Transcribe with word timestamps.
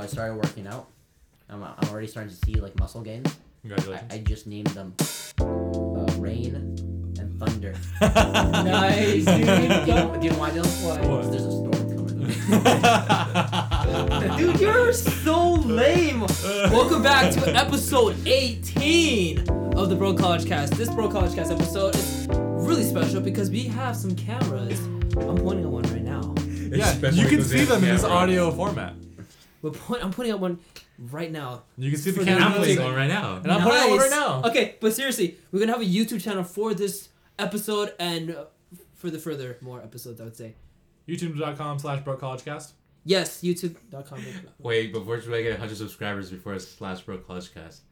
I 0.00 0.06
started 0.06 0.36
working 0.36 0.66
out. 0.66 0.88
I'm, 1.50 1.62
I'm 1.62 1.88
already 1.90 2.06
starting 2.06 2.30
to 2.32 2.46
see 2.46 2.54
like 2.54 2.78
muscle 2.78 3.02
gains. 3.02 3.26
I, 3.28 3.32
Congratulations. 3.68 4.12
I 4.14 4.18
just 4.18 4.46
named 4.46 4.68
them 4.68 4.94
uh, 5.38 6.14
Rain 6.16 6.54
and 6.54 7.38
Thunder. 7.38 7.74
Nice, 8.00 9.26
do, 9.26 9.32
you, 9.32 9.44
dude. 9.44 9.88
know, 9.88 10.16
do 10.18 10.24
you 10.26 10.32
know 10.32 10.38
why, 10.38 10.50
Dylan? 10.50 10.84
Why? 10.86 10.96
There's 11.30 11.44
a 11.44 11.50
storm 11.50 11.72
coming. 11.72 11.98
Dude, 14.38 14.60
you're 14.60 14.92
so 14.94 15.52
lame. 15.52 16.20
Welcome 16.70 17.02
back 17.02 17.34
to 17.34 17.54
episode 17.54 18.16
18 18.26 19.50
of 19.76 19.90
the 19.90 19.96
Broke 19.96 20.18
College 20.18 20.46
Cast. 20.46 20.72
This 20.74 20.88
Broke 20.88 21.12
College 21.12 21.34
Cast 21.34 21.52
episode 21.52 21.94
is 21.94 22.26
really 22.30 22.84
special 22.84 23.20
because 23.20 23.50
we 23.50 23.64
have 23.64 23.94
some 23.96 24.16
cameras. 24.16 24.80
I'm 24.80 25.36
pointing 25.36 25.66
at 25.66 25.70
one 25.70 25.82
right 25.84 26.02
now. 26.02 26.34
yeah, 26.46 27.10
you 27.10 27.26
can 27.28 27.42
see 27.44 27.64
them 27.64 27.84
in 27.84 27.90
this 27.90 28.04
audio 28.04 28.50
format. 28.50 28.94
We're 29.62 29.70
point, 29.70 30.02
I'm 30.04 30.10
putting 30.12 30.32
at 30.32 30.40
one 30.40 30.58
right 30.98 31.30
now. 31.30 31.64
You 31.76 31.90
can 31.90 32.00
see 32.00 32.10
the 32.12 32.18
For 32.18 32.24
the 32.24 32.30
camera. 32.30 32.46
I'm 32.46 32.52
music. 32.60 32.76
playing 32.78 32.90
one 32.92 32.98
right 32.98 33.08
now. 33.08 33.36
And 33.36 33.52
I'm 33.52 33.62
putting 33.62 33.78
it 33.78 33.82
on 33.84 33.90
Nice. 33.98 34.00
right 34.00 34.10
now. 34.10 34.42
Okay, 34.50 34.76
but 34.80 34.94
seriously, 34.94 35.36
we're 35.52 35.60
gonna 35.60 35.72
have 35.72 35.82
a 35.82 35.84
YouTube 35.84 36.22
channel 36.22 36.44
for 36.44 36.72
this 36.74 37.08
episode 37.38 37.92
and 37.98 38.30
uh, 38.34 38.44
for 38.94 39.10
the 39.10 39.18
further 39.18 39.58
more 39.60 39.80
episodes, 39.82 40.20
I 40.20 40.24
would 40.24 40.36
say. 40.36 40.54
YouTube.com 41.08 41.78
slash 41.78 42.02
BrokeCollegeCast. 42.02 42.72
Yes, 43.04 43.40
YouTube.com. 43.42 44.22
Wait, 44.58 44.92
before 44.92 45.16
I 45.16 45.42
get 45.42 45.52
100 45.52 45.76
subscribers 45.76 46.30
before 46.30 46.54
it's 46.54 46.68
slash 46.68 47.00
broke 47.00 47.26
college 47.26 47.52
cast. 47.52 47.82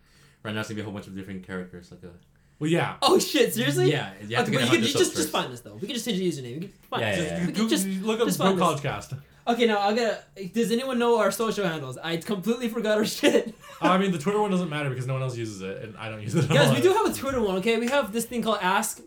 Right 0.42 0.54
now 0.54 0.60
it's 0.60 0.68
gonna 0.68 0.76
be 0.76 0.80
a 0.82 0.84
whole 0.84 0.92
bunch 0.92 1.06
of 1.06 1.16
different 1.16 1.46
characters, 1.46 1.90
like 1.90 2.02
a 2.04 2.10
Well, 2.58 2.70
yeah. 2.70 2.96
Oh 3.02 3.18
shit! 3.18 3.54
Seriously? 3.54 3.90
yeah. 3.90 4.12
You 4.26 4.36
have 4.36 4.46
Okay, 4.48 4.56
to 4.58 4.58
but 4.58 4.72
you 4.72 4.80
100 4.80 4.90
can 4.92 4.98
just, 4.98 5.16
just 5.16 5.30
find 5.30 5.52
us 5.52 5.60
though. 5.60 5.74
We 5.74 5.80
can 5.86 5.94
just 5.94 6.04
change 6.06 6.18
the 6.18 6.28
username. 6.28 6.54
We 6.54 6.60
can 6.60 6.72
find 6.90 7.02
Yeah, 7.02 7.08
us. 7.10 7.16
yeah, 7.18 7.24
Just- 7.24 7.40
yeah. 7.40 7.46
we 7.46 7.52
can 7.52 7.68
just 7.68 7.86
look 8.06 8.20
up 8.20 8.26
just 8.26 8.38
Bro 8.38 8.46
find 8.48 8.60
us. 8.60 8.62
College 8.66 8.82
Cast. 8.82 9.12
Okay, 9.48 9.66
now 9.66 9.78
I 9.80 9.94
gotta. 9.94 10.18
Does 10.52 10.70
anyone 10.70 10.98
know 10.98 11.18
our 11.18 11.30
social 11.30 11.66
handles? 11.66 11.96
I 11.96 12.18
completely 12.18 12.68
forgot 12.68 12.98
our 12.98 13.04
shit. 13.18 13.54
I 13.80 13.96
mean, 13.96 14.12
the 14.12 14.18
Twitter 14.18 14.40
one 14.40 14.50
doesn't 14.50 14.68
matter 14.68 14.90
because 14.90 15.06
no 15.06 15.14
one 15.14 15.22
else 15.22 15.36
uses 15.36 15.62
it, 15.62 15.82
and 15.82 15.96
I 15.96 16.08
don't 16.10 16.20
use 16.20 16.34
it. 16.34 16.44
at 16.44 16.50
Guys, 16.50 16.68
all. 16.68 16.74
we 16.74 16.80
do 16.82 16.92
have 16.92 17.06
a 17.06 17.12
Twitter 17.14 17.40
one. 17.40 17.56
Okay, 17.56 17.78
we 17.78 17.88
have 17.88 18.12
this 18.12 18.26
thing 18.26 18.42
called 18.42 18.58
Ask. 18.60 19.00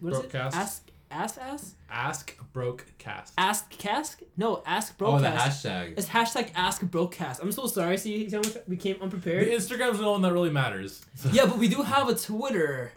What 0.00 0.12
is 0.14 0.18
it? 0.20 0.34
Ask. 0.34 0.90
Ask. 1.10 1.38
Ask. 1.40 1.74
Ask 1.90 2.36
Broke 2.52 2.84
Cast. 2.98 3.32
Ask. 3.38 3.70
Cask. 3.70 4.20
No. 4.36 4.62
Ask. 4.66 4.96
broke. 4.98 5.14
Oh, 5.14 5.18
the 5.18 5.28
hashtag. 5.28 5.94
It's 5.98 6.08
hashtag 6.08 6.50
Ask 6.54 6.82
Brokecast. 6.82 7.40
I'm 7.42 7.50
so 7.52 7.66
sorry. 7.66 7.96
See, 7.98 8.28
see 8.28 8.36
how 8.36 8.42
much 8.42 8.56
we 8.66 8.76
came 8.76 8.96
The 8.98 9.04
unprepared. 9.04 9.48
Instagram's 9.48 9.98
the 9.98 10.10
one 10.10 10.22
that 10.22 10.32
really 10.32 10.50
matters. 10.50 11.04
yeah, 11.32 11.46
but 11.46 11.58
we 11.58 11.68
do 11.68 11.82
have 11.82 12.08
a 12.08 12.14
Twitter, 12.14 12.92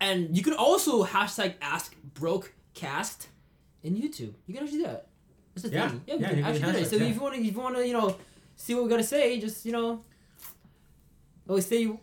and 0.00 0.36
you 0.36 0.42
can 0.42 0.54
also 0.54 1.04
hashtag 1.04 1.54
Ask 1.62 1.94
Brokecast 2.14 3.26
in 3.82 3.94
YouTube. 3.96 4.34
You 4.46 4.54
can 4.54 4.64
actually 4.64 4.78
do 4.78 4.84
that. 4.84 5.05
Yeah. 5.64 5.88
thing. 5.88 6.02
Yeah, 6.06 6.14
Yeah, 6.16 6.28
can 6.30 6.44
actually 6.44 6.60
that. 6.72 6.76
hashtag, 6.82 6.86
So 6.86 6.96
yeah. 6.96 7.04
if 7.06 7.14
you 7.14 7.20
want 7.20 7.34
to, 7.34 7.40
if 7.40 7.46
you 7.54 7.60
want 7.60 7.76
to, 7.76 7.86
you 7.86 7.92
know, 7.92 8.16
see 8.56 8.74
what 8.74 8.84
we 8.84 8.90
gotta 8.90 9.04
say, 9.04 9.38
just 9.40 9.64
you 9.66 9.72
know, 9.72 10.00
always 11.48 11.66
say. 11.66 11.80
you, 11.82 11.98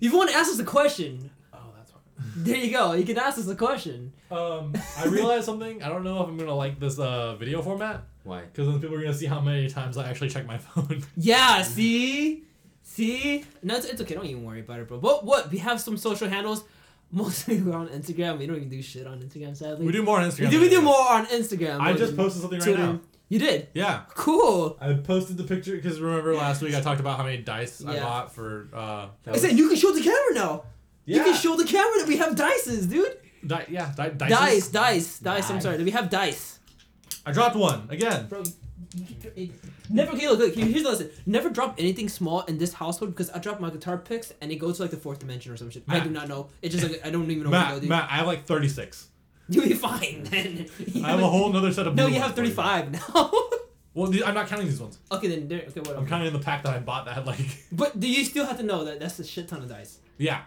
If 0.00 0.12
you 0.12 0.16
want 0.16 0.30
to 0.30 0.36
ask 0.36 0.50
us 0.50 0.58
a 0.58 0.64
question, 0.64 1.30
Oh, 1.52 1.58
that's 1.76 1.90
fine. 1.92 2.00
there 2.44 2.56
you 2.56 2.70
go. 2.70 2.92
You 2.92 3.04
can 3.04 3.18
ask 3.18 3.38
us 3.38 3.48
a 3.48 3.56
question. 3.56 4.12
Um, 4.30 4.72
I 4.98 5.06
realized 5.06 5.44
something. 5.46 5.82
I 5.82 5.88
don't 5.88 6.04
know 6.04 6.22
if 6.22 6.28
I'm 6.28 6.36
gonna 6.36 6.54
like 6.54 6.78
this 6.78 6.98
uh 6.98 7.34
video 7.36 7.62
format 7.62 8.02
Why? 8.24 8.42
because 8.42 8.68
then 8.68 8.80
people 8.80 8.96
are 8.96 9.00
gonna 9.02 9.14
see 9.14 9.26
how 9.26 9.40
many 9.40 9.68
times 9.68 9.96
I 9.96 10.08
actually 10.08 10.30
check 10.30 10.46
my 10.46 10.58
phone. 10.66 11.02
Yeah. 11.16 11.62
See, 11.62 12.44
see. 12.82 13.44
No, 13.62 13.76
it's, 13.76 13.86
it's 13.86 14.00
okay. 14.02 14.14
Don't 14.14 14.26
even 14.26 14.44
worry 14.44 14.60
about 14.60 14.80
it, 14.80 14.88
bro. 14.88 14.98
But 14.98 15.24
what? 15.24 15.50
We 15.50 15.58
have 15.58 15.80
some 15.80 15.96
social 15.96 16.28
handles. 16.28 16.64
Mostly 17.12 17.60
we're 17.62 17.74
on 17.76 17.88
Instagram. 17.88 18.38
We 18.38 18.46
don't 18.46 18.56
even 18.56 18.68
do 18.68 18.80
shit 18.82 19.06
on 19.06 19.20
Instagram, 19.20 19.56
sadly. 19.56 19.84
we 19.86 19.92
do 19.92 20.02
more 20.02 20.20
on 20.20 20.28
Instagram. 20.30 20.44
We 20.46 20.50
do, 20.50 20.60
we 20.60 20.68
do 20.68 20.80
more 20.82 21.10
on 21.10 21.26
Instagram. 21.26 21.80
I 21.80 21.92
just 21.92 22.16
posted 22.16 22.42
something 22.42 22.58
right 22.60 22.64
Twitter. 22.64 22.86
now. 22.94 23.00
You 23.28 23.38
did. 23.38 23.68
Yeah, 23.74 24.02
Cool. 24.14 24.76
I 24.80 24.92
posted 24.94 25.36
the 25.36 25.44
picture 25.44 25.76
because 25.76 26.00
remember 26.00 26.34
last 26.34 26.62
week 26.62 26.74
I 26.74 26.80
talked 26.80 26.98
about 27.00 27.16
how 27.16 27.24
many 27.24 27.38
dice 27.38 27.84
I 27.84 27.94
Yeah. 27.94 28.02
bought 28.02 28.34
for. 28.34 28.68
uh 28.74 29.06
That 29.24 29.34
I 29.36 29.38
said 29.38 29.56
you 29.56 29.68
can 29.68 29.76
show 29.76 29.92
the 29.92 30.02
camera 30.02 30.34
now. 30.34 30.64
Yeah, 31.04 31.18
You 31.18 31.24
can 31.24 31.34
show 31.34 31.56
the 31.56 31.64
camera 31.64 31.98
that 32.00 32.08
we 32.08 32.16
have 32.16 32.34
dices, 32.34 32.88
dude. 32.88 33.16
Di- 33.46 33.66
yeah, 33.70 33.92
di- 33.96 34.10
dice. 34.10 34.30
Dice, 34.30 34.68
dice, 34.68 35.18
dice. 35.20 35.50
I'm 35.50 35.60
sorry. 35.60 35.82
We 35.82 35.92
have 35.92 36.10
dice. 36.10 36.58
I 37.24 37.32
dropped 37.32 37.56
one 37.56 37.86
again. 37.90 38.26
Bro, 38.28 38.42
never. 39.88 40.12
Okay, 40.12 40.28
look, 40.28 40.38
look. 40.38 40.54
Here's 40.54 40.82
the 40.82 40.88
lesson. 40.88 41.10
Never 41.26 41.48
drop 41.50 41.76
anything 41.78 42.08
small 42.08 42.42
in 42.42 42.58
this 42.58 42.72
household 42.74 43.12
because 43.12 43.30
I 43.30 43.38
dropped 43.38 43.60
my 43.60 43.70
guitar 43.70 43.98
picks 43.98 44.32
and 44.40 44.50
it 44.50 44.56
goes 44.56 44.76
to 44.76 44.82
like 44.82 44.90
the 44.90 44.96
fourth 44.96 45.20
dimension 45.20 45.52
or 45.52 45.56
some 45.56 45.70
shit. 45.70 45.84
I 45.88 46.00
do 46.00 46.10
not 46.10 46.28
know. 46.28 46.48
It's 46.62 46.74
just 46.74 46.88
like 46.88 47.04
I 47.04 47.10
don't 47.10 47.30
even 47.30 47.44
know 47.44 47.50
where 47.50 47.60
to 47.74 47.80
go, 47.80 47.80
Matt. 47.80 47.88
Matt, 47.88 48.10
I 48.10 48.16
have 48.16 48.26
like 48.26 48.46
36. 48.46 49.08
You'll 49.48 49.64
be 49.66 49.74
fine 49.74 50.22
then. 50.24 50.66
I 51.04 51.10
have 51.10 51.20
a 51.20 51.26
whole 51.28 51.52
nother 51.52 51.72
set 51.72 51.86
of. 51.86 51.94
No, 51.94 52.06
you 52.06 52.20
have 52.20 52.34
35 52.34 52.92
now. 52.92 53.32
Well, 53.92 54.08
I'm 54.24 54.34
not 54.34 54.46
counting 54.46 54.68
these 54.68 54.80
ones. 54.80 54.98
okay, 55.10 55.26
then. 55.26 55.52
Okay, 55.52 55.80
whatever. 55.80 55.98
I'm 55.98 56.06
counting 56.06 56.28
in 56.28 56.32
the 56.32 56.38
pack 56.38 56.62
that 56.62 56.72
I 56.72 56.78
bought 56.78 57.06
that 57.06 57.14
had 57.14 57.26
like. 57.26 57.40
But 57.72 57.98
do 57.98 58.08
you 58.08 58.24
still 58.24 58.46
have 58.46 58.56
to 58.58 58.62
know 58.62 58.84
that 58.84 59.00
that's 59.00 59.18
a 59.18 59.24
shit 59.24 59.48
ton 59.48 59.62
of 59.62 59.68
dice? 59.68 59.98
Yeah. 60.16 60.42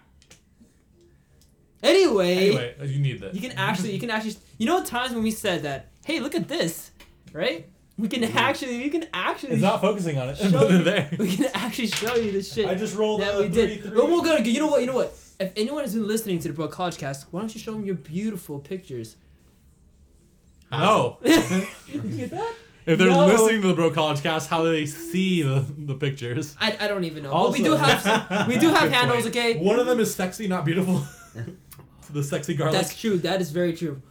Anyway, 1.83 2.37
Anyway, 2.37 2.75
you 2.85 2.99
need 2.99 3.19
this. 3.19 3.35
you 3.35 3.41
can 3.41 3.51
actually, 3.57 3.91
you 3.91 3.99
can 3.99 4.09
actually, 4.09 4.37
you 4.57 4.65
know, 4.65 4.81
times 4.85 5.13
when 5.13 5.21
we 5.23 5.31
said 5.31 5.63
that, 5.63 5.89
hey, 6.05 6.21
look 6.21 6.33
at 6.35 6.47
this, 6.47 6.91
right? 7.33 7.67
We 7.97 8.07
can 8.07 8.23
actually, 8.23 8.77
we 8.79 8.89
can 8.89 9.05
actually, 9.13 9.53
It's 9.53 9.61
not 9.61 9.79
focusing 9.81 10.17
on 10.17 10.29
it. 10.29 10.37
Show 10.37 10.49
But 10.51 10.83
there. 10.83 11.09
we 11.19 11.35
can 11.35 11.45
actually 11.53 11.87
show 11.87 12.15
you 12.15 12.31
the 12.31 12.41
shit 12.41 12.65
I 12.67 12.73
just 12.75 12.95
rolled 12.95 13.21
that 13.21 13.35
a 13.35 13.41
we 13.41 13.49
did. 13.49 13.81
three, 13.81 13.91
three. 13.91 14.01
we're 14.01 14.21
gonna, 14.25 14.41
you 14.43 14.59
know 14.59 14.67
what, 14.67 14.81
you 14.81 14.87
know 14.87 14.95
what? 14.95 15.13
If 15.39 15.51
anyone 15.55 15.83
has 15.83 15.93
been 15.93 16.07
listening 16.07 16.39
to 16.39 16.47
the 16.47 16.53
Broke 16.55 16.71
College 16.71 16.97
Cast, 16.97 17.27
why 17.31 17.41
don't 17.41 17.53
you 17.53 17.59
show 17.61 17.71
them 17.73 17.85
your 17.85 17.95
beautiful 17.95 18.59
pictures? 18.59 19.15
No. 20.71 21.17
Did 21.23 21.67
you 21.87 22.01
get 22.01 22.31
that? 22.31 22.53
If 22.85 22.97
they're 22.99 23.09
No. 23.09 23.25
listening 23.27 23.61
to 23.61 23.67
the 23.69 23.73
Broke 23.75 23.93
College 23.93 24.21
Cast, 24.23 24.49
how 24.49 24.63
do 24.63 24.71
they 24.71 24.85
see 24.87 25.41
the, 25.43 25.63
the 25.77 25.93
pictures? 25.95 26.55
I, 26.59 26.75
I 26.81 26.87
don't 26.87 27.03
even 27.03 27.23
know. 27.23 27.31
Also- 27.31 27.51
but 27.51 27.59
we 27.59 27.63
do 27.63 27.75
have 27.75 28.01
some, 28.01 28.47
we 28.47 28.57
do 28.57 28.69
have 28.69 28.91
handles, 28.91 29.23
point. 29.23 29.35
okay? 29.35 29.57
One 29.59 29.79
of 29.79 29.85
them 29.85 29.99
is 29.99 30.13
sexy, 30.13 30.47
not 30.47 30.65
beautiful. 30.65 31.03
the 32.11 32.23
sexy 32.23 32.55
garlic. 32.55 32.73
That's 32.81 32.99
true. 32.99 33.17
That 33.19 33.39
is 33.39 33.51
very 33.51 33.73
true. 33.73 34.01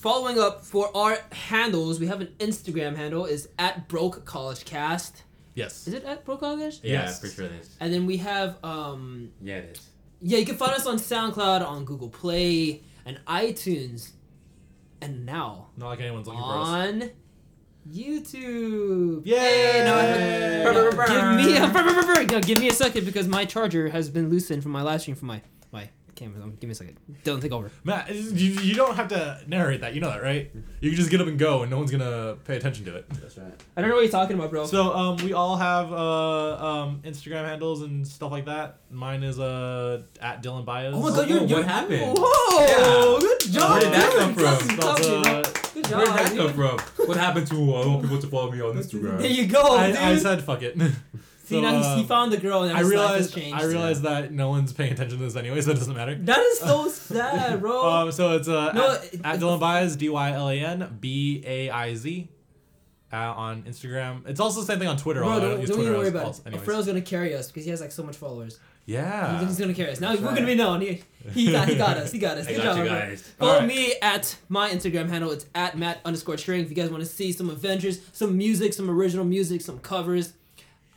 Following 0.00 0.38
up 0.38 0.64
for 0.64 0.94
our 0.96 1.18
handles, 1.32 1.98
we 1.98 2.06
have 2.06 2.20
an 2.20 2.28
Instagram 2.38 2.96
handle 2.96 3.24
is 3.24 3.48
at 3.58 3.88
Broke 3.88 4.24
College 4.24 4.64
Cast. 4.64 5.22
yes. 5.54 5.86
Is 5.88 5.94
it 5.94 6.04
at 6.04 6.24
Broke 6.24 6.40
College? 6.40 6.80
Yeah, 6.82 7.04
Yes. 7.04 7.20
for 7.20 7.28
sure 7.28 7.46
it 7.46 7.52
is. 7.60 7.76
And 7.80 7.92
then 7.92 8.06
we 8.06 8.18
have 8.18 8.62
um 8.64 9.30
Yeah, 9.42 9.56
it 9.56 9.76
is. 9.76 9.88
yeah, 10.20 10.38
you 10.38 10.46
can 10.46 10.56
find 10.56 10.72
us 10.72 10.86
on 10.86 10.96
SoundCloud, 10.98 11.66
on 11.66 11.84
Google 11.84 12.10
Play, 12.10 12.82
and 13.04 13.18
iTunes, 13.26 14.10
and 15.00 15.24
now 15.26 15.68
Not 15.76 15.88
like 15.88 16.00
anyone's 16.00 16.26
looking 16.26 16.42
for 16.42 16.58
us. 16.58 16.68
on 16.68 17.10
YouTube. 17.90 19.24
Yay! 19.26 19.36
Hey, 19.38 19.84
no, 19.84 19.94
I- 19.96 21.06
give 21.06 21.46
me 21.46 21.56
a 21.56 22.26
no, 22.32 22.40
give 22.40 22.58
me 22.60 22.68
a 22.68 22.72
second 22.74 23.04
because 23.06 23.26
my 23.26 23.44
charger 23.44 23.88
has 23.88 24.10
been 24.10 24.28
loosened 24.28 24.62
from 24.62 24.72
my 24.72 24.82
live 24.82 25.00
stream 25.00 25.16
from 25.16 25.28
my 25.28 25.40
my 25.72 25.88
camera. 26.16 26.42
Um, 26.42 26.56
Give 26.60 26.68
me 26.68 26.72
a 26.72 26.74
second. 26.74 26.96
Don't 27.24 27.40
take 27.40 27.52
over. 27.52 27.70
Matt, 27.84 28.12
you, 28.14 28.50
you 28.60 28.74
don't 28.74 28.96
have 28.96 29.08
to 29.08 29.40
narrate 29.46 29.82
that. 29.82 29.94
You 29.94 30.00
know 30.00 30.10
that, 30.10 30.22
right? 30.22 30.50
You 30.80 30.90
can 30.90 30.96
just 30.96 31.10
get 31.10 31.20
up 31.20 31.26
and 31.28 31.38
go, 31.38 31.62
and 31.62 31.70
no 31.70 31.78
one's 31.78 31.90
gonna 31.90 32.36
pay 32.44 32.56
attention 32.56 32.84
to 32.86 32.96
it. 32.96 33.08
That's 33.10 33.38
right. 33.38 33.52
I 33.76 33.80
don't 33.80 33.90
know 33.90 33.96
what 33.96 34.02
you're 34.02 34.10
talking 34.10 34.36
about, 34.36 34.50
bro. 34.50 34.66
So 34.66 34.92
um, 34.94 35.16
we 35.18 35.32
all 35.32 35.56
have 35.56 35.92
uh, 35.92 36.56
um, 36.66 37.00
Instagram 37.04 37.44
handles 37.44 37.82
and 37.82 38.06
stuff 38.06 38.32
like 38.32 38.46
that. 38.46 38.78
Mine 38.90 39.22
is 39.22 39.38
uh, 39.38 40.02
at 40.20 40.42
Dylan 40.42 40.64
Baiz. 40.64 40.92
Oh 40.94 41.00
my 41.02 41.08
god, 41.10 41.18
Oh, 41.18 41.22
you're, 41.24 41.40
what 41.40 41.48
you're 41.50 41.62
happened? 41.62 42.18
Whoa, 42.18 43.18
good 43.20 43.40
job. 43.52 43.70
Where 43.70 43.80
did 43.80 43.92
that 43.92 44.12
come 44.18 44.34
from? 44.34 44.42
That's- 44.42 44.76
That's, 44.76 45.06
that's- 45.06 45.26
uh, 45.46 45.52
Good 45.76 45.86
Where 45.90 46.06
did 46.06 46.14
that 46.14 46.36
come 46.36 46.52
from? 46.54 47.06
What 47.06 47.16
happened 47.18 47.46
to 47.48 47.54
uh, 47.74 47.82
I 47.82 47.86
want 47.86 48.02
people 48.02 48.18
to 48.18 48.26
follow 48.28 48.50
me 48.50 48.62
on 48.62 48.76
Instagram? 48.76 49.18
There 49.18 49.26
you 49.30 49.46
go, 49.46 49.76
I, 49.76 49.88
dude. 49.88 49.96
I 49.96 50.16
said 50.16 50.42
fuck 50.42 50.62
it. 50.62 50.74
See, 51.46 51.54
So, 51.54 51.60
now 51.60 51.76
uh, 51.76 51.94
he, 51.96 52.02
he 52.02 52.06
found 52.08 52.32
the 52.32 52.36
girl 52.38 52.62
and 52.64 52.76
I 52.76 52.80
his 52.80 52.92
life 52.92 52.98
has 52.98 53.00
realized 53.08 53.34
changed. 53.34 53.56
I 53.62 53.64
realized 53.66 54.02
that 54.02 54.32
no 54.32 54.48
one's 54.50 54.72
paying 54.72 54.92
attention 54.92 55.18
to 55.18 55.24
this 55.24 55.36
anyway, 55.36 55.60
so 55.60 55.70
it 55.70 55.74
doesn't 55.74 55.94
matter. 55.94 56.14
That 56.16 56.40
is 56.40 56.58
so 56.58 56.88
sad, 56.90 57.60
bro. 57.60 57.88
Um, 57.88 58.12
so 58.12 58.36
it's 58.36 58.48
uh, 58.48 58.72
No, 58.72 58.92
at, 58.94 59.04
it- 59.14 59.20
at 59.24 59.34
it- 59.36 59.40
Dylan 59.40 59.60
Baiz, 59.60 59.96
D 59.96 60.08
Y 60.08 60.32
L 60.32 60.48
A 60.48 60.58
N 60.60 60.98
B 61.00 61.42
A 61.46 61.70
I 61.70 61.94
Z, 61.94 62.28
uh, 63.12 63.16
on 63.16 63.62
Instagram. 63.62 64.28
It's 64.28 64.40
also 64.40 64.60
the 64.60 64.66
same 64.66 64.78
thing 64.80 64.88
on 64.88 64.96
Twitter. 64.96 65.20
bro, 65.20 65.28
although 65.30 65.46
I 65.46 65.50
don't, 65.50 65.60
use 65.60 65.68
don't 65.70 65.76
Twitter 65.78 65.90
even 65.92 66.00
worry 66.00 66.08
about 66.10 66.24
also- 66.26 66.42
it. 66.42 66.46
anyways. 66.48 66.60
Alfredo's 66.62 66.86
gonna 66.86 67.00
carry 67.00 67.34
us 67.34 67.46
because 67.48 67.64
he 67.64 67.70
has 67.70 67.80
like 67.80 67.92
so 67.92 68.02
much 68.02 68.16
followers. 68.16 68.58
Yeah. 68.88 69.44
He's 69.44 69.58
gonna 69.58 69.74
carry 69.74 69.90
us. 69.90 70.00
Now 70.00 70.10
That's 70.10 70.20
we're 70.20 70.28
right. 70.28 70.34
gonna 70.36 70.46
be 70.46 70.54
known. 70.54 70.80
He, 70.80 71.02
he 71.32 71.50
got 71.50 71.68
he 71.68 71.74
got 71.76 71.96
us. 71.96 72.12
He 72.12 72.18
got 72.20 72.38
us. 72.38 72.46
Good 72.46 72.56
got 72.58 72.76
job, 72.76 72.84
you 72.84 72.90
guys. 72.90 73.20
Follow 73.36 73.52
Alright. 73.54 73.68
me 73.68 73.94
at 74.00 74.36
my 74.48 74.70
Instagram 74.70 75.08
handle. 75.08 75.32
It's 75.32 75.44
at 75.56 75.76
Matt 75.76 76.00
underscore 76.04 76.38
String. 76.38 76.60
If 76.62 76.70
you 76.70 76.76
guys 76.76 76.88
want 76.90 77.02
to 77.02 77.08
see 77.08 77.32
some 77.32 77.50
adventures, 77.50 78.00
some 78.12 78.36
music, 78.36 78.72
some 78.72 78.88
original 78.88 79.24
music, 79.24 79.60
some 79.60 79.80
covers, 79.80 80.34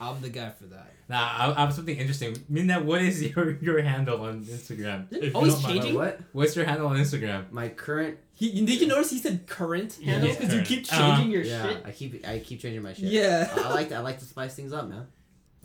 I'm 0.01 0.21
the 0.21 0.29
guy 0.29 0.49
for 0.51 0.65
that. 0.65 0.93
Nah, 1.09 1.17
I, 1.17 1.53
I 1.57 1.59
have 1.65 1.73
something 1.73 1.97
interesting. 1.97 2.37
Mina, 2.47 2.79
what 2.81 3.01
is 3.01 3.21
your 3.21 3.57
your 3.61 3.81
handle 3.81 4.21
on 4.21 4.45
Instagram? 4.45 5.11
Is 5.11 5.17
If 5.17 5.23
it 5.23 5.25
you 5.27 5.31
always 5.35 5.53
don't 5.55 5.71
changing? 5.71 5.95
What? 5.95 6.19
What's 6.31 6.55
your 6.55 6.65
handle 6.65 6.87
on 6.87 6.97
Instagram? 6.97 7.51
My 7.51 7.69
current. 7.69 8.17
He, 8.31 8.63
did 8.65 8.79
you 8.79 8.87
notice 8.87 9.09
he 9.11 9.17
said 9.17 9.47
current 9.47 9.97
Yeah, 9.99 10.13
handles 10.13 10.37
because 10.37 10.53
you 10.53 10.61
keep 10.61 10.85
changing 10.85 11.27
Uh, 11.27 11.29
your 11.29 11.41
Yeah, 11.43 11.63
shit? 11.67 11.83
I 11.85 11.91
keep 11.91 12.27
I 12.27 12.39
keep 12.39 12.61
changing 12.61 12.81
my 12.81 12.93
shit. 12.93 13.05
Yeah. 13.09 13.51
I, 13.57 13.61
I 13.63 13.69
like 13.73 13.89
to, 13.89 13.95
I 13.95 13.99
like 13.99 14.19
to 14.19 14.25
spice 14.25 14.55
things 14.55 14.71
up, 14.71 14.87
man. 14.87 15.07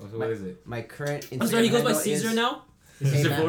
Oh, 0.01 0.09
so 0.11 0.19
what 0.19 0.31
is 0.31 0.43
it? 0.43 0.67
My 0.67 0.83
current. 0.83 1.29
I'm 1.31 1.47
sorry, 1.47 1.63
he 1.65 1.69
goes 1.69 1.85
by 1.85 1.93
Caesar 1.93 2.29
handle 2.29 2.45
now. 2.45 2.65
Is 3.01 3.13
Hey, 3.13 3.21
it 3.21 3.31
man. 3.31 3.41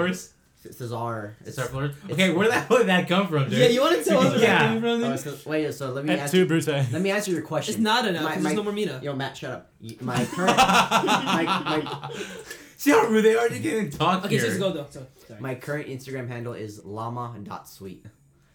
Forrest? 0.65 0.81
Is 0.81 0.89
Cesar. 0.89 1.35
It's, 1.45 1.56
Cesar 1.56 1.67
Flores. 1.69 1.95
Okay, 2.12 2.31
where 2.33 2.47
the 2.47 2.53
hell 2.53 2.77
did 2.77 2.88
that 2.88 3.07
come 3.07 3.27
from, 3.27 3.50
dude? 3.50 3.59
Yeah, 3.59 3.67
you 3.67 3.81
want 3.81 3.97
to 3.97 4.03
tell 4.09 4.19
us 4.25 4.31
where 4.33 4.41
Yeah. 4.41 4.59
that 4.59 4.69
came 4.71 4.81
from? 4.81 4.89
oh, 4.89 4.97
then? 5.00 5.12
it's 5.13 5.23
'cause- 5.23 5.45
wait, 5.45 5.73
so 5.73 5.91
let 5.91 6.06
me 6.06 6.13
And 6.13 6.21
answer. 6.21 6.38
two 6.38 6.45
Bruce. 6.45 6.67
Let 6.67 7.01
me 7.01 7.12
answer 7.12 7.31
your 7.31 7.41
question. 7.41 7.73
It's 7.75 7.81
not 7.81 8.06
enough 8.07 8.23
My- 8.23 8.29
because 8.29 8.44
my- 8.44 8.50
there's 8.50 8.57
no 8.57 8.63
more 8.63 8.73
Mina. 8.73 9.00
Yo, 9.03 9.15
Matt, 9.15 9.38
shut 9.38 9.51
up. 9.51 9.71
My 10.01 10.25
current, 10.25 10.57
my, 10.57 11.44
my, 11.44 12.12
See 12.77 12.91
how 12.91 13.06
rude 13.07 13.23
they 13.23 13.35
are 13.35 13.47
to 13.50 13.59
get 13.59 13.73
in 13.77 13.89
talk 13.89 14.25
Okay, 14.25 14.35
here. 14.38 14.45
just 14.47 14.59
go 14.59 14.71
though. 14.71 14.85
So, 14.89 15.06
sorry. 15.27 15.39
my 15.39 15.56
current 15.56 15.88
Instagram 15.88 16.27
handle 16.27 16.53
is 16.53 16.83
llama.sweet. 16.83 18.06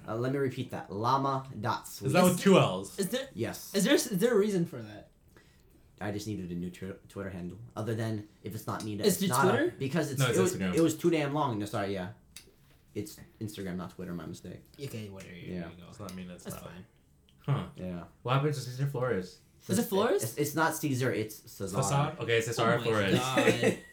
Uh, 0.08 0.16
let 0.16 0.32
me 0.32 0.38
repeat 0.38 0.70
that. 0.72 0.90
Llama.sweet. 0.92 2.06
Is 2.06 2.12
that 2.14 2.24
with 2.24 2.40
two 2.40 2.58
L's? 2.58 2.98
is 2.98 3.08
there 3.08 3.28
Yes. 3.34 3.70
is 3.74 3.84
there 3.84 3.94
is 3.94 4.04
there 4.06 4.34
a 4.34 4.36
reason 4.38 4.66
for 4.66 4.76
that? 4.76 5.09
I 6.00 6.10
just 6.10 6.26
needed 6.26 6.50
a 6.50 6.54
new 6.54 6.70
tw- 6.70 6.96
Twitter 7.08 7.30
handle. 7.30 7.58
Other 7.76 7.94
than 7.94 8.24
if 8.42 8.54
it's 8.54 8.66
not 8.66 8.84
needed, 8.84 9.04
Is 9.06 9.22
it 9.22 9.28
not 9.28 9.44
a- 9.44 9.48
Twitter? 9.50 9.74
because 9.78 10.10
it's, 10.10 10.20
No, 10.20 10.28
it's 10.28 10.38
it, 10.38 10.42
was, 10.42 10.54
it 10.54 10.80
was 10.80 10.96
too 10.96 11.10
damn 11.10 11.34
long. 11.34 11.58
No, 11.58 11.66
sorry, 11.66 11.92
yeah. 11.94 12.08
It's 12.94 13.18
Instagram, 13.40 13.76
not 13.76 13.90
Twitter. 13.90 14.12
My 14.14 14.26
mistake. 14.26 14.62
Okay, 14.82 15.08
whatever. 15.10 15.32
Here 15.32 15.54
Yeah. 15.54 15.58
you 15.58 15.84
go. 15.84 15.86
Does 15.88 15.98
that 15.98 16.14
mean 16.16 16.30
it's 16.30 16.44
That's 16.44 16.56
not? 16.56 16.64
fine. 16.64 16.84
Huh. 17.46 17.62
Yeah. 17.76 18.00
What 18.22 18.34
happened 18.34 18.54
to 18.54 18.60
Cesar 18.60 18.86
Flores? 18.86 19.38
Is 19.68 19.78
it 19.78 19.82
Flores? 19.84 20.22
It's, 20.22 20.36
it's 20.38 20.54
not 20.54 20.74
Caesar. 20.74 21.12
It's 21.12 21.36
Cesar. 21.50 21.82
Cesar? 21.82 22.12
Okay, 22.20 22.40
Cesar 22.40 22.78
Oh 22.78 22.82
Flores. 22.82 23.18
God. 23.18 23.76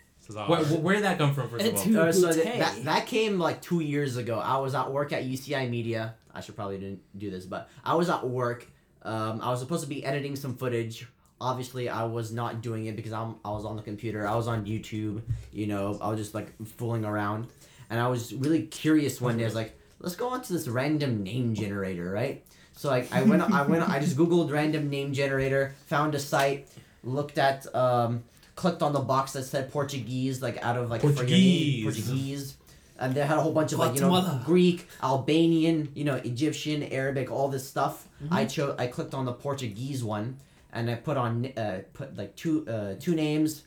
Where, 0.49 0.59
where 0.65 0.95
did 0.95 1.05
that 1.05 1.17
come 1.17 1.33
from, 1.33 1.49
first 1.49 1.65
of 1.65 1.95
all? 1.95 1.99
Uh, 2.01 2.11
so 2.11 2.33
th- 2.33 2.43
that, 2.59 2.83
that 2.83 3.05
came 3.05 3.39
like 3.39 3.61
two 3.61 3.79
years 3.79 4.17
ago. 4.17 4.37
I 4.39 4.57
was 4.57 4.75
at 4.75 4.91
work 4.91 5.13
at 5.13 5.23
UCI 5.23 5.69
Media. 5.69 6.15
I 6.35 6.41
should 6.41 6.55
probably 6.57 6.77
didn't 6.77 6.99
do 7.17 7.31
this, 7.31 7.45
but 7.45 7.69
I 7.85 7.95
was 7.95 8.09
at 8.09 8.27
work. 8.27 8.67
Um, 9.03 9.39
I 9.41 9.49
was 9.51 9.61
supposed 9.61 9.83
to 9.83 9.89
be 9.89 10.03
editing 10.03 10.35
some 10.35 10.55
footage. 10.55 11.07
Obviously, 11.39 11.87
I 11.87 12.03
was 12.03 12.31
not 12.31 12.61
doing 12.61 12.87
it 12.87 12.95
because 12.95 13.13
I'm 13.13 13.35
I 13.45 13.51
was 13.51 13.65
on 13.65 13.75
the 13.75 13.83
computer. 13.83 14.27
I 14.27 14.35
was 14.35 14.47
on 14.47 14.65
YouTube. 14.65 15.21
You 15.51 15.67
know, 15.67 15.97
I 16.01 16.09
was 16.09 16.19
just 16.19 16.33
like 16.33 16.51
fooling 16.65 17.05
around, 17.05 17.47
and 17.89 17.99
I 17.99 18.07
was 18.07 18.33
really 18.33 18.63
curious 18.63 19.21
one 19.21 19.37
day. 19.37 19.43
I 19.43 19.47
was 19.47 19.55
like, 19.55 19.77
let's 19.99 20.15
go 20.15 20.29
on 20.29 20.41
to 20.41 20.53
this 20.53 20.67
random 20.67 21.23
name 21.23 21.53
generator, 21.53 22.09
right? 22.09 22.43
So 22.77 22.89
like 22.89 23.11
I 23.11 23.23
went 23.23 23.41
I 23.41 23.63
went 23.63 23.87
I 23.89 23.99
just 23.99 24.15
googled 24.15 24.51
random 24.51 24.89
name 24.89 25.11
generator, 25.13 25.75
found 25.87 26.13
a 26.13 26.19
site, 26.19 26.67
looked 27.03 27.37
at 27.37 27.73
um, 27.75 28.23
clicked 28.55 28.83
on 28.83 28.93
the 28.93 28.99
box 28.99 29.33
that 29.33 29.43
said 29.43 29.71
Portuguese, 29.71 30.41
like 30.41 30.63
out 30.63 30.77
of 30.77 30.89
like 30.89 31.01
for 31.01 31.07
your 31.07 31.23
name, 31.23 31.83
Portuguese. 31.83 31.83
Portuguese, 31.83 32.57
and 32.99 33.15
they 33.15 33.21
had 33.21 33.37
a 33.37 33.41
whole 33.41 33.53
bunch 33.53 33.73
of 33.73 33.79
like 33.79 33.95
you 33.95 34.01
know 34.01 34.41
Greek, 34.45 34.87
Albanian, 35.01 35.89
you 35.95 36.03
know 36.03 36.15
Egyptian, 36.15 36.83
Arabic, 36.83 37.31
all 37.31 37.47
this 37.47 37.67
stuff. 37.67 38.07
Mm-hmm. 38.23 38.33
I 38.33 38.45
chose 38.45 38.75
I 38.77 38.87
clicked 38.87 39.15
on 39.15 39.25
the 39.25 39.33
Portuguese 39.33 40.03
one, 40.03 40.37
and 40.73 40.89
I 40.89 40.95
put 40.95 41.17
on 41.17 41.45
uh, 41.57 41.81
put 41.93 42.17
like 42.17 42.35
two 42.35 42.65
uh, 42.67 42.95
two 42.99 43.15
names, 43.15 43.63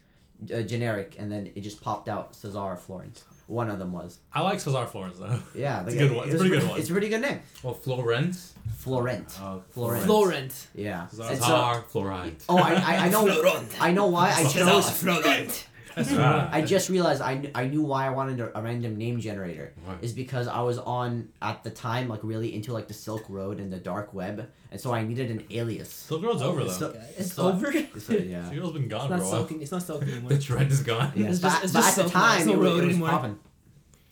uh, 0.54 0.62
generic, 0.62 1.16
and 1.18 1.30
then 1.30 1.50
it 1.54 1.60
just 1.62 1.80
popped 1.82 2.08
out 2.08 2.34
Cesar 2.34 2.76
Florence. 2.76 3.24
One 3.46 3.68
of 3.68 3.80
them 3.80 3.92
was 3.92 4.20
I 4.32 4.42
like 4.42 4.60
Cesar 4.60 4.86
Florence 4.86 5.18
though. 5.18 5.40
yeah, 5.56 5.82
It's 5.84 5.94
a 5.94 5.98
good 5.98 6.12
one. 6.12 6.28
it 6.28 6.32
It's 6.32 6.40
a 6.40 6.42
was 6.44 6.48
pretty 6.48 6.54
good 6.56 6.62
re- 6.62 6.68
one. 6.70 6.78
It's 6.80 6.88
a 6.88 6.92
pretty 6.92 7.08
good 7.08 7.20
name, 7.22 7.40
Well, 7.64 7.74
Florence. 7.74 8.54
Florent. 8.76 9.36
Oh, 9.42 9.62
Florence. 9.70 10.04
Florent. 10.06 10.66
Yeah. 10.74 11.08
Cesar. 11.08 11.24
And 11.24 11.38
so, 11.42 11.84
Florent. 11.88 12.44
oh, 12.48 12.56
I, 12.58 12.74
I, 12.74 12.96
I 13.06 13.08
know 13.08 13.64
I 13.80 13.90
know 13.92 14.06
why 14.06 14.32
I 14.32 14.44
chose 14.44 14.88
Florent. 14.90 15.66
I 16.08 16.62
just 16.62 16.88
realized 16.88 17.20
I, 17.22 17.36
kn- 17.38 17.52
I 17.54 17.66
knew 17.66 17.82
why 17.82 18.06
I 18.06 18.10
wanted 18.10 18.40
a, 18.40 18.58
a 18.58 18.62
random 18.62 18.96
name 18.96 19.20
generator 19.20 19.72
Why? 19.84 19.96
is 20.02 20.12
because 20.12 20.48
I 20.48 20.60
was 20.62 20.78
on 20.78 21.28
at 21.42 21.62
the 21.64 21.70
time 21.70 22.08
like 22.08 22.20
really 22.22 22.54
into 22.54 22.72
like 22.72 22.88
the 22.88 22.94
Silk 22.94 23.24
Road 23.28 23.58
and 23.60 23.72
the 23.72 23.78
dark 23.78 24.12
web 24.14 24.48
and 24.70 24.80
so 24.80 24.92
I 24.92 25.02
needed 25.02 25.30
an 25.30 25.44
alias. 25.50 25.90
Silk 25.92 26.22
Road's 26.22 26.42
over 26.42 26.64
though. 26.64 26.70
So- 26.70 26.94
It's 27.18 27.32
so- 27.34 27.48
over. 27.48 27.72
So, 27.98 28.12
yeah. 28.14 28.44
Silk 28.50 28.60
Road's 28.62 28.72
been 28.72 28.88
gone 28.88 29.00
It's 29.00 29.08
for 29.08 29.14
a 29.14 29.16
not 29.18 29.20
while. 29.20 29.30
soaking. 29.30 29.62
It's 29.62 29.72
not 29.72 29.82
soaking 29.82 30.08
anymore. 30.10 30.30
The 30.36 30.38
trend 30.38 30.70
is 30.72 30.82
gone. 30.82 31.12
Yeah, 31.14 31.28
It's 31.28 31.38
but, 31.40 31.48
just- 31.50 31.64
it's 31.64 31.72
but 31.72 31.80
just 31.80 31.98
at 31.98 32.04
the 32.04 32.10
Silk 32.10 32.14
Road. 32.22 32.34
It's 32.36 32.44
time 32.44 32.48
it, 32.50 32.56
road 32.56 32.66
it 32.66 32.86
was 32.86 32.90
anymore. 32.94 33.08
popping. 33.10 33.38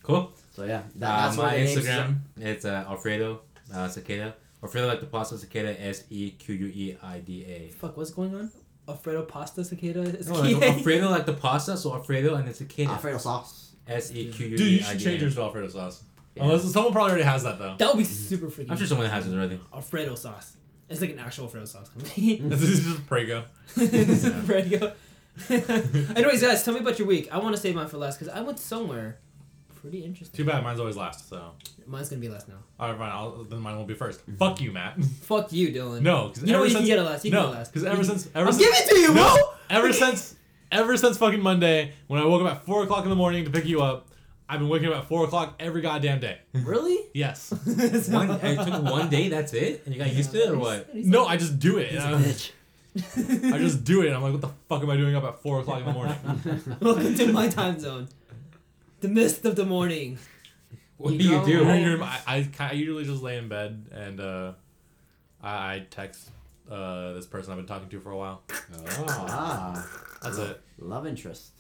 Cool. 0.03 0.33
So 0.53 0.65
yeah, 0.65 0.83
that, 0.97 1.07
Uh, 1.11 1.23
that's 1.27 1.37
my 1.37 1.43
why 1.45 1.57
name's- 1.57 1.77
Instagram, 1.87 2.19
it's 2.39 2.65
uh, 2.65 2.85
Alfredo 2.89 3.41
uh, 3.75 3.89
Sequeida. 3.89 4.35
Alfredo 4.63 4.89
like 4.89 5.01
the 5.01 5.07
pasta 5.07 5.37
Sequeida, 5.37 5.77
S 5.81 6.05
E 6.11 6.31
Q 6.33 6.55
U 6.55 6.67
E 6.67 6.97
I 7.03 7.21
D 7.21 7.45
A. 7.45 7.69
Fuck, 7.73 7.97
what's 7.97 8.11
going 8.11 8.35
on? 8.35 8.51
Alfredo 8.89 9.23
pasta 9.23 9.63
Sequeida. 9.65 10.03
No, 10.27 10.41
like 10.41 10.63
Alfredo 10.63 11.11
like 11.11 11.27
the 11.27 11.35
pasta, 11.35 11.77
so 11.77 11.95
Alfredo 11.95 12.35
and 12.35 12.47
then 12.47 12.55
Sequeida. 12.55 12.89
Alfredo 12.91 13.19
sauce. 13.19 13.73
S 13.87 14.13
E 14.13 14.31
Q 14.33 14.47
U 14.49 14.57
Dude, 14.57 14.67
you 14.67 14.79
I 14.79 14.83
should 14.93 15.01
change 15.01 15.23
yours 15.23 15.33
A. 15.35 15.37
to 15.37 15.43
Alfredo 15.43 15.69
sauce. 15.69 16.03
Yeah. 16.35 16.45
Unless 16.45 16.73
someone 16.73 16.93
probably 16.93 17.13
already 17.13 17.25
has 17.25 17.43
that 17.45 17.59
though. 17.59 17.77
That 17.79 17.89
would 17.89 17.99
be 17.99 18.05
super 18.05 18.47
freaking. 18.47 18.71
I'm 18.71 18.77
sure 18.77 18.87
someone 18.87 19.09
has 19.09 19.27
it 19.27 19.35
already. 19.35 19.61
Alfredo 19.75 20.15
sauce. 20.15 20.57
It's 20.89 21.01
like 21.01 21.11
an 21.11 21.19
actual 21.19 21.45
Alfredo 21.45 21.67
sauce 21.67 21.89
company. 21.89 22.37
this 22.43 22.63
is 22.63 22.85
just 22.85 23.07
Prego. 23.07 23.45
this 23.77 24.25
is 24.25 24.27
Alfredo. 24.27 24.93
Anyways, 25.51 26.43
guys, 26.43 26.65
tell 26.65 26.75
me 26.75 26.81
about 26.81 26.99
your 26.99 27.07
week. 27.07 27.29
I 27.33 27.39
want 27.39 27.55
to 27.55 27.61
save 27.61 27.75
mine 27.75 27.89
for 27.89 27.99
last 27.99 28.19
because 28.19 28.33
I 28.35 28.41
went 28.41 28.59
somewhere 28.59 29.19
pretty 29.89 30.05
interesting. 30.05 30.37
Too 30.37 30.45
bad, 30.45 30.63
mine's 30.63 30.81
always 30.81 30.97
last. 30.97 31.29
So, 31.29 31.53
Mine's 31.87 32.09
gonna 32.09 32.21
be 32.21 32.29
last 32.29 32.49
now. 32.49 32.57
all 32.79 32.91
right, 32.91 32.99
fine. 32.99 33.11
I'll, 33.11 33.45
then 33.45 33.61
mine 33.61 33.77
will 33.77 33.85
be 33.85 33.95
1st 33.95 34.19
mm-hmm. 34.19 34.37
Fuck 34.37 34.61
you, 34.61 34.73
Matt. 34.73 35.03
Fuck 35.23 35.53
you, 35.53 35.69
Dylan. 35.69 36.03
No, 36.03 36.29
because 36.29 36.43
You 36.43 36.53
know 36.53 36.55
ever 36.55 36.61
what? 36.61 36.65
You 36.65 36.71
since 36.71 36.81
can 36.81 36.87
get 36.87 36.99
it 36.99 37.03
last. 37.03 37.25
You 37.25 37.31
can 37.31 37.41
no, 37.41 37.47
get 37.47 37.53
it 37.55 37.59
last. 37.59 37.73
because 37.73 37.85
ever 37.85 37.99
You- 37.99 38.05
since 38.05 38.29
ever 38.35 38.47
I'm 38.47 38.53
since 38.53 38.65
giving 38.65 38.81
it 38.81 38.89
to 38.91 38.99
you, 38.99 39.15
no, 39.15 39.35
bro. 39.35 39.37
ever 39.71 39.93
since 40.05 40.35
ever 40.71 40.97
since 40.97 41.17
fucking 41.17 41.41
Monday 41.41 41.93
when 42.07 42.21
I 42.21 42.27
woke 42.27 42.43
up 42.43 42.53
at 42.53 42.65
four 42.65 42.83
o'clock 42.83 43.05
in 43.05 43.11
the 43.11 43.17
morning 43.17 43.45
to 43.45 43.51
pick 43.51 43.65
you 43.65 43.83
up, 43.83 44.09
I've 44.49 44.61
been 44.61 44.69
waking 44.69 44.89
up 44.89 44.97
at 44.97 45.09
four 45.09 45.25
o'clock 45.25 45.55
every 45.59 45.81
goddamn 45.81 46.21
day. 46.21 46.39
Really? 46.53 46.99
Yes. 47.15 47.51
One, 48.11 48.31
it 48.31 48.65
took 48.65 48.83
one 48.83 49.09
day. 49.09 49.29
That's 49.29 49.53
it, 49.55 49.83
and 49.85 49.95
you 49.95 50.01
got 50.01 50.13
used 50.13 50.33
to 50.33 50.39
it, 50.39 50.51
or 50.51 50.59
what? 50.59 50.95
No, 50.95 51.27
I 51.27 51.37
just 51.37 51.59
do 51.59 51.79
it. 51.79 51.91
He's 51.91 52.03
a 52.03 52.09
I 52.09 52.13
bitch. 52.13 52.51
I 53.55 53.59
just 53.59 53.85
do 53.85 54.03
it. 54.03 54.13
I'm 54.13 54.23
like, 54.23 54.33
what 54.33 54.41
the 54.41 54.51
fuck 54.69 54.83
am 54.83 54.91
I 54.91 54.97
doing 54.97 55.15
up 55.15 55.25
at 55.25 55.41
four 55.43 55.61
o'clock 55.61 55.81
in 55.81 55.87
the 55.87 55.93
morning? 55.93 56.17
Welcome 56.81 57.15
to 57.15 57.33
my 57.33 57.49
time 57.49 57.79
zone. 57.79 58.09
The 59.01 59.09
mist 59.09 59.45
of 59.45 59.57
the 59.57 59.65
morning. 59.65 60.19
What 60.99 61.13
You 61.13 61.19
do 61.21 61.25
you 61.29 61.45
do? 61.47 61.65
home. 61.65 61.81
You're- 61.81 62.03
I, 62.03 62.19
I, 62.27 62.49
I 62.59 62.73
usually 62.73 63.05
just 63.05 63.23
lay 63.23 63.39
in 63.39 63.49
bed 63.49 63.87
and 63.93 64.19
uh, 64.21 64.53
I, 65.41 65.75
I 65.75 65.87
text 65.91 66.29
uh, 66.69 67.13
this 67.13 67.25
person 67.25 67.53
I've 67.53 67.57
been 67.59 67.67
talking 67.67 67.89
to 67.89 68.01
for 68.01 68.11
a 68.11 68.17
while. 68.17 68.43
Oh. 68.51 69.05
Ah, 69.09 69.89
That's 70.21 70.39
it. 70.39 70.61
love 70.81 71.07
interest. 71.07 71.53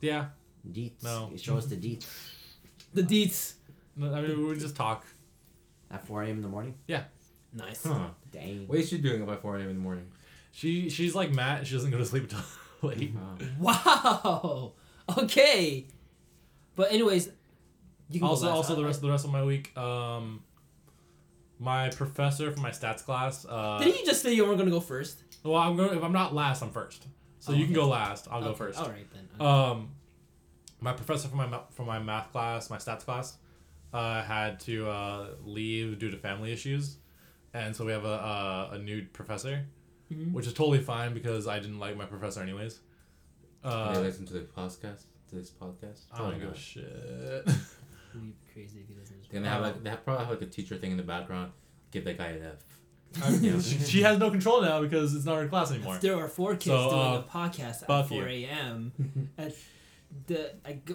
Yeah. 0.00 0.26
Deets. 0.68 1.04
No. 1.04 1.28
You 1.30 1.38
show 1.38 1.56
us 1.56 1.66
the 1.66 1.76
deets 1.76 2.06
The 2.92 3.04
deets. 3.04 3.54
No, 3.96 4.12
I 4.12 4.20
mean, 4.22 4.48
we 4.48 4.58
just 4.58 4.74
talk. 4.74 5.06
at 5.92 6.04
4 6.04 6.24
a.m. 6.24 6.30
in 6.38 6.42
the 6.42 6.48
morning. 6.48 6.74
Yeah. 6.88 7.04
Nice. 7.54 7.84
Huh. 7.86 8.08
Dang. 8.32 8.66
What 8.66 8.78
is 8.80 8.88
she 8.88 8.98
doing 8.98 9.24
by 9.24 9.36
4 9.36 9.58
a.m. 9.58 9.68
in 9.68 9.76
the 9.76 9.80
morning? 9.82 10.08
She 10.50 10.90
she's 10.90 11.14
like 11.14 11.32
Matt. 11.32 11.68
She 11.68 11.74
doesn't 11.74 11.92
go 11.92 11.98
to 11.98 12.04
sleep 12.04 12.24
until 12.24 12.40
late. 12.82 13.12
Uh, 13.16 13.44
Wow. 13.60 14.72
Okay. 15.16 15.86
But 16.76 16.92
anyways, 16.92 17.28
you 18.10 18.20
can 18.20 18.28
Also, 18.28 18.46
last. 18.46 18.56
also 18.56 18.74
the 18.76 18.82
I- 18.82 18.86
rest 18.86 19.00
the 19.00 19.10
rest 19.10 19.24
of 19.24 19.32
my 19.32 19.42
week. 19.42 19.76
Um, 19.76 20.42
my 21.58 21.88
professor 21.90 22.52
for 22.52 22.60
my 22.60 22.70
stats 22.70 23.02
class. 23.04 23.44
Uh, 23.48 23.78
Didn't 23.78 23.98
you 23.98 24.06
just 24.06 24.22
say 24.22 24.32
you 24.34 24.44
weren't 24.44 24.58
gonna 24.58 24.70
go 24.70 24.80
first? 24.80 25.22
well, 25.42 25.56
I'm 25.56 25.76
going. 25.76 25.96
If 25.96 26.04
I'm 26.04 26.12
not 26.12 26.34
last, 26.34 26.62
I'm 26.62 26.70
first. 26.70 27.06
So 27.38 27.52
Oh, 27.52 27.56
you 27.56 27.64
can 27.64 27.74
go 27.74 27.88
last. 27.88 28.28
I'll 28.30 28.42
go 28.42 28.52
first. 28.54 28.78
All 28.78 28.88
right 28.88 29.06
then. 29.12 29.46
Um, 29.46 29.90
my 30.80 30.92
professor 30.92 31.28
for 31.28 31.36
my 31.36 31.46
ma- 31.46 31.64
for 31.70 31.84
my 31.84 31.98
math 31.98 32.30
class, 32.32 32.68
my 32.70 32.76
stats 32.76 33.04
class, 33.04 33.38
uh, 33.92 34.22
had 34.22 34.60
to 34.60 34.88
uh, 34.88 35.28
leave 35.44 35.98
due 35.98 36.10
to 36.10 36.16
family 36.18 36.52
issues, 36.52 36.98
and 37.54 37.74
so 37.74 37.86
we 37.86 37.92
have 37.92 38.04
a 38.04 38.08
a, 38.08 38.74
a 38.74 38.78
new 38.78 39.06
professor, 39.12 39.64
Mhm. 40.12 40.32
which 40.32 40.46
is 40.46 40.52
totally 40.52 40.80
fine 40.80 41.14
because 41.14 41.46
I 41.48 41.58
didn't 41.58 41.78
like 41.78 41.96
my 41.96 42.04
professor 42.06 42.42
anyways. 42.42 42.74
do 42.74 43.70
they 43.70 43.76
Uh, 43.76 44.00
listen 44.00 44.26
to 44.26 44.34
the 44.34 44.40
podcast? 44.40 45.04
To 45.30 45.34
this 45.34 45.50
podcast? 45.50 46.02
I 46.12 46.18
don't 46.18 46.28
Probably 46.30 46.40
give 46.40 46.50
a 46.50 46.58
shit. 46.58 47.46
We'd 48.14 48.22
be 48.22 48.34
crazy 48.52 48.80
if 48.80 48.88
he 48.88 48.94
doesn't. 48.94 49.16
They're 49.30 49.40
gonna 49.40 49.50
have 49.52 49.62
like 49.62 49.82
they 49.82 49.90
have 49.90 50.04
probably 50.04 50.24
have 50.24 50.34
like 50.34 50.42
a 50.42 50.50
teacher 50.50 50.76
thing 50.76 50.92
in 50.92 50.96
the 50.96 51.02
background. 51.02 51.52
Give 51.90 52.04
that 52.04 52.18
guy 52.18 52.26
an 52.28 52.44
F. 52.44 53.22
I- 53.24 53.30
Yeah. 53.36 53.60
she, 53.60 53.78
she 53.78 54.02
has 54.02 54.18
no 54.18 54.30
control 54.30 54.62
now 54.62 54.80
because 54.80 55.14
it's 55.14 55.24
not 55.24 55.36
her 55.36 55.48
class 55.48 55.70
anymore. 55.72 55.98
There 56.00 56.16
are 56.16 56.28
four 56.28 56.52
kids 56.52 56.66
So, 56.66 56.90
doing 56.90 57.00
uh, 57.02 57.24
a 57.26 57.30
podcast 57.30 57.88
at 57.88 58.08
4 58.08 58.26
a.m. 58.28 59.30
at 59.38 59.52
the 60.26 60.54
I 60.64 60.74
go. 60.74 60.94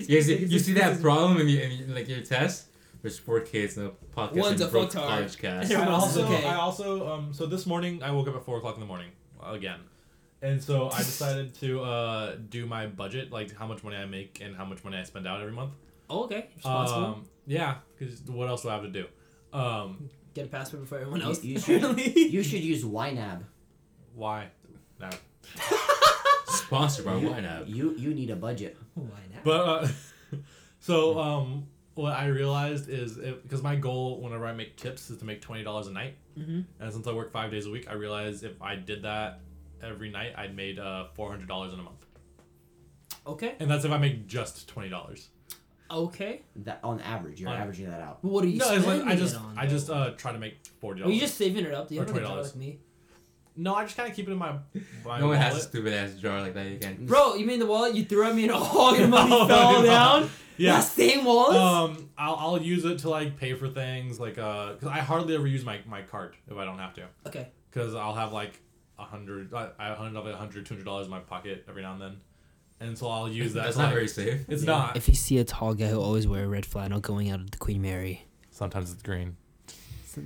You 0.00 0.22
see, 0.22 0.44
you 0.44 0.58
see 0.58 0.72
that 0.74 1.00
problem 1.00 1.40
in, 1.40 1.48
your, 1.48 1.62
in 1.62 1.94
like 1.94 2.08
your 2.08 2.20
test? 2.20 2.66
There's 3.02 3.18
four 3.18 3.40
kids 3.40 3.76
in 3.76 3.84
the 3.84 3.92
podcast. 4.16 4.36
One's 4.36 4.60
a 4.60 4.68
fucktard. 4.68 4.92
college 4.92 5.38
cast. 5.38 5.70
I 5.70 5.74
Everyone 5.74 5.88
else 5.94 6.10
is 6.12 6.18
also, 6.22 6.34
okay. 6.34 6.46
I 6.46 6.54
also, 6.56 7.08
um, 7.12 7.32
so 7.32 7.46
this 7.46 7.64
morning 7.66 8.02
I 8.02 8.10
woke 8.10 8.28
up 8.28 8.34
at 8.36 8.44
four 8.44 8.58
o'clock 8.58 8.74
in 8.74 8.80
the 8.80 8.86
morning 8.86 9.10
again, 9.42 9.80
and 10.42 10.62
so 10.62 10.88
I 10.90 10.98
decided 10.98 11.54
to 11.60 11.82
uh, 11.82 12.36
do 12.48 12.66
my 12.66 12.86
budget, 12.86 13.30
like 13.32 13.54
how 13.56 13.66
much 13.66 13.82
money 13.84 13.96
I 13.96 14.04
make 14.06 14.40
and 14.40 14.54
how 14.56 14.64
much 14.64 14.82
money 14.84 14.96
I 14.96 15.04
spend 15.04 15.26
out 15.26 15.40
every 15.40 15.52
month. 15.52 15.72
Oh, 16.10 16.24
okay. 16.24 16.48
Responsible. 16.56 17.04
Um, 17.04 17.24
yeah, 17.46 17.76
because 17.98 18.20
what 18.22 18.48
else 18.48 18.62
do 18.62 18.68
I 18.70 18.74
have 18.74 18.82
to 18.82 18.90
do? 18.90 19.06
Um, 19.52 20.08
Get 20.34 20.46
a 20.46 20.48
passport 20.48 20.82
before 20.82 20.98
everyone 20.98 21.22
else. 21.22 21.42
you 21.42 21.58
should- 21.58 21.98
You 22.16 22.42
should 22.42 22.60
use 22.62 22.84
YNAB. 22.84 23.42
why? 24.14 24.48
Nah. 25.00 25.10
Sponsored 26.46 27.04
by 27.04 27.16
You, 27.16 27.28
YNAB. 27.28 27.68
you 27.68 27.94
you 27.96 28.14
need 28.14 28.30
a 28.30 28.36
budget. 28.36 28.76
Why 28.94 29.06
not? 29.34 29.44
But 29.44 29.60
uh, 29.60 29.88
so 30.80 31.18
um, 31.18 31.66
what 31.94 32.12
I 32.12 32.26
realized 32.26 32.88
is 32.88 33.16
because 33.16 33.62
my 33.62 33.76
goal 33.76 34.20
whenever 34.20 34.46
I 34.46 34.52
make 34.52 34.76
tips 34.76 35.10
is 35.10 35.18
to 35.18 35.24
make 35.24 35.40
twenty 35.42 35.62
dollars 35.62 35.86
a 35.88 35.92
night, 35.92 36.16
Mhm. 36.38 36.64
and 36.80 36.92
since 36.92 37.06
I 37.06 37.12
work 37.12 37.32
five 37.32 37.50
days 37.50 37.66
a 37.66 37.70
week, 37.70 37.86
I 37.90 37.94
realized 37.94 38.44
if 38.44 38.60
I 38.62 38.76
did 38.76 39.02
that 39.02 39.40
every 39.82 40.10
night, 40.10 40.32
I'd 40.36 40.54
made 40.56 40.78
uh 40.78 41.06
four 41.14 41.30
hundred 41.30 41.48
dollars 41.48 41.72
in 41.72 41.80
a 41.80 41.82
month, 41.82 42.04
Okay. 43.26 43.54
and 43.60 43.70
that's 43.70 43.84
if 43.84 43.90
I 43.92 43.98
make 43.98 44.26
just 44.26 44.68
twenty 44.68 44.88
dollars. 44.88 45.28
Okay. 45.90 46.42
That 46.56 46.80
on 46.84 47.00
average, 47.00 47.40
you're 47.40 47.48
On- 47.50 47.56
averaging 47.56 47.88
that 47.90 48.00
out. 48.00 48.22
What 48.22 48.44
are 48.44 48.48
you 48.48 48.58
No, 48.58 48.72
it's 48.72 48.84
spending 48.84 49.06
like 49.06 49.16
I 49.16 49.18
just 49.18 49.34
it 49.34 49.40
on? 49.40 49.54
I 49.58 49.66
just 49.66 49.90
uh 49.90 50.10
try 50.16 50.32
to 50.32 50.38
make 50.38 50.58
forty 50.80 51.00
Are 51.00 51.04
dollars. 51.04 51.14
you 51.14 51.20
just 51.20 51.36
saving 51.36 51.64
it 51.64 51.72
up? 51.72 51.90
You 51.90 52.00
or 52.00 52.04
have 52.04 52.12
like 52.14 52.22
a 52.22 52.26
jar 52.26 52.36
$20. 52.38 52.42
like 52.44 52.56
me? 52.56 52.78
No, 53.56 53.74
I 53.74 53.84
just 53.84 53.96
kind 53.96 54.08
of 54.08 54.14
keep 54.14 54.28
it 54.28 54.32
in 54.32 54.38
my. 54.38 54.52
my 55.04 55.18
no 55.18 55.28
one 55.28 55.36
has 55.36 55.52
a 55.54 55.56
wallet. 55.56 55.62
stupid 55.68 55.92
ass 55.92 56.12
jar 56.14 56.40
like 56.42 56.54
that. 56.54 56.66
You 56.66 56.78
can. 56.78 57.06
Bro, 57.06 57.34
you 57.36 57.46
mean 57.46 57.58
the 57.58 57.66
wallet 57.66 57.94
you 57.94 58.04
threw 58.04 58.24
at 58.26 58.34
me 58.34 58.44
and 58.44 58.52
all 58.52 58.96
your 58.98 59.08
money 59.08 59.30
No, 59.30 59.48
fell 59.48 59.80
no. 59.80 59.86
down? 59.86 60.30
Yeah. 60.58 60.74
That 60.74 60.80
same 60.84 61.24
wallet? 61.24 61.56
Um, 61.56 62.10
I'll, 62.18 62.36
I'll 62.36 62.62
use 62.62 62.84
it 62.84 62.98
to 63.00 63.10
like 63.10 63.36
pay 63.36 63.54
for 63.54 63.68
things 63.68 64.20
like 64.20 64.38
uh, 64.38 64.74
cause 64.74 64.88
I 64.88 64.98
hardly 64.98 65.34
ever 65.34 65.46
use 65.46 65.64
my, 65.64 65.80
my 65.86 66.02
card 66.02 66.36
if 66.48 66.56
I 66.56 66.64
don't 66.64 66.78
have 66.78 66.94
to, 66.94 67.04
okay. 67.28 67.48
cause 67.72 67.94
I'll 67.94 68.14
have 68.14 68.32
like 68.32 68.60
a 68.98 69.04
hundred, 69.04 69.52
I 69.54 69.70
I 69.78 69.86
have 69.88 70.12
like 70.14 70.34
a 70.34 70.36
hundred, 70.36 70.66
two 70.66 70.74
hundred 70.74 70.84
dollars 70.84 71.06
in 71.06 71.10
my 71.10 71.20
pocket 71.20 71.64
every 71.68 71.82
now 71.82 71.92
and 71.92 72.02
then, 72.02 72.16
and 72.80 72.98
so 72.98 73.08
I'll 73.08 73.28
use 73.28 73.52
that. 73.54 73.64
That's 73.64 73.76
not 73.76 73.84
like- 73.86 73.94
very 73.94 74.08
safe. 74.08 74.44
It's 74.48 74.62
not. 74.64 74.96
If 74.96 75.08
you 75.08 75.14
see 75.14 75.38
a 75.38 75.44
tall 75.44 75.74
guy 75.74 75.86
who 75.88 76.00
always 76.00 76.26
wear 76.26 76.44
a 76.44 76.48
red 76.48 76.66
flannel 76.66 77.00
going 77.00 77.30
out 77.30 77.40
of 77.40 77.50
the 77.50 77.58
Queen 77.58 77.80
Mary, 77.82 78.24
Sometimes 78.50 78.92
it's 78.92 79.02
green. 79.02 79.36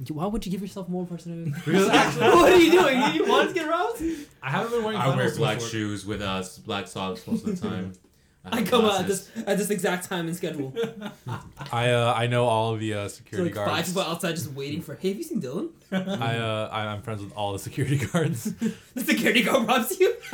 why 0.09 0.25
would 0.27 0.47
you 0.47 0.51
give 0.53 0.63
yourself 0.63 0.89
more 0.89 1.05
personality? 1.05 1.53
Because 1.65 1.89
actually, 1.91 2.29
what 2.29 2.53
are 2.53 2.57
you 2.57 2.71
doing? 2.73 3.15
You 3.15 3.27
want 3.27 3.49
to 3.49 3.55
get 3.55 3.69
robbed? 3.69 4.03
I 4.43 4.51
haven't 4.51 4.71
been 4.73 4.85
wearing. 4.85 4.99
I 4.99 5.15
wear 5.15 5.35
black 5.37 5.61
since 5.61 5.71
shoes 5.71 6.07
with 6.07 6.23
uh 6.23 6.43
black 6.65 6.87
socks 6.89 7.27
most 7.27 7.47
of 7.47 7.61
the 7.61 7.69
time. 7.69 7.93
I 8.45 8.57
have 8.59 8.69
come 8.69 8.85
out 8.85 9.01
at 9.03 9.07
this 9.07 9.31
at 9.47 9.57
this 9.57 9.71
exact 9.71 10.09
time 10.09 10.27
and 10.27 10.37
schedule. 10.37 10.75
I 11.73 11.91
uh, 11.91 12.13
I 12.17 12.27
know 12.27 12.45
all 12.47 12.75
of 12.75 12.81
the 12.81 12.95
uh, 12.95 13.03
So 13.09 13.17
security 13.19 13.51
like 13.51 13.57
five 13.57 13.67
guards. 13.75 13.89
people 13.89 14.03
outside 14.03 14.33
just 14.35 14.51
waiting 14.53 14.83
for. 14.83 14.97
Hey, 14.97 15.09
have 15.11 15.17
you 15.19 15.23
seen 15.23 15.41
Dylan? 15.41 15.71
I 15.93 16.39
uh, 16.39 16.69
I, 16.73 16.87
I'm 16.87 17.03
friends 17.03 17.23
with 17.23 17.33
all 17.37 17.53
the 17.53 17.59
security 17.61 17.99
guards. 17.99 18.53
The 18.95 19.05
security 19.05 19.43
guard 19.43 19.67
robs 19.69 19.99
you. 19.99 20.15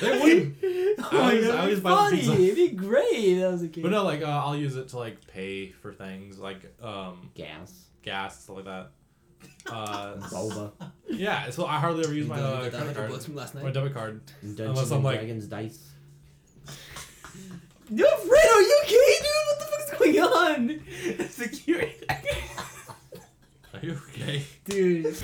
they 0.00 0.20
wouldn't. 0.20 0.56
Oh 0.62 1.08
I 1.10 1.16
my 1.16 1.20
always- 1.20 1.44
god, 1.46 1.54
I 1.54 1.60
always 1.60 1.72
it'd 1.72 1.76
be 1.76 1.80
buy 1.82 1.90
the 1.90 1.96
funny. 1.96 2.16
pizza. 2.18 2.32
It'd 2.42 2.56
be 2.56 2.68
great. 2.70 3.06
if 3.12 3.40
That 3.40 3.52
was 3.52 3.62
a 3.62 3.68
kid. 3.68 3.82
But 3.82 3.90
no, 3.92 4.04
like 4.04 4.22
uh, 4.22 4.26
I'll 4.26 4.56
use 4.56 4.76
it 4.76 4.88
to 4.88 4.98
like 4.98 5.26
pay 5.28 5.70
for 5.70 5.92
things 5.92 6.38
like 6.38 6.60
um 6.82 7.30
Gas, 7.34 7.72
gas 8.02 8.42
stuff 8.42 8.56
like 8.56 8.64
that. 8.66 8.90
Uh, 9.66 10.14
boba, 10.28 10.72
yeah, 11.08 11.50
so 11.50 11.66
I 11.66 11.78
hardly 11.80 12.04
ever 12.04 12.14
use 12.14 12.28
my 12.28 12.38
You 12.38 12.44
uh, 12.44 12.70
credit 12.70 12.94
card, 12.94 13.22
from 13.22 13.34
last 13.34 13.54
my 13.54 13.62
night. 13.62 13.74
debit 13.74 13.94
card. 13.94 14.20
Dungeons 14.40 14.60
Unless 14.60 14.90
I'm 14.90 14.96
and 14.96 15.04
like- 15.04 15.18
Dragons 15.20 15.46
dice. 15.46 15.88
Dude, 17.94 18.06
Fred, 18.06 18.46
are 18.54 18.62
you 18.62 18.80
okay, 18.84 19.18
dude? 19.20 19.46
What 19.48 19.58
the 19.58 19.64
fuck 19.64 19.80
is 19.80 19.90
going 19.98 20.18
on? 20.20 20.80
Security. 21.28 21.94
Are 23.74 23.80
you 23.82 23.92
okay? 24.10 24.44
Dude, 24.64 25.16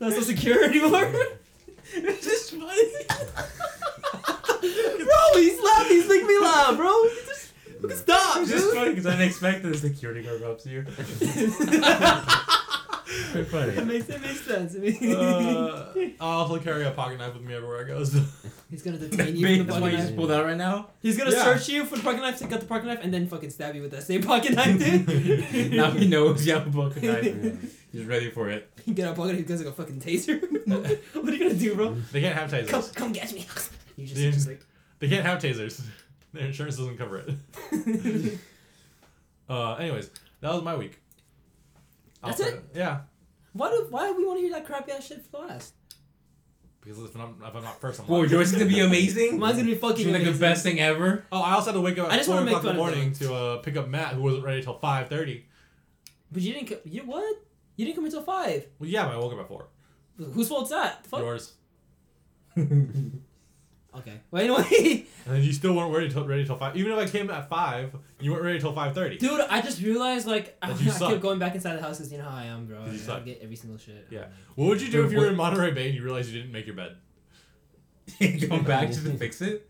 not 0.00 0.12
so 0.12 0.20
secure 0.20 0.64
anymore. 0.64 1.12
it's 1.94 2.24
just 2.24 2.50
funny. 2.52 2.64
bro, 5.04 5.40
he's 5.40 5.60
laughing. 5.60 5.96
He's 5.96 6.08
making 6.08 6.26
me 6.26 6.38
laugh, 6.40 6.76
bro. 6.76 7.02
Just 7.88 8.02
stop, 8.02 8.36
It's 8.38 8.50
just 8.50 8.64
dude. 8.66 8.74
funny 8.74 8.90
because 8.90 9.06
I 9.06 9.10
didn't 9.12 9.28
expect 9.28 9.62
that 9.62 9.68
the 9.68 9.78
security 9.78 10.22
guard 10.22 10.40
robs 10.40 10.66
you. 10.66 10.84
Very 13.32 13.44
funny. 13.44 13.72
It 13.72 13.86
makes 13.86 14.08
it 14.08 14.20
makes 14.20 14.40
sense. 14.40 14.74
I 14.74 14.78
mean, 14.80 15.14
Uh, 15.14 15.92
I'll 16.20 16.40
also 16.40 16.58
carry 16.58 16.84
a 16.84 16.90
pocket 16.90 17.18
knife 17.18 17.34
with 17.34 17.44
me 17.44 17.54
everywhere 17.54 17.84
I 17.84 17.88
go. 17.88 18.02
So. 18.04 18.20
he's 18.68 18.82
gonna 18.82 18.98
detain 19.06 19.36
you 19.36 19.46
from 19.46 19.58
the 19.58 19.64
That's 19.64 19.74
why 19.74 19.80
pocket 19.80 19.92
you 19.92 19.96
knife. 19.98 20.06
just 20.06 20.16
pulled 20.16 20.32
out 20.32 20.44
right 20.44 20.56
now. 20.56 20.88
He's 21.02 21.16
gonna 21.16 21.30
Yeah. 21.30 21.44
search 21.44 21.68
you 21.68 21.84
for 21.84 21.96
the 21.96 22.02
pocket 22.02 22.20
knife, 22.20 22.38
take 22.40 22.52
out 22.52 22.60
the 22.60 22.66
pocket 22.66 22.86
knife, 22.86 22.98
and 23.02 23.14
then 23.14 23.28
fucking 23.28 23.50
stab 23.50 23.74
you 23.76 23.82
with 23.82 23.92
that 23.92 24.02
same 24.02 24.22
pocket 24.22 24.54
knife, 24.54 24.78
dude. 24.78 25.72
now 25.72 25.90
he 25.92 26.08
knows 26.08 26.44
you 26.46 26.52
have 26.54 26.66
a 26.66 26.70
pocket 26.70 27.02
knife. 27.04 27.74
He's 27.92 28.04
ready 28.04 28.30
for 28.30 28.48
it. 28.50 28.68
You 28.84 28.92
get 28.94 29.06
out 29.08 29.14
pocket 29.16 29.28
knife, 29.28 29.38
he 29.38 29.44
gets 29.44 29.62
like 29.62 29.72
a 29.72 29.76
fucking 29.76 30.00
taser. 30.00 30.40
what 31.14 31.28
are 31.28 31.32
you 31.32 31.38
gonna 31.38 31.54
do, 31.54 31.74
bro? 31.76 31.94
They 32.12 32.20
can't 32.20 32.34
have 32.36 32.50
tasers. 32.50 32.68
Come, 32.68 32.82
come 32.94 33.12
get 33.12 33.32
me. 33.32 33.46
You 33.96 34.06
just, 34.06 34.20
Yeah. 34.20 34.30
just 34.32 34.48
like. 34.48 34.60
They 34.98 35.08
can't 35.08 35.24
have 35.24 35.40
tasers. 35.40 35.80
Their 36.32 36.46
insurance 36.46 36.76
doesn't 36.76 36.98
cover 36.98 37.18
it. 37.18 38.38
Uh, 39.48 39.74
anyways, 39.74 40.10
that 40.40 40.52
was 40.52 40.62
my 40.62 40.74
week. 40.74 40.98
I'll 42.26 42.36
That's 42.36 42.40
it? 42.52 42.64
Yeah. 42.74 43.00
Why 43.52 43.70
do 43.70 43.86
why 43.90 44.06
do 44.08 44.16
we 44.16 44.26
want 44.26 44.38
to 44.38 44.42
hear 44.42 44.52
that 44.52 44.66
crappy 44.66 44.92
ass 44.92 45.06
shit 45.06 45.24
for 45.30 45.46
last? 45.46 45.74
Because 46.82 47.02
if 47.02 47.16
I'm, 47.16 47.36
if 47.44 47.54
I'm 47.56 47.64
not 47.64 47.80
first, 47.80 47.98
I'm 48.00 48.06
Whoa, 48.06 48.20
last. 48.20 48.30
yours 48.30 48.52
is 48.52 48.58
gonna 48.58 48.70
be 48.70 48.80
amazing. 48.90 49.38
Mine's 49.38 49.56
gonna 49.56 49.66
be 49.66 49.72
It's 49.72 49.80
fucking 49.80 50.12
like 50.12 50.24
the 50.24 50.32
best 50.32 50.62
thing 50.62 50.78
ever. 50.78 51.24
Oh, 51.32 51.40
I 51.40 51.54
also 51.54 51.70
had 51.70 51.74
to 51.74 51.80
wake 51.80 51.98
up 51.98 52.08
I 52.08 52.12
at 52.12 52.16
just 52.18 52.26
four 52.28 52.36
wanna 52.36 52.46
make 52.46 52.56
o'clock 52.56 52.70
in 52.72 52.76
the 52.76 52.82
fun 52.82 52.88
of 52.92 52.94
morning 52.96 53.12
to 53.14 53.34
uh, 53.34 53.56
pick 53.58 53.76
up 53.76 53.88
Matt, 53.88 54.12
who 54.14 54.22
wasn't 54.22 54.44
ready 54.44 54.62
till 54.62 54.78
five 54.78 55.08
thirty. 55.08 55.46
But 56.30 56.42
you 56.42 56.52
didn't. 56.52 56.68
co- 56.68 56.80
You 56.84 57.02
what? 57.02 57.36
You 57.76 57.84
didn't 57.86 57.96
come 57.96 58.04
until 58.04 58.22
five. 58.22 58.66
Well, 58.78 58.88
yeah, 58.88 59.04
but 59.06 59.14
I 59.14 59.18
woke 59.18 59.32
up 59.32 59.40
at 59.40 59.48
four. 59.48 59.68
Whose 60.16 60.48
fault's 60.48 60.70
that? 60.70 61.06
Fuck? 61.06 61.20
Yours. 61.20 61.54
Okay. 63.98 64.20
Well, 64.30 64.42
anyway, 64.42 65.06
And 65.26 65.36
then 65.36 65.42
you 65.42 65.52
still 65.52 65.74
weren't 65.74 65.92
ready 65.94 66.10
till 66.10 66.24
ready 66.26 66.44
till 66.44 66.56
five. 66.56 66.76
Even 66.76 66.92
if 66.92 66.98
I 66.98 67.06
came 67.10 67.30
at 67.30 67.48
five, 67.48 67.94
you 68.20 68.32
weren't 68.32 68.44
ready 68.44 68.60
till 68.60 68.72
five 68.72 68.94
thirty. 68.94 69.16
dude, 69.18 69.40
I 69.40 69.60
just 69.62 69.80
realized 69.82 70.26
like 70.26 70.56
I, 70.62 70.72
That 70.72 70.80
you 70.82 70.92
I 70.92 71.10
kept 71.10 71.20
going 71.22 71.38
back 71.38 71.54
inside 71.54 71.76
the 71.76 71.82
house 71.82 71.98
because 71.98 72.12
you 72.12 72.18
know 72.18 72.24
how 72.24 72.36
I 72.36 72.44
am, 72.44 72.66
bro. 72.66 72.84
You 72.84 72.92
I, 72.92 72.96
suck. 72.96 73.18
I 73.18 73.20
get 73.20 73.40
every 73.42 73.56
single 73.56 73.78
shit. 73.78 74.06
Yeah. 74.10 74.26
What 74.54 74.66
would 74.68 74.80
you 74.82 74.90
do 74.90 75.04
if 75.04 75.12
you 75.12 75.18
were 75.18 75.28
in 75.28 75.36
Monterey 75.36 75.72
Bay 75.72 75.86
and 75.86 75.94
you 75.94 76.02
realized 76.04 76.30
you 76.30 76.40
didn't 76.40 76.52
make 76.52 76.66
your 76.66 76.76
bed? 76.76 76.96
Come 78.48 78.64
back 78.64 78.88
just 78.88 79.04
to 79.04 79.12
fix 79.16 79.40
it. 79.40 79.68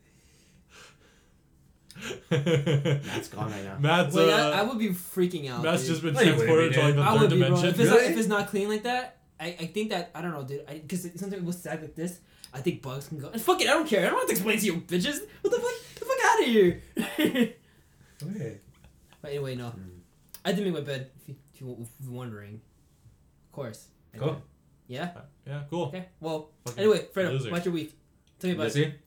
That's 2.28 3.28
gone 3.28 3.50
right 3.50 3.64
now. 3.64 3.78
Matt's 3.78 4.14
Wait, 4.14 4.30
uh, 4.30 4.50
I, 4.50 4.60
I 4.60 4.62
would 4.62 4.78
be 4.78 4.90
freaking 4.90 5.48
out. 5.50 5.62
Matt's 5.62 5.82
dude. 5.82 5.90
just 5.90 6.02
been 6.02 6.14
No, 6.14 6.20
you 6.20 6.36
wouldn't 6.36 6.46
transported 6.48 6.70
be 6.70 6.76
to 6.76 6.82
like 6.84 6.94
the 6.96 7.02
I 7.02 7.12
third 7.12 7.20
would 7.20 7.30
be, 7.30 7.36
dimension. 7.38 7.68
If 7.68 7.80
it's, 7.80 7.88
not, 7.90 7.96
Really? 7.96 8.12
if 8.12 8.18
it's 8.18 8.28
not 8.28 8.48
clean 8.48 8.68
like 8.68 8.82
that, 8.82 9.16
I, 9.40 9.46
I 9.46 9.66
think 9.66 9.90
that 9.90 10.10
I 10.14 10.20
don't 10.22 10.32
know, 10.32 10.42
dude. 10.44 10.66
Because 10.66 11.02
sometimes 11.02 11.32
it 11.34 11.44
was 11.44 11.58
sag 11.58 11.80
like 11.80 11.94
this. 11.94 12.20
I 12.56 12.60
think 12.60 12.80
bugs 12.82 13.08
can 13.08 13.18
go. 13.18 13.28
And 13.28 13.40
fuck 13.40 13.60
it, 13.60 13.68
I 13.68 13.72
don't 13.74 13.86
care. 13.86 14.06
I 14.06 14.10
don't 14.10 14.18
have 14.18 14.26
to 14.28 14.32
explain 14.32 14.58
to 14.58 14.66
you, 14.66 14.74
bitches. 14.80 15.20
What 15.42 15.50
the 15.52 15.60
fuck? 15.60 15.70
Get 15.94 16.00
the 16.00 16.04
fuck 16.06 16.24
out 16.24 16.40
of 16.40 16.46
here. 16.46 16.82
Okay. 18.24 18.60
but 19.20 19.30
anyway, 19.30 19.54
no. 19.56 19.72
I 20.44 20.52
did 20.52 20.64
make 20.64 20.72
my 20.72 20.80
bed. 20.80 21.10
If, 21.20 21.28
you, 21.28 21.34
if, 21.52 21.60
you, 21.60 21.86
you're 22.02 22.12
wondering, 22.12 22.54
of 23.48 23.52
course. 23.52 23.88
I 24.14 24.18
Cool. 24.18 24.28
did. 24.34 24.42
Yeah. 24.88 25.10
yeah, 25.46 25.62
cool. 25.68 25.86
Okay. 25.86 26.06
Well. 26.20 26.50
Fucking 26.64 26.78
Anyway, 26.82 27.06
Fredo, 27.14 27.50
what's 27.50 27.64
your 27.66 27.74
week? 27.74 27.92
Tell 28.38 28.48
me 28.50 28.54
about 28.56 28.64
Busy? 28.68 28.84
it. 28.84 29.00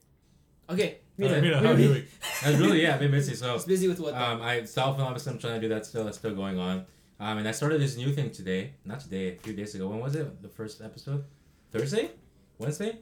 Okay. 0.69 0.97
Mina, 1.17 1.41
Mina, 1.41 1.41
Mina, 1.41 1.59
how 1.67 1.71
was 1.73 1.81
your 1.83 1.93
week? 1.93 2.07
That's 2.43 2.57
really 2.57 2.81
yeah, 2.83 2.93
I've 2.93 2.99
been 2.99 3.11
busy. 3.11 3.33
So 3.35 3.55
It's 3.55 3.65
busy 3.65 3.87
with 3.87 3.99
what? 3.99 4.13
though? 4.13 4.23
um, 4.23 4.41
I 4.43 4.63
self 4.65 4.95
and 4.97 5.03
obviously 5.05 5.33
I'm 5.33 5.39
trying 5.39 5.55
to 5.55 5.67
do 5.67 5.73
that 5.73 5.85
still. 5.87 6.03
That's 6.05 6.17
still 6.19 6.35
going 6.35 6.59
on. 6.59 6.85
Um, 7.19 7.39
and 7.39 7.47
I 7.47 7.51
started 7.51 7.81
this 7.81 7.97
new 7.97 8.13
thing 8.13 8.29
today. 8.31 8.75
Not 8.85 8.99
today, 8.99 9.35
a 9.35 9.39
few 9.39 9.53
days 9.53 9.73
ago. 9.75 9.87
When 9.87 9.99
was 9.99 10.15
it? 10.15 10.41
The 10.43 10.49
first 10.49 10.81
episode? 10.81 11.25
Thursday? 11.71 12.11
Wednesday? 12.59 12.99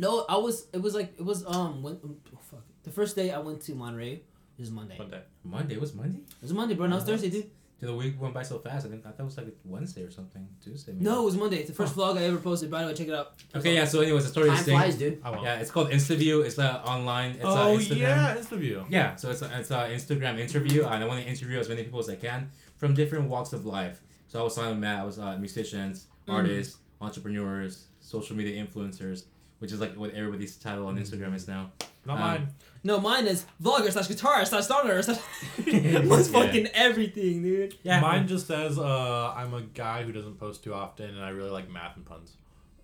No, 0.00 0.24
I 0.28 0.36
was. 0.36 0.66
It 0.72 0.80
was 0.82 0.94
like 0.94 1.12
it 1.18 1.24
was 1.24 1.44
um. 1.46 1.82
When, 1.82 1.98
oh, 2.04 2.38
fuck. 2.50 2.64
The 2.82 2.90
first 2.90 3.14
day 3.16 3.30
I 3.30 3.38
went 3.38 3.60
to 3.62 3.74
Monterey. 3.74 4.14
It 4.14 4.22
was 4.64 4.70
Monday. 4.70 4.96
Monday. 4.98 5.22
Monday. 5.44 5.74
It 5.74 5.80
was 5.80 5.94
Monday. 5.94 6.18
It 6.18 6.42
was 6.42 6.52
Monday, 6.52 6.74
bro. 6.74 6.86
Now 6.86 6.96
it's 6.96 7.04
Oh, 7.04 7.08
Thursday, 7.12 7.30
dude. 7.30 7.50
Dude, 7.80 7.88
the 7.88 7.94
week 7.96 8.20
went 8.20 8.34
by 8.34 8.42
so 8.42 8.58
fast. 8.58 8.84
I 8.86 8.90
think 8.90 9.06
I 9.06 9.10
thought 9.10 9.20
it 9.20 9.24
was 9.24 9.36
like 9.38 9.56
Wednesday 9.64 10.02
or 10.02 10.10
something. 10.10 10.46
Tuesday. 10.62 10.92
Maybe. 10.92 11.04
No, 11.04 11.22
it 11.22 11.24
was 11.24 11.36
Monday. 11.36 11.56
It's 11.60 11.68
the 11.70 11.74
first 11.74 11.94
vlog 11.96 12.18
I 12.18 12.24
ever 12.24 12.36
posted. 12.36 12.70
By 12.70 12.82
the 12.82 12.88
way, 12.88 12.94
check 12.94 13.08
it 13.08 13.14
out. 13.14 13.32
Okay, 13.56 13.74
yeah. 13.74 13.86
So 13.86 14.00
anyways, 14.00 14.26
I 14.26 14.28
started 14.28 14.48
Time 14.50 14.56
this 14.58 14.66
thing. 14.66 14.76
flies, 14.78 14.96
dude. 14.96 15.18
Yeah, 15.42 15.60
it's 15.60 15.70
called 15.70 15.88
InstaView. 15.90 16.44
It's 16.44 16.58
uh, 16.58 16.82
online. 16.84 17.30
It's 17.36 17.44
uh, 17.44 17.68
oh 17.70 17.78
Instagram. 17.78 17.96
yeah, 17.98 18.36
Instagram. 18.36 18.84
Yeah, 18.90 19.16
so 19.16 19.30
it's 19.30 19.40
a, 19.40 19.50
it's 19.58 19.70
an 19.70 19.90
Instagram 19.92 20.38
interview, 20.38 20.84
and 20.84 21.02
I 21.02 21.06
want 21.06 21.22
to 21.22 21.28
interview 21.28 21.58
as 21.58 21.68
many 21.70 21.82
people 21.84 22.00
as 22.00 22.10
I 22.10 22.16
can 22.16 22.50
from 22.76 22.92
different 22.92 23.30
walks 23.30 23.54
of 23.54 23.64
life. 23.64 24.02
So 24.28 24.40
I 24.40 24.42
was 24.42 24.54
talking 24.56 24.70
with 24.72 24.78
Matt. 24.80 25.00
I 25.00 25.04
was 25.04 25.18
uh, 25.18 25.36
musicians, 25.38 26.06
Mm. 26.28 26.34
artists, 26.34 26.76
entrepreneurs, 27.00 27.86
social 28.00 28.36
media 28.36 28.62
influencers, 28.64 29.24
which 29.60 29.70
is 29.72 29.80
like 29.80 29.94
what 29.94 30.12
everybody's 30.14 30.56
title 30.56 30.86
on 30.88 30.98
Instagram 30.98 31.34
is 31.34 31.46
now. 31.48 31.70
Not 32.04 32.14
Um, 32.14 32.20
mine. 32.20 32.48
No, 32.82 32.98
mine 32.98 33.26
is 33.26 33.44
vlogger 33.62 33.92
slash 33.92 34.08
guitarist 34.08 34.48
slash 34.48 34.64
stoner 34.64 35.00
slash. 35.02 35.18
Mine's 35.66 36.30
Yeah. 36.30 36.42
fucking 36.46 36.66
everything, 36.74 37.42
dude. 37.42 37.76
Yeah, 37.82 38.00
Mine 38.00 38.26
just 38.26 38.46
says 38.46 38.78
uh, 38.78 39.32
I'm 39.36 39.52
a 39.54 39.60
guy 39.62 40.02
who 40.02 40.12
doesn't 40.12 40.38
post 40.40 40.64
too 40.64 40.72
often, 40.74 41.10
and 41.10 41.22
I 41.22 41.28
really 41.28 41.50
like 41.50 41.70
math 41.70 41.96
and 41.96 42.04
puns. 42.06 42.36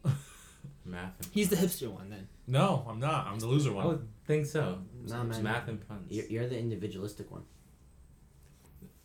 math. 0.84 1.14
And 1.18 1.28
He's 1.32 1.48
the 1.48 1.56
hipster 1.56 1.88
one 1.90 2.10
then. 2.10 2.28
No, 2.46 2.84
I'm 2.88 3.00
not. 3.00 3.26
I'm 3.26 3.38
the 3.38 3.46
loser 3.46 3.72
one. 3.72 3.84
I 3.84 3.88
would 3.88 4.08
think 4.26 4.46
so. 4.46 4.78
Nah, 5.06 5.22
It's 5.24 5.36
man. 5.36 5.42
math 5.42 5.68
and 5.68 5.88
puns. 5.88 6.12
You're, 6.12 6.26
you're 6.26 6.46
the 6.46 6.58
individualistic 6.58 7.30
one. 7.30 7.42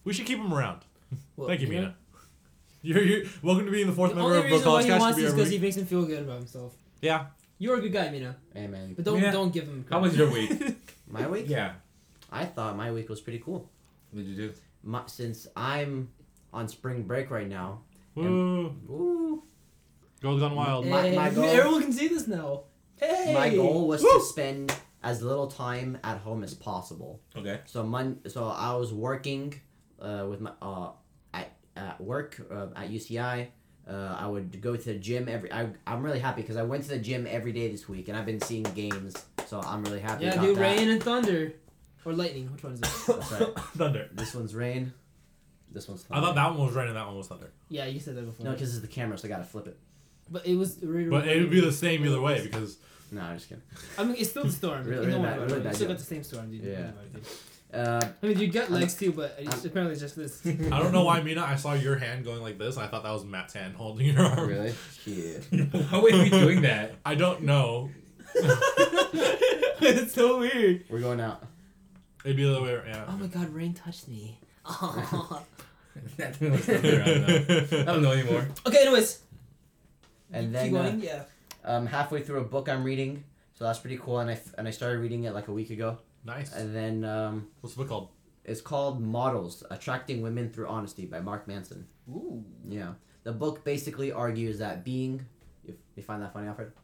We 0.03 0.13
should 0.13 0.25
keep 0.25 0.39
him 0.39 0.53
around. 0.53 0.81
Well, 1.35 1.47
Thank 1.47 1.61
you, 1.61 1.67
know, 1.67 1.73
Mina. 1.73 1.95
You're, 2.81 3.03
you're 3.03 3.25
welcome 3.43 3.65
to 3.65 3.71
being 3.71 3.87
the 3.87 3.93
fourth 3.93 4.11
The 4.11 4.15
member 4.15 4.35
only 4.35 4.39
of 4.39 4.43
Bro 4.49 4.57
reason 4.57 4.71
why 4.71 4.83
he 4.83 4.91
wants 4.99 5.17
to 5.19 5.25
is 5.25 5.33
because 5.33 5.49
he 5.49 5.59
makes 5.59 5.77
him 5.77 5.85
feel 5.85 6.03
good 6.05 6.23
about 6.23 6.37
himself. 6.39 6.73
Yeah. 7.01 7.27
You're 7.61 7.77
a 7.77 7.81
good 7.81 7.93
guy, 7.93 8.09
Mina, 8.09 8.35
Hey, 8.55 8.65
man. 8.65 8.95
but 8.95 9.05
don't 9.05 9.21
Yeah. 9.21 9.31
don't 9.31 9.53
give 9.53 9.65
him. 9.65 9.83
Credit. 9.83 9.93
How 9.93 10.01
was 10.01 10.17
your 10.17 10.31
week? 10.31 10.51
My 11.07 11.27
week? 11.27 11.45
yeah. 11.47 11.73
I 12.31 12.45
thought 12.45 12.75
my 12.75 12.91
week 12.91 13.07
was 13.07 13.21
pretty 13.21 13.37
cool. 13.39 13.69
What 14.09 14.23
did 14.23 14.25
you 14.25 14.35
do? 14.35 14.53
My, 14.83 15.03
since 15.05 15.47
I'm 15.55 16.09
on 16.51 16.67
spring 16.67 17.03
break 17.03 17.29
right 17.29 17.47
now. 17.47 17.81
Woo. 18.15 18.25
Ooh. 18.89 19.43
Girls 20.21 20.39
Gone 20.39 20.55
Wild. 20.55 20.87
My- 20.87 21.01
Hey, 21.03 21.15
my 21.15 21.29
goal- 21.29 21.43
everyone 21.45 21.81
can 21.83 21.93
see 21.93 22.07
this 22.07 22.27
now. 22.27 22.63
Hey. 22.95 23.31
My 23.33 23.49
goal 23.53 23.87
was 23.87 24.01
Woo! 24.01 24.09
to 24.17 24.21
spend 24.21 24.73
as 25.03 25.21
little 25.21 25.47
time 25.47 25.99
at 26.03 26.17
home 26.19 26.43
as 26.43 26.53
possible. 26.55 27.21
Okay. 27.35 27.59
So 27.65 27.83
mon- 27.83 28.21
so 28.27 28.45
I 28.47 28.73
was 28.73 28.91
working 28.91 29.53
uh, 29.99 30.25
with 30.29 30.41
my 30.41 30.51
uh, 30.63 30.91
at, 31.33 31.49
at 31.75 32.01
work 32.01 32.41
uh, 32.49 32.67
at 32.75 32.89
UCI. 32.89 33.49
Uh, 33.91 34.15
I 34.17 34.25
would 34.27 34.61
go 34.61 34.75
to 34.77 34.83
the 34.93 34.93
gym 34.95 35.27
every. 35.27 35.51
I, 35.51 35.67
I'm 35.85 36.01
really 36.01 36.19
happy 36.19 36.41
because 36.41 36.55
I 36.55 36.63
went 36.63 36.83
to 36.83 36.89
the 36.89 36.97
gym 36.99 37.27
every 37.29 37.51
day 37.51 37.67
this 37.69 37.89
week, 37.89 38.07
and 38.07 38.17
I've 38.17 38.25
been 38.25 38.39
seeing 38.39 38.63
games. 38.63 39.15
So 39.47 39.59
I'm 39.59 39.83
really 39.83 39.99
happy 39.99 40.23
Yeah, 40.25 40.33
about 40.33 40.45
dude, 40.45 40.57
that. 40.57 40.61
rain 40.61 40.89
and 40.89 41.03
thunder. 41.03 41.53
Or 42.05 42.13
lightning? 42.13 42.49
Which 42.53 42.63
one 42.63 42.73
is 42.73 42.79
it? 42.79 42.89
That's 43.07 43.31
right. 43.33 43.55
Thunder. 43.77 44.09
This 44.13 44.33
one's 44.33 44.55
rain. 44.55 44.93
This 45.71 45.87
one's 45.89 46.03
Thunder. 46.03 46.23
I 46.23 46.25
thought 46.25 46.35
that 46.35 46.57
one 46.57 46.67
was 46.67 46.75
rain 46.75 46.87
and 46.87 46.95
that 46.95 47.05
one 47.05 47.17
was 47.17 47.27
thunder. 47.27 47.51
yeah, 47.69 47.85
you 47.85 47.99
said 47.99 48.15
that 48.15 48.25
before. 48.25 48.45
No, 48.45 48.51
because 48.53 48.71
it's 48.73 48.81
the 48.81 48.87
camera, 48.87 49.17
so 49.17 49.27
I 49.27 49.29
gotta 49.29 49.43
flip 49.43 49.67
it. 49.67 49.77
but 50.29 50.47
it 50.47 50.55
was. 50.55 50.79
Really, 50.81 51.09
But 51.09 51.27
it 51.27 51.39
would 51.41 51.51
be 51.51 51.59
the 51.61 51.71
same 51.71 52.03
either 52.05 52.19
way 52.21 52.41
because 52.41 52.77
No, 53.11 53.21
I'm 53.21 53.35
just 53.37 53.49
kidding. 53.49 53.61
I 53.97 54.03
mean, 54.05 54.15
it's 54.17 54.29
still 54.31 54.45
the 54.45 54.51
storm. 54.51 54.83
Really- 54.85 54.95
You 54.95 55.07
really 55.07 55.11
know 55.21 55.23
bad- 55.29 55.39
what, 55.39 55.45
really 55.47 55.57
you 55.59 55.63
bad 55.65 55.75
still 55.75 55.87
got 55.89 55.97
the 55.97 56.03
same 56.05 56.23
storm, 56.23 56.49
dude. 56.49 56.63
Yeah. 56.63 56.91
Don't 57.71 57.83
worry, 57.83 57.99
dude. 57.99 58.03
Uh, 58.03 58.07
I 58.21 58.25
mean, 58.27 58.39
you 58.39 58.47
get 58.47 58.63
I'm- 58.65 58.73
legs 58.73 58.95
too, 58.95 59.11
but 59.11 59.35
it's 59.39 59.63
apparently 59.65 59.93
it's 59.93 60.01
just 60.01 60.15
this. 60.15 60.45
I 60.71 60.79
don't 60.79 60.91
know 60.91 61.03
why, 61.03 61.21
Mina. 61.21 61.41
I 61.43 61.55
saw 61.55 61.73
your 61.73 61.95
hand 61.97 62.25
going 62.25 62.41
like 62.41 62.57
this, 62.57 62.75
and 62.75 62.85
I 62.85 62.87
thought 62.89 63.03
that 63.03 63.11
was 63.11 63.23
Matt's 63.25 63.53
hand 63.53 63.75
holding 63.75 64.07
your 64.07 64.25
arm. 64.25 64.47
really? 64.49 64.73
Yeah. 65.05 65.37
How 65.89 65.99
are 65.99 66.03
we 66.03 66.29
doing 66.29 66.61
that? 66.61 66.95
I 67.05 67.15
don't 67.15 67.43
know. 67.43 67.89
it's 68.35 70.13
so 70.13 70.39
weird. 70.39 70.85
We're 70.89 70.99
going 71.01 71.19
out. 71.19 71.43
It'd 72.23 72.37
be 72.37 72.43
the 72.43 72.51
other 72.55 72.61
way. 72.63 72.73
around, 72.73 72.87
Yeah. 72.87 73.05
Oh 73.07 73.17
my 73.17 73.27
god, 73.27 73.49
rain 73.49 73.73
touched 73.73 74.07
me. 74.07 74.37
Oh. 74.65 75.41
that 76.17 76.35
thing 76.35 76.51
was 76.51 76.61
thunder 76.61 76.99
around. 76.99 77.81
I 77.87 77.91
don't 77.91 78.01
know 78.03 78.11
anymore. 78.11 78.47
okay, 78.65 78.81
anyways. 78.81 79.19
And 80.31 80.45
keep 80.45 80.53
then 80.53 80.71
going. 80.71 81.01
uh, 81.01 81.03
yeah. 81.03 81.23
um, 81.65 81.85
halfway 81.87 82.21
through 82.21 82.39
a 82.39 82.43
book 82.45 82.69
I'm 82.69 82.83
reading, 82.83 83.23
so 83.55 83.65
that's 83.65 83.79
pretty 83.79 83.97
cool. 83.97 84.19
And 84.19 84.29
I 84.29 84.33
f- 84.33 84.53
and 84.57 84.67
I 84.67 84.71
started 84.71 84.99
reading 84.99 85.23
it 85.25 85.33
like 85.33 85.47
a 85.49 85.51
week 85.51 85.71
ago. 85.71 85.97
Nice. 86.25 86.53
And 86.53 86.75
then 86.75 87.03
um, 87.03 87.47
What's 87.61 87.75
the 87.75 87.81
book 87.81 87.89
called? 87.89 88.09
it's 88.45 88.61
called 88.61 89.01
Models: 89.01 89.63
Attracting 89.71 90.21
Women 90.21 90.49
Through 90.51 90.67
Honesty 90.67 91.05
by 91.05 91.19
Mark 91.19 91.47
Manson. 91.47 91.87
Ooh. 92.09 92.43
Yeah. 92.67 92.93
The 93.23 93.31
book 93.31 93.63
basically 93.63 94.11
argues 94.11 94.59
that 94.59 94.83
being, 94.83 95.25
you, 95.65 95.75
you 95.95 96.03
find 96.03 96.21
that 96.23 96.33
funny, 96.33 96.47
Alfred? 96.47 96.71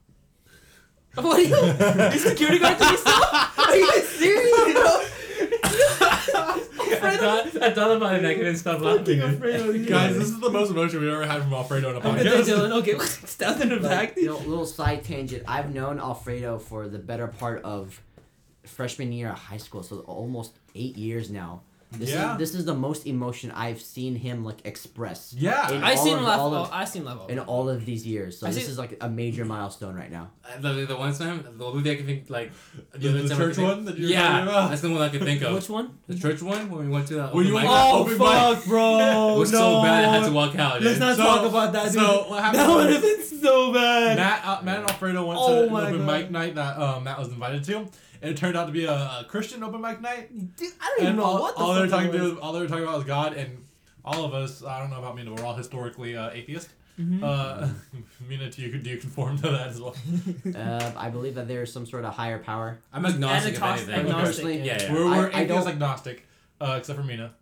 What 1.16 1.40
are 1.40 1.42
you? 1.42 2.14
you 2.14 2.20
security 2.20 2.60
guard 2.60 2.78
to 2.78 2.86
yourself? 2.86 3.58
Are 3.60 3.76
you 3.76 3.92
serious, 4.02 4.74
bro? 4.74 5.02
I 7.00 7.18
thought, 7.18 7.62
I 7.64 7.72
thought 7.74 7.98
about 7.98 8.14
it 8.16 8.18
and 8.20 8.28
I 8.28 8.36
couldn't 8.36 8.58
stop 8.58 8.80
Fucking 8.82 9.20
laughing. 9.20 9.22
afraid 9.22 9.56
of 9.62 9.76
you. 9.76 9.86
Guys, 9.86 10.16
this 10.16 10.30
is 10.30 10.40
the 10.40 10.50
most 10.50 10.70
emotion 10.72 11.00
we've 11.02 11.10
ever 11.10 11.26
had 11.26 11.42
from 11.42 11.54
Alfredo 11.54 11.90
in 11.90 11.96
a 11.96 12.00
I'm 12.00 12.04
gonna 12.18 12.24
podcast. 12.30 12.44
Dylan. 12.44 12.72
Okay, 12.82 12.98
stabbed 13.26 13.62
in 13.62 13.70
the 13.70 13.78
back. 13.80 14.14
But, 14.14 14.24
you 14.24 14.30
know, 14.30 14.38
little 14.38 14.66
side 14.66 15.04
tangent. 15.04 15.44
I've 15.48 15.74
known 15.74 16.00
Alfredo 16.00 16.60
for 16.60 16.88
the 16.88 17.00
better 17.00 17.28
part 17.28 17.64
of 17.64 18.00
freshman 18.68 19.12
year 19.12 19.30
of 19.32 19.38
high 19.40 19.58
school, 19.58 19.84
so 19.84 20.00
almost 20.02 20.54
eight 20.76 20.98
years 20.98 21.30
now. 21.30 21.62
This 21.90 22.10
Yeah. 22.10 22.34
is 22.34 22.38
this 22.40 22.54
is 22.60 22.66
the 22.66 22.74
most 22.74 23.08
emotion 23.08 23.50
I've 23.50 23.82
seen 23.82 24.14
him 24.18 24.44
like 24.44 24.58
express 24.66 25.34
Yeah. 25.38 25.72
In 25.72 25.82
I 25.82 25.92
all 25.96 26.04
seen 26.04 26.16
of- 26.16 26.20
him 26.20 26.26
all 26.28 26.54
Oh, 26.54 26.64
of- 26.64 26.70
I 26.74 26.84
seen 26.84 27.04
him 27.04 27.08
laugh. 27.08 27.20
all 27.22 27.28
in 27.28 27.40
all 27.40 27.70
of 27.70 27.86
these 27.86 28.06
years. 28.06 28.38
So 28.38 28.46
I 28.46 28.52
this 28.52 28.66
see- 28.66 28.72
is 28.74 28.78
like 28.78 28.98
a 29.00 29.08
major 29.08 29.46
milestone 29.46 29.96
right 29.96 30.12
now. 30.12 30.28
Uh, 30.44 30.60
The, 30.60 30.86
the 30.86 30.98
one 30.98 31.14
time, 31.16 31.46
the 31.46 31.64
movie 31.74 31.90
I 31.90 31.96
can 31.96 32.06
think, 32.06 32.30
like, 32.30 32.52
The- 32.94 33.08
other 33.10 33.22
the 33.24 33.36
church 33.36 33.58
one 33.58 33.86
that 33.86 33.98
you 33.98 34.08
were 34.08 34.14
talking 34.14 34.26
Yeah, 34.38 34.44
about? 34.44 34.70
that's 34.70 34.82
the 34.82 34.90
one 34.90 35.02
I 35.02 35.08
could 35.08 35.24
think 35.24 35.42
of. 35.44 35.54
Which 35.54 35.70
one? 35.70 35.92
The 36.08 36.16
church 36.20 36.42
one 36.42 36.70
when 36.70 36.80
we 36.88 36.92
went 36.92 37.08
to 37.08 37.14
the. 37.14 37.28
When 37.28 37.46
you 37.48 37.54
open 37.58 37.68
went 37.68 37.68
mic. 37.70 37.94
Oh 37.94 38.00
open 38.02 38.18
fuck, 38.18 38.66
bro! 38.66 39.36
it 39.36 39.40
was 39.40 39.52
no. 39.54 39.58
so 39.60 39.82
bad 39.84 40.04
I 40.04 40.18
had 40.18 40.26
to 40.26 40.32
walk 40.34 40.60
out. 40.60 40.82
Let's 40.84 41.00
not 41.00 41.16
So- 41.16 41.24
talk 41.24 41.46
about 41.50 41.72
that, 41.72 41.86
dude. 41.94 42.02
so 42.02 42.26
what 42.28 42.44
happened 42.44 42.60
that 42.64 42.70
would 42.76 42.86
was- 42.88 42.96
have 42.96 43.02
been 43.02 43.40
so 43.40 43.72
bad. 43.72 44.18
Matt, 44.18 44.46
uh, 44.46 44.62
Matt 44.62 44.80
and 44.82 44.90
Alfredo 44.92 45.26
went 45.26 45.40
Oh 45.42 45.64
to 45.66 45.72
my 45.72 45.88
an 45.88 45.94
open 45.96 46.06
God. 46.06 46.12
mic 46.20 46.32
night 46.32 46.56
that 46.56 46.78
um, 46.78 47.06
Matt 47.06 47.18
was 47.18 47.30
invited 47.30 47.64
to, 47.64 47.88
and 48.22 48.32
it 48.32 48.38
turned 48.38 48.56
out 48.58 48.66
to 48.68 48.72
be 48.72 48.86
a, 48.86 48.92
a 48.94 49.26
Christian 49.28 49.64
open 49.64 49.82
mic 49.82 50.02
night. 50.02 50.30
Dude, 50.58 50.72
I 50.82 50.88
don't 50.88 50.98
even 51.00 51.08
And 51.10 51.18
know 51.18 51.24
all, 51.24 51.42
what 51.42 51.56
the 51.58 51.62
all 51.64 51.74
they 51.74 51.82
were 51.82 51.88
talking 51.88 52.12
was. 52.12 52.34
to, 52.34 52.40
all 52.42 52.54
they 52.54 52.60
were 52.62 52.68
talking 52.68 52.84
about 52.84 52.96
was 52.98 53.06
God, 53.06 53.34
and 53.34 53.66
all 54.06 54.26
of 54.26 54.34
us. 54.34 54.64
I 54.64 54.80
don't 54.80 54.90
know 54.90 55.00
about 55.00 55.16
Mina, 55.16 55.32
but 55.32 55.40
we're 55.42 55.46
all 55.46 55.56
historically 55.56 56.16
uh, 56.16 56.30
atheist. 56.32 56.70
Mhm. 57.00 57.22
Uh, 57.22 57.68
Mina, 58.28 58.50
do 58.50 58.62
you 58.62 58.78
do 58.80 58.90
you 58.90 58.98
conform 58.98 59.38
to 59.38 59.44
that 59.50 59.68
as 59.68 59.80
well? 59.82 59.96
Uh, 60.56 60.92
I 60.98 61.10
believe 61.10 61.36
that 61.36 61.48
there 61.48 61.62
is 61.62 61.72
some 61.72 61.86
sort 61.86 62.06
of 62.06 62.14
higher 62.14 62.40
power. 62.40 62.80
I'm 62.92 63.06
agnostic 63.06 63.54
if 63.54 63.62
Agnostic- 63.62 63.90
anything. 63.90 64.06
agnostic, 64.12 64.26
Personally, 64.46 64.62
Yeah, 64.62 64.82
yeah. 64.82 64.94
We're, 64.94 65.06
we're 65.06 65.12
I- 65.12 65.18
I 65.18 65.42
atheist 65.42 65.48
don't- 65.66 65.68
agnostic, 65.68 66.26
uh, 66.60 66.76
except 66.80 66.98
for 66.98 67.06
Mina. 67.06 67.34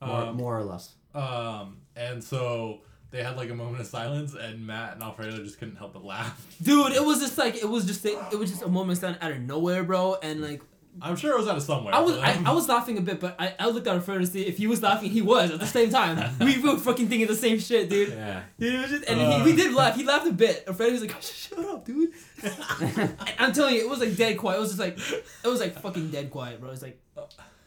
More, 0.00 0.16
Um, 0.22 0.36
more 0.36 0.58
or 0.58 0.64
less. 0.64 0.94
um, 1.14 1.76
and 1.94 2.24
so 2.24 2.80
they 3.12 3.22
had 3.22 3.36
like 3.36 3.50
a 3.50 3.54
moment 3.54 3.80
of 3.80 3.86
silence, 3.86 4.34
and 4.34 4.66
Matt 4.66 4.94
and 4.94 5.02
Alfredo 5.02 5.36
just 5.44 5.58
couldn't 5.60 5.76
help 5.76 5.92
but 5.92 6.04
laugh. 6.04 6.44
Dude, 6.62 6.92
it 6.92 7.04
was 7.04 7.20
just 7.20 7.38
like 7.38 7.54
it 7.56 7.68
was 7.68 7.84
just 7.86 8.04
it 8.04 8.38
was 8.38 8.50
just 8.50 8.62
a 8.62 8.68
moment 8.68 8.98
stand 8.98 9.18
out 9.20 9.30
of 9.30 9.40
nowhere, 9.40 9.84
bro. 9.84 10.16
And 10.22 10.40
like 10.40 10.60
I'm 11.00 11.16
sure 11.16 11.32
it 11.32 11.38
was 11.38 11.48
out 11.48 11.56
of 11.56 11.62
somewhere. 11.62 11.94
I 11.94 12.00
was 12.00 12.18
I. 12.18 12.38
I 12.44 12.52
was 12.52 12.68
laughing 12.68 12.98
a 12.98 13.00
bit, 13.00 13.18
but 13.20 13.34
I, 13.38 13.54
I 13.58 13.68
looked 13.70 13.86
at 13.86 13.94
Alfredo 13.94 14.20
to 14.20 14.26
see 14.26 14.42
if 14.46 14.58
he 14.58 14.66
was 14.66 14.82
laughing. 14.82 15.08
He 15.10 15.22
was 15.22 15.50
at 15.50 15.58
the 15.60 15.66
same 15.66 15.88
time. 15.88 16.36
we 16.40 16.58
were 16.58 16.76
fucking 16.76 17.08
thinking 17.08 17.26
the 17.28 17.34
same 17.34 17.58
shit, 17.58 17.88
dude. 17.88 18.10
Yeah. 18.10 18.42
Dude, 18.58 18.88
just, 18.90 19.04
and 19.08 19.18
Uh. 19.20 19.38
he, 19.38 19.42
we 19.42 19.56
did 19.56 19.72
laugh. 19.72 19.96
He 19.96 20.04
laughed 20.04 20.26
a 20.26 20.32
bit. 20.32 20.64
Alfredo 20.66 20.92
was 20.92 21.00
like, 21.00 21.16
"Shut 21.22 21.58
up, 21.60 21.86
dude." 21.86 22.10
I'm 23.38 23.52
telling 23.52 23.74
you, 23.76 23.80
it 23.82 23.88
was 23.88 24.00
like 24.00 24.16
dead 24.16 24.36
quiet. 24.36 24.56
It 24.56 24.60
was 24.60 24.68
just 24.70 24.80
like 24.80 24.98
it 25.44 25.48
was 25.48 25.60
like 25.60 25.78
fucking 25.80 26.10
dead 26.10 26.30
quiet, 26.30 26.60
bro. 26.60 26.68
It 26.68 26.72
was 26.72 26.82
like 26.82 27.00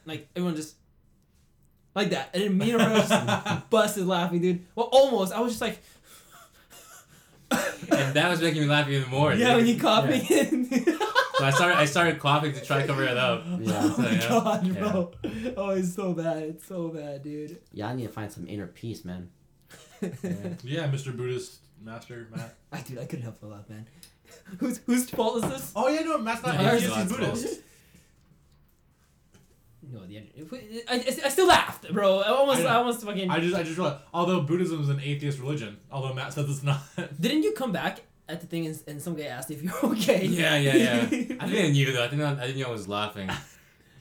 like 0.05 0.27
everyone 0.35 0.55
just 0.55 0.75
like 1.95 2.09
that, 2.11 2.29
and 2.33 2.43
then 2.43 2.57
me 2.57 2.71
and 2.71 2.81
Alfredo 2.81 3.07
just 3.07 3.69
busted 3.69 4.05
laughing, 4.05 4.41
dude. 4.41 4.65
Well, 4.75 4.89
almost. 4.91 5.33
I 5.33 5.39
was 5.39 5.53
just 5.53 5.61
like. 5.61 5.79
And 7.91 8.13
that 8.15 8.29
was 8.29 8.41
making 8.41 8.61
me 8.63 8.67
laugh 8.67 8.89
even 8.89 9.09
more. 9.09 9.33
Yeah, 9.33 9.49
dude. 9.49 9.57
when 9.57 9.67
you 9.67 9.79
coughing 9.79 10.21
in. 10.25 10.65
So 11.37 11.43
I 11.43 11.51
started, 11.51 11.77
I 11.77 11.85
started 11.85 12.17
coughing 12.19 12.53
to 12.53 12.61
try 12.61 12.81
to 12.81 12.87
cover 12.87 13.03
it 13.03 13.17
up. 13.17 13.43
Yeah. 13.59 13.81
Oh 13.83 13.95
my 13.97 14.09
Yeah. 14.11 14.29
god, 14.29 14.77
bro. 14.77 15.11
Oh, 15.57 15.69
it's 15.71 15.93
so 15.93 16.13
bad. 16.13 16.37
It's 16.43 16.65
so 16.65 16.87
bad, 16.89 17.23
dude. 17.23 17.59
Yeah, 17.73 17.87
I 17.89 17.95
need 17.95 18.03
to 18.07 18.09
find 18.11 18.31
some 18.31 18.47
inner 18.47 18.67
peace, 18.67 19.05
man. 19.05 19.29
yeah, 20.01 20.87
Mr. 20.87 21.15
Buddhist 21.15 21.57
Master 21.83 22.27
Matt. 22.35 22.55
I 22.71 22.81
dude, 22.81 22.97
I 22.99 23.05
couldn't 23.05 23.23
help 23.23 23.37
but 23.41 23.51
laugh, 23.51 23.69
man. 23.69 23.85
Whose 24.59 24.79
whose 24.85 25.09
fault 25.09 25.43
is 25.43 25.49
this? 25.49 25.71
Oh 25.75 25.87
yeah, 25.87 26.01
no, 26.01 26.17
Matt's 26.17 26.43
not 26.43 26.55
No, 26.59 26.67
atheist. 26.71 26.83
yours 26.85 26.95
He's 26.95 27.11
is 27.11 27.17
Buddhist. 27.17 27.61
No, 29.91 30.05
the 30.05 30.17
end. 30.17 30.27
I, 30.89 30.95
I, 30.95 30.97
I 31.25 31.29
still 31.29 31.47
laughed, 31.47 31.91
bro. 31.93 32.19
I 32.19 32.29
almost, 32.29 32.61
I. 32.61 32.65
I, 32.65 32.75
almost 32.75 33.03
fucking. 33.03 33.29
I 33.29 33.39
just, 33.39 33.55
I 33.55 33.63
just 33.63 33.77
realized. 33.77 34.01
Although 34.13 34.41
Buddhism 34.41 34.81
is 34.81 34.89
an 34.89 34.99
atheist 34.99 35.39
religion, 35.39 35.77
although 35.91 36.13
Matt 36.13 36.33
says 36.33 36.49
it's 36.49 36.63
not. 36.63 36.81
Didn't 37.19 37.43
you 37.43 37.53
come 37.53 37.71
back 37.71 37.99
at 38.27 38.41
the 38.41 38.47
thing 38.47 38.65
and, 38.65 38.81
and 38.87 39.01
some 39.01 39.15
guy 39.15 39.25
asked 39.25 39.51
if 39.51 39.61
you're 39.61 39.85
okay? 39.85 40.25
Yeah, 40.25 40.57
yeah, 40.57 40.75
yeah. 40.75 40.95
I 41.01 41.05
think 41.07 41.39
I 41.41 41.69
knew 41.69 41.91
though. 41.93 42.03
I 42.03 42.07
think 42.07 42.21
I, 42.21 42.31
I 42.31 42.47
didn't 42.47 42.59
know 42.61 42.67
I 42.67 42.71
was 42.71 42.87
laughing. 42.87 43.29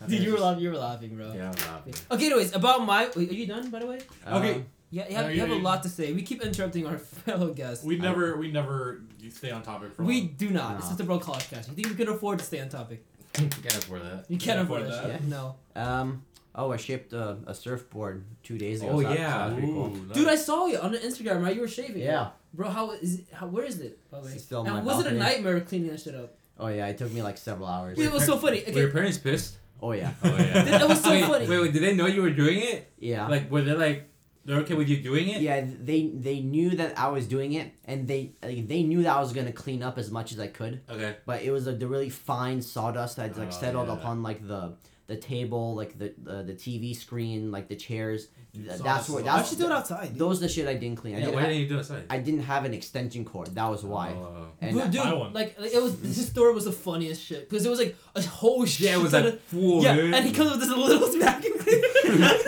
I 0.00 0.06
think 0.06 0.10
Dude, 0.10 0.20
you 0.22 0.30
were 0.32 0.36
just- 0.36 0.44
laughing. 0.44 0.62
You 0.64 0.70
were 0.70 0.76
laughing, 0.78 1.16
bro. 1.16 1.32
Yeah, 1.32 1.46
I 1.46 1.48
was 1.50 1.66
laughing. 1.66 1.94
Okay, 2.10 2.26
anyways, 2.26 2.54
about 2.54 2.84
my. 2.84 3.10
Wait, 3.16 3.30
are 3.30 3.34
you 3.34 3.46
done, 3.46 3.70
by 3.70 3.78
the 3.80 3.86
way? 3.86 4.00
Okay. 4.26 4.54
Um, 4.54 4.66
Yeah, 4.90 5.08
you 5.08 5.16
have, 5.16 5.26
No, 5.26 5.32
you 5.32 5.40
have 5.40 5.50
a 5.50 5.54
lot 5.56 5.82
to 5.84 5.88
say. 5.88 6.12
We 6.12 6.22
keep 6.22 6.40
interrupting 6.42 6.86
our 6.86 6.98
fellow 6.98 7.52
guests. 7.52 7.84
we 7.84 7.96
never, 7.98 8.36
we 8.36 8.50
never 8.52 9.02
stay 9.30 9.50
on 9.50 9.62
topic 9.62 9.94
for. 9.94 10.04
We 10.04 10.20
long. 10.20 10.34
do 10.36 10.50
not. 10.50 10.76
This 10.76 10.86
No. 10.86 10.90
is 10.92 10.96
the 10.98 11.04
Broke 11.04 11.22
College 11.22 11.48
Cast. 11.50 11.68
You 11.68 11.74
think 11.74 11.88
we 11.88 11.94
can 11.94 12.08
afford 12.14 12.38
to 12.40 12.44
stay 12.44 12.60
on 12.60 12.68
topic? 12.68 13.04
You 13.38 13.48
can't 13.48 13.76
afford 13.78 14.02
that. 14.02 14.24
You 14.28 14.38
can't 14.38 14.42
Can't 14.42 14.60
afford, 14.60 14.82
afford 14.82 15.04
that. 15.04 15.08
that. 15.08 15.20
shit. 15.20 15.28
No. 15.28 15.56
um. 15.76 16.22
Oh, 16.56 16.70
I 16.70 16.76
shipped 16.76 17.12
a, 17.12 17.36
a 17.48 17.54
surfboard 17.54 18.24
two 18.44 18.56
days 18.58 18.80
ago. 18.80 18.92
Oh, 18.92 19.02
so 19.02 19.10
yeah. 19.10 19.16
so 19.16 19.22
that 19.22 19.44
was 19.46 19.54
pretty 19.54 19.72
cool. 19.72 19.86
Ooh, 19.96 20.14
Dude, 20.14 20.28
I 20.28 20.36
saw 20.36 20.66
you 20.66 20.78
on 20.78 20.94
Instagram, 20.94 21.42
right? 21.42 21.52
You 21.54 21.62
were 21.62 21.68
shaving. 21.68 22.00
Yeah. 22.00 22.28
Bro, 22.52 22.68
how 22.70 22.92
is 22.92 23.18
it? 23.18 23.26
How, 23.32 23.48
where 23.48 23.64
is 23.64 23.80
it? 23.80 23.98
By 24.08 24.20
the 24.20 24.26
way? 24.26 24.32
It's 24.34 24.44
still 24.44 24.62
and 24.64 24.72
my 24.72 24.82
was 24.82 25.04
it 25.04 25.12
a 25.12 25.16
nightmare 25.16 25.60
cleaning 25.62 25.88
that 25.90 26.00
shit 26.00 26.14
up? 26.14 26.32
Oh 26.60 26.68
yeah, 26.68 26.86
it 26.86 26.96
took 26.96 27.10
me 27.10 27.22
like 27.22 27.38
several 27.38 27.66
hours. 27.66 27.96
Dude, 27.96 28.06
it 28.06 28.12
was 28.12 28.24
so 28.24 28.36
funny. 28.36 28.62
Were 28.68 28.72
your 28.82 28.90
parents 28.92 29.18
pissed? 29.18 29.56
Oh 29.82 29.90
yeah. 29.90 30.12
Oh 30.22 30.28
yeah. 30.28 30.62
That 30.62 30.88
was 30.88 31.02
so 31.02 31.10
wait, 31.10 31.24
funny. 31.24 31.48
Wait, 31.48 31.58
wait, 31.60 31.72
did 31.72 31.82
they 31.82 31.94
know 31.96 32.06
you 32.06 32.22
were 32.22 32.30
doing 32.30 32.60
it? 32.60 32.92
Yeah. 33.00 33.26
Like, 33.26 33.50
were 33.50 33.62
they 33.62 33.72
like, 33.72 34.08
they're 34.44 34.59
okay 34.59 34.74
with 34.74 34.88
you 34.88 34.98
doing 35.02 35.28
it? 35.28 35.40
yeah, 35.42 35.64
they 35.90 36.09
they 36.14 36.40
knew 36.40 36.70
that 36.76 36.98
I 36.98 37.09
was 37.09 37.26
doing 37.26 37.52
it, 37.54 37.72
and 37.85 38.07
they 38.07 38.33
like, 38.42 38.68
they 38.68 38.83
knew 38.83 39.02
that 39.02 39.16
I 39.16 39.20
was 39.20 39.33
gonna 39.33 39.52
clean 39.52 39.83
up 39.83 39.98
as 39.98 40.11
much 40.11 40.33
as 40.33 40.38
I 40.40 40.48
could. 40.48 40.83
Okay. 40.90 41.16
But 41.26 41.42
it 41.42 41.50
was 41.50 41.66
like 41.66 41.78
the 41.78 41.87
really 41.88 42.11
fine 42.11 42.61
sawdust 42.62 43.16
that 43.16 43.37
like 43.38 43.48
Oh, 43.48 43.50
settled 43.50 43.88
yeah. 43.88 43.94
upon 43.94 44.22
like 44.22 44.46
the 44.46 44.74
the 45.06 45.16
table, 45.16 45.74
like 45.74 45.98
the 45.98 46.14
the, 46.22 46.42
the 46.42 46.52
TV 46.54 46.94
screen, 46.96 47.50
like 47.50 47.68
the 47.68 47.76
chairs. 47.76 48.28
Th- 48.54 48.66
Sawdust 48.68 48.84
that's 48.84 49.08
what 49.08 49.18
is 49.20 49.24
Why 49.26 49.36
that's 49.36 49.50
don't 49.50 49.58
you 49.60 49.66
do 49.66 49.70
it 49.72 49.76
outside? 49.76 50.08
dude? 50.10 50.18
those 50.18 50.38
are 50.38 50.40
the 50.42 50.48
shit 50.48 50.68
I 50.68 50.74
didn't 50.74 50.96
clean. 50.96 51.16
I 51.16 51.18
Yeah, 51.18 51.24
didn't 51.26 51.34
why 51.34 51.40
ha- 51.42 51.46
didn't 51.48 51.62
you 51.62 51.68
do 51.68 51.74
it 51.74 51.78
outside? 51.80 52.04
I 52.08 52.18
didn't 52.18 52.42
have 52.42 52.64
an 52.64 52.72
extension 52.72 53.24
cord. 53.24 53.48
That 53.54 53.68
was 53.68 53.84
why. 53.84 54.10
Oh. 54.10 54.46
And 54.60 54.76
Dude, 54.80 54.90
dude, 54.92 55.04
like 55.34 55.58
like, 55.58 55.74
it 55.74 55.82
was 55.82 56.00
this 56.00 56.26
story 56.28 56.54
was 56.54 56.64
the 56.64 56.72
funniest 56.72 57.22
shit 57.22 57.48
because 57.50 57.66
it 57.66 57.68
was 57.70 57.78
like 57.80 57.96
a 58.14 58.22
whole 58.22 58.64
shit. 58.64 58.86
Yeah, 58.90 58.96
it 58.98 59.02
was 59.02 59.12
like 59.12 59.24
of- 59.24 59.40
full. 59.42 59.82
yeah, 59.82 59.96
dude. 59.96 60.14
and 60.14 60.24
he 60.24 60.32
comes 60.32 60.52
with 60.52 60.60
this 60.60 60.70
little 60.70 61.18
vacuum 61.18 61.58
cleaner. 61.58 61.80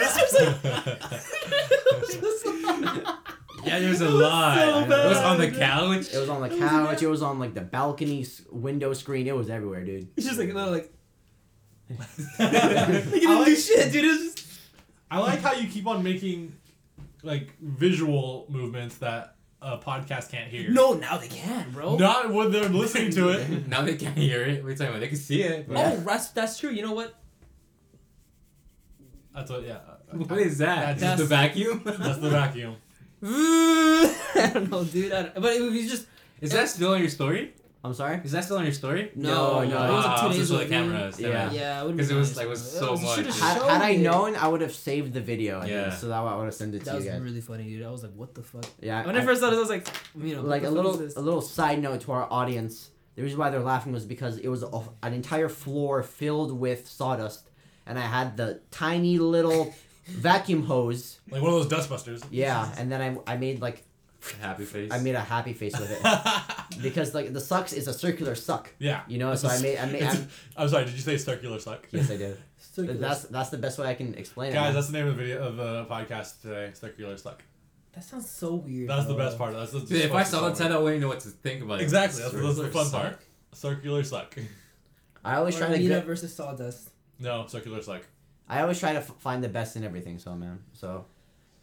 this 0.01 0.15
was 0.23 0.33
like, 0.41 1.03
was 2.01 2.15
just 2.15 2.47
like- 2.47 3.07
Yeah, 3.67 3.81
there's 3.81 4.01
a 4.01 4.09
lot. 4.09 4.59
so 4.59 4.79
it 4.79 5.09
was 5.09 5.19
on 5.19 5.39
the 5.39 5.51
couch. 5.51 6.15
it 6.15 6.19
was 6.21 6.29
on 6.29 6.41
the 6.41 6.57
couch. 6.57 7.03
It 7.03 7.09
was 7.09 7.21
on 7.23 7.41
like 7.41 7.53
the 7.55 7.63
balcony 7.63 8.25
window 8.53 8.93
screen. 8.93 9.27
It 9.27 9.35
was 9.35 9.51
everywhere, 9.51 9.85
dude. 9.85 10.07
It's 10.17 10.25
just 10.27 10.39
like 10.39 10.51
a 10.51 10.53
little 10.55 10.71
like. 10.73 10.93
I 11.89 12.03
He 13.13 13.21
didn't 13.21 13.37
like- 13.39 13.47
do 13.47 13.57
shit, 13.57 13.93
dude. 13.93 14.05
It 14.05 14.09
was 14.09 14.35
just. 14.35 14.49
I 15.11 15.19
like 15.21 15.41
how 15.41 15.53
you 15.53 15.69
keep 15.69 15.87
on 15.87 16.03
making 16.03 16.57
like 17.23 17.53
visual 17.61 18.47
movements 18.49 18.97
that 18.99 19.37
a 19.63 19.79
podcast 19.79 20.31
can't 20.31 20.51
hear. 20.51 20.71
No, 20.71 20.95
now 20.95 21.17
they 21.17 21.29
can, 21.29 21.71
bro. 21.71 21.97
Not 21.97 22.33
when 22.33 22.51
they're 22.53 22.69
listening 22.69 23.11
to 23.13 23.29
it. 23.31 23.67
now 23.69 23.83
they 23.83 23.95
can't 23.97 24.17
hear 24.19 24.43
it. 24.43 24.63
What 24.63 24.69
are 24.69 24.71
you 24.73 24.77
talking 24.77 24.89
about? 24.89 25.01
They 25.01 25.09
can 25.09 25.17
see 25.17 25.43
it. 25.43 25.69
but- 25.69 25.77
Oh, 25.79 25.97
that's 26.01 26.29
that's 26.31 26.59
true. 26.59 26.71
You 26.71 26.83
know 26.83 26.93
what? 26.93 27.15
That's 29.35 29.51
what. 29.51 29.63
Yeah. 29.65 29.79
What 30.13 30.39
is 30.39 30.59
that? 30.59 30.99
That's- 30.99 31.01
Just 31.01 31.19
the 31.19 31.25
vacuum? 31.25 31.83
That's 31.85 32.19
the 32.19 32.31
vacuum. 32.31 32.77
I 33.23 34.51
don't 34.55 34.71
know, 34.71 34.85
dude. 34.85 35.13
I 35.13 35.23
don't, 35.23 35.35
but 35.35 35.53
it 35.57 35.63
was 35.63 35.91
just 35.91 36.07
Is 36.41 36.53
that 36.53 36.69
still 36.69 36.95
in 36.95 37.01
your 37.01 37.11
story? 37.11 37.55
I'm 37.87 37.95
sorry. 37.95 38.21
Is 38.25 38.33
that 38.33 38.45
still 38.45 38.59
on 38.59 38.65
your 38.65 38.73
story? 38.73 39.11
No, 39.15 39.63
no, 39.63 39.63
it 39.63 39.93
was 39.93 40.05
like 40.05 40.21
two 40.23 40.29
days 40.31 40.41
it's 40.41 40.51
ago. 40.51 40.59
the 40.59 40.67
cameras. 40.69 41.21
Yeah. 41.21 41.29
Yeah. 41.29 41.51
Yeah, 41.53 41.83
it 41.83 41.87
would 41.87 41.97
'Cause 41.99 42.09
be 42.09 42.15
it 42.15 42.19
was- 42.19 42.37
like, 42.37 42.47
it 42.47 42.49
was 42.51 42.71
so 42.73 42.95
It 42.95 43.03
much. 43.03 43.17
should've 43.17 43.39
Had, 43.41 43.63
had 43.63 43.83
I 43.83 43.97
known, 43.97 44.37
I 44.37 44.49
would 44.49 44.61
have 44.61 44.75
saved 44.75 45.13
the 45.15 45.21
video. 45.21 45.61
I 45.61 45.67
Yeah. 45.67 45.83
think, 45.91 46.01
so 46.01 46.09
that 46.09 46.23
way 46.25 46.31
I 46.31 46.37
would 46.37 46.45
have 46.47 46.55
sent 46.55 46.75
it 46.75 46.85
to 46.85 46.91
you 46.93 46.97
guys. 46.99 47.05
That 47.07 47.15
was 47.23 47.31
really 47.31 47.41
funny, 47.41 47.65
dude. 47.65 47.85
I 47.85 47.91
was 47.91 48.03
like, 48.03 48.13
what 48.15 48.35
the 48.35 48.43
fuck? 48.43 48.67
yeah. 48.81 49.07
When 49.07 49.17
I- 49.17 49.21
I 49.23 49.25
first 49.25 49.41
saw 49.41 49.49
this, 49.51 49.57
I 49.57 49.61
was 49.61 49.71
like, 49.71 49.87
you 50.21 50.35
know, 50.37 50.43
like 50.43 50.65
a 50.65 50.71
little 50.71 50.95
a 51.01 51.21
little 51.29 51.41
side 51.41 51.81
note 51.81 52.01
to 52.03 52.13
our 52.13 52.27
audience. 52.31 52.91
The 53.15 53.23
reason 53.23 53.39
why 53.39 53.49
they're 53.51 53.61
laughing 53.61 53.93
was 53.93 54.05
because 54.05 54.37
it 54.39 54.49
was 54.49 54.63
a, 54.63 54.83
an 55.03 55.15
entire 55.15 55.49
floor 55.49 56.03
filled 56.03 56.53
with 56.53 56.87
sawdust, 56.87 57.49
and 57.87 57.99
I 57.99 58.03
had 58.03 58.37
the 58.37 58.61
tiny 58.71 59.19
little 59.19 59.75
vacuum 60.07 60.65
hose. 60.65 61.19
Like 61.31 61.41
one 61.43 61.53
of 61.53 61.69
those 61.69 61.73
dustbusters. 61.87 62.23
Yeah, 62.31 62.71
and 62.77 62.93
then 62.93 63.01
I, 63.27 63.33
I 63.33 63.37
made 63.39 63.61
like 63.63 63.85
Happy 64.41 64.65
face. 64.65 64.91
I 64.93 64.99
made 64.99 65.15
a 65.15 65.21
happy 65.21 65.53
face 65.53 65.79
with 65.79 65.91
it 65.91 66.03
because 66.83 67.15
like 67.15 67.33
the 67.33 67.41
sucks 67.41 67.73
is 67.73 67.89
a 67.89 67.93
circular 67.93 68.35
suck. 68.35 68.71
yeah. 68.79 69.03
You 69.09 69.19
know, 69.19 69.33
It's 69.33 69.43
so 69.43 69.49
a 69.49 69.53
I 69.53 69.55
s- 69.55 69.63
made 69.63 69.79
I 69.79 69.87
made 69.87 69.95
it's- 70.03 70.17
I'm, 70.17 70.29
I'm 70.57 70.69
sorry. 70.69 70.85
Did 70.87 70.95
you 70.95 71.01
say 71.01 71.17
circular 71.17 71.59
suck? 71.59 71.87
yes 71.91 72.11
I 72.11 72.17
did. 72.17 72.39
Circular. 72.59 72.99
That's 72.99 73.23
that's 73.25 73.49
the 73.51 73.59
best 73.59 73.79
way 73.79 73.87
I 73.89 73.95
can 73.95 74.15
explain 74.15 74.51
it. 74.51 74.55
Guys, 74.55 74.75
that's 74.75 74.89
the 74.89 74.93
name 74.95 75.07
of 75.09 75.17
the 75.17 75.23
video 75.23 75.43
of 75.47 75.57
the 75.57 75.85
podcast 75.87 76.43
today. 76.43 76.71
Circular 76.75 77.17
suck. 77.17 77.43
that 77.95 78.05
sounds 78.05 78.29
so 78.31 78.55
weird. 78.57 78.91
That's 78.91 79.07
the 79.07 79.15
best 79.15 79.39
part. 79.39 79.55
That's 79.55 79.73
the. 79.73 79.81
Dude, 79.81 80.03
if 80.05 80.13
I 80.13 80.23
saw 80.25 80.49
the 80.49 80.55
title, 80.55 80.79
I 80.79 80.81
wouldn't 80.83 81.01
know 81.01 81.09
what 81.09 81.21
to 81.21 81.29
think 81.31 81.63
about 81.63 81.81
it. 81.81 81.85
Exactly. 81.85 82.21
That's, 82.21 82.33
that's 82.35 82.45
the 82.45 82.55
Circular 82.55 82.71
fun 82.71 82.87
suck. 82.87 83.03
part. 83.03 83.21
Circular 83.53 84.05
suck. 84.05 84.37
I 85.25 85.37
always 85.37 85.57
Or 85.57 85.61
try 85.61 85.69
to 85.69 85.75
Anita 85.75 85.89
get, 85.95 86.05
versus 86.05 86.35
Sawdust. 86.35 86.91
No, 87.19 87.47
circular 87.47 87.81
suck. 87.83 88.03
I 88.49 88.61
always 88.61 88.79
try 88.79 88.93
to 88.93 88.99
f- 88.99 89.13
find 89.19 89.43
the 89.43 89.49
best 89.49 89.77
in 89.77 89.83
everything. 89.85 90.19
So 90.19 90.35
man, 90.35 90.59
so 90.75 91.07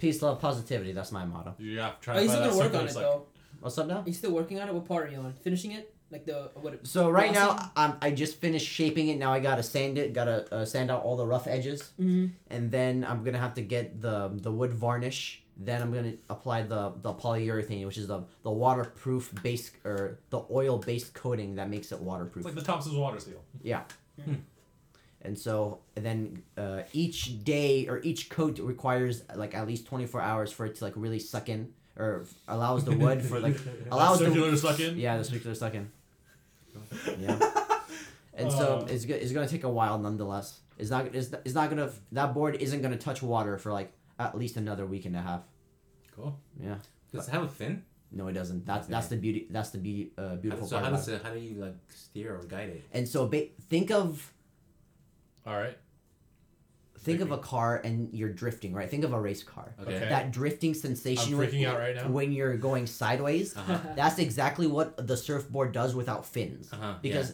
peace, 0.03 0.21
love, 0.21 0.39
positivity. 0.41 0.91
That's 0.91 1.11
my 1.13 1.25
motto. 1.25 1.55
Yeah, 1.57 1.85
have 1.85 1.99
to 1.99 2.03
try 2.03 2.13
Are 2.15 2.17
to 2.17 2.23
you 2.23 2.29
still 2.29 2.41
that 2.43 2.49
gonna 2.49 2.59
work 2.63 2.75
on 2.75 2.85
it 2.87 2.91
suck. 2.91 3.01
though? 3.03 3.25
What's 3.61 3.77
up 3.77 3.87
now? 3.87 3.99
Are 4.01 4.03
you 4.05 4.13
still 4.13 4.31
working 4.31 4.59
on 4.59 4.67
it? 4.67 4.73
What 4.73 4.85
part 4.85 5.07
are 5.07 5.11
you 5.11 5.17
on? 5.19 5.33
Finishing 5.41 5.71
it? 5.71 5.95
Like 6.11 6.25
the 6.25 6.51
what? 6.55 6.85
So 6.85 7.09
right 7.09 7.31
now, 7.31 7.53
glossing? 7.53 7.71
I'm, 7.77 7.93
I 8.01 8.11
just 8.11 8.35
finished 8.39 8.67
shaping 8.67 9.07
it. 9.07 9.17
Now 9.17 9.31
I 9.33 9.39
gotta 9.39 9.63
sand 9.63 9.97
it. 9.97 10.13
Gotta 10.13 10.53
uh, 10.53 10.65
sand 10.65 10.91
out 10.91 11.03
all 11.03 11.15
the 11.15 11.25
rough 11.25 11.47
edges, 11.47 11.91
Mhm. 11.99 12.31
and 12.49 12.69
then 12.69 13.03
I'm 13.09 13.23
gonna 13.23 13.39
have 13.39 13.53
to 13.55 13.61
get 13.61 14.01
the 14.01 14.29
the 14.33 14.51
wood 14.51 14.73
varnish. 14.73 15.41
Then 15.55 15.81
I'm 15.81 15.91
gonna 15.93 16.13
apply 16.29 16.63
the 16.63 16.93
the 17.01 17.13
polyurethane, 17.13 17.85
which 17.85 17.97
is 17.97 18.07
the 18.07 18.23
the 18.43 18.51
waterproof 18.51 19.33
base 19.41 19.71
or 19.85 20.19
the 20.29 20.41
oil 20.51 20.77
based 20.77 21.13
coating 21.13 21.55
that 21.55 21.69
makes 21.69 21.91
it 21.93 21.99
waterproof. 21.99 22.45
It's 22.45 22.53
like 22.53 22.63
the 22.63 22.69
Thompson's 22.71 22.97
water 22.97 23.19
seal. 23.19 23.41
Yeah. 23.63 23.83
Hmm. 24.23 24.33
And 25.23 25.37
so 25.39 25.79
and 25.95 26.05
then 26.05 26.43
uh, 26.57 26.81
each 26.91 27.43
day 27.43 27.87
or 27.87 27.99
each 28.03 28.29
coat 28.29 28.59
requires 28.59 29.23
like 29.35 29.55
at 29.55 29.65
least 29.67 29.85
24 29.87 30.19
hours 30.21 30.51
for 30.51 30.65
it 30.65 30.75
to 30.75 30.83
like 30.83 30.93
really 30.97 31.19
suck 31.19 31.47
in 31.49 31.71
or 31.97 32.25
allows 32.47 32.83
the 32.83 32.91
wood 32.91 33.21
for 33.21 33.39
like 33.39 33.55
allows 33.91 34.19
the 34.19 34.25
circular 34.25 34.55
suck 34.57 34.79
in. 34.79 34.97
yeah 34.97 35.17
the 35.17 35.23
circular 35.23 35.55
suck 35.55 35.73
in. 35.75 35.89
Yeah. 37.19 37.39
And 38.35 38.51
so 38.51 38.79
Uh. 38.79 38.85
it's 38.93 39.05
go- 39.05 39.15
it's 39.15 39.31
gonna 39.31 39.47
take 39.47 39.63
a 39.63 39.69
while 39.69 39.97
nonetheless. 39.99 40.59
It's 40.79 40.89
not 40.89 41.05
it's, 41.13 41.31
it's 41.45 41.53
not 41.53 41.69
gonna 41.69 41.89
that 42.11 42.33
board 42.33 42.55
isn't 42.59 42.81
gonna 42.81 42.97
touch 42.97 43.21
water 43.21 43.57
for 43.57 43.71
like 43.71 43.91
at 44.19 44.37
least 44.37 44.57
another 44.57 44.85
week 44.85 45.05
and 45.05 45.15
a 45.15 45.21
half. 45.21 45.41
Cool. 46.15 46.35
Yeah. 46.61 46.75
Does 47.13 47.27
it 47.27 47.31
have 47.31 47.43
a 47.43 47.47
fin? 47.47 47.83
No, 48.11 48.27
it 48.27 48.33
doesn't. 48.33 48.65
That's 48.65 48.87
that's 48.87 49.07
the 49.07 49.15
beauty. 49.17 49.47
That's 49.49 49.69
the 49.69 49.77
beauty. 49.77 50.11
Uh, 50.17 50.35
beautiful 50.35 50.67
so 50.67 50.75
part. 50.75 50.85
how 50.85 50.89
about 50.91 50.99
does 50.99 51.07
it. 51.09 51.15
it? 51.15 51.23
How 51.23 51.31
do 51.33 51.39
you 51.39 51.55
like 51.61 51.75
steer 51.89 52.35
or 52.35 52.43
guide 52.43 52.69
it? 52.69 52.83
And 52.91 53.07
so 53.07 53.27
ba- 53.27 53.49
think 53.69 53.91
of 53.91 54.31
All 55.45 55.55
right. 55.57 55.77
think 56.99 57.19
of 57.19 57.31
a 57.31 57.37
car 57.37 57.81
and 57.83 58.07
you're 58.13 58.29
drifting, 58.31 58.73
right? 58.73 58.89
Think 58.89 59.03
of 59.03 59.11
a 59.11 59.19
race 59.19 59.43
car. 59.43 59.75
Okay. 59.81 59.95
Okay. 59.97 60.07
That 60.09 60.31
drifting 60.31 60.73
sensation 60.73 61.33
I'm 61.33 61.39
when- 61.39 61.49
freaking 61.49 61.67
out 61.67 61.77
right 61.77 61.95
now. 61.97 62.07
when 62.07 62.31
you're 62.31 62.55
going 62.55 62.87
sideways. 62.87 63.53
Uh-huh. 63.57 63.77
That's 63.97 64.19
exactly 64.19 64.67
what 64.67 65.05
the 65.05 65.17
surfboard 65.17 65.73
does 65.73 65.93
without 65.95 66.25
fins. 66.25 66.71
Uh-huh. 66.71 66.93
Because 67.01 67.33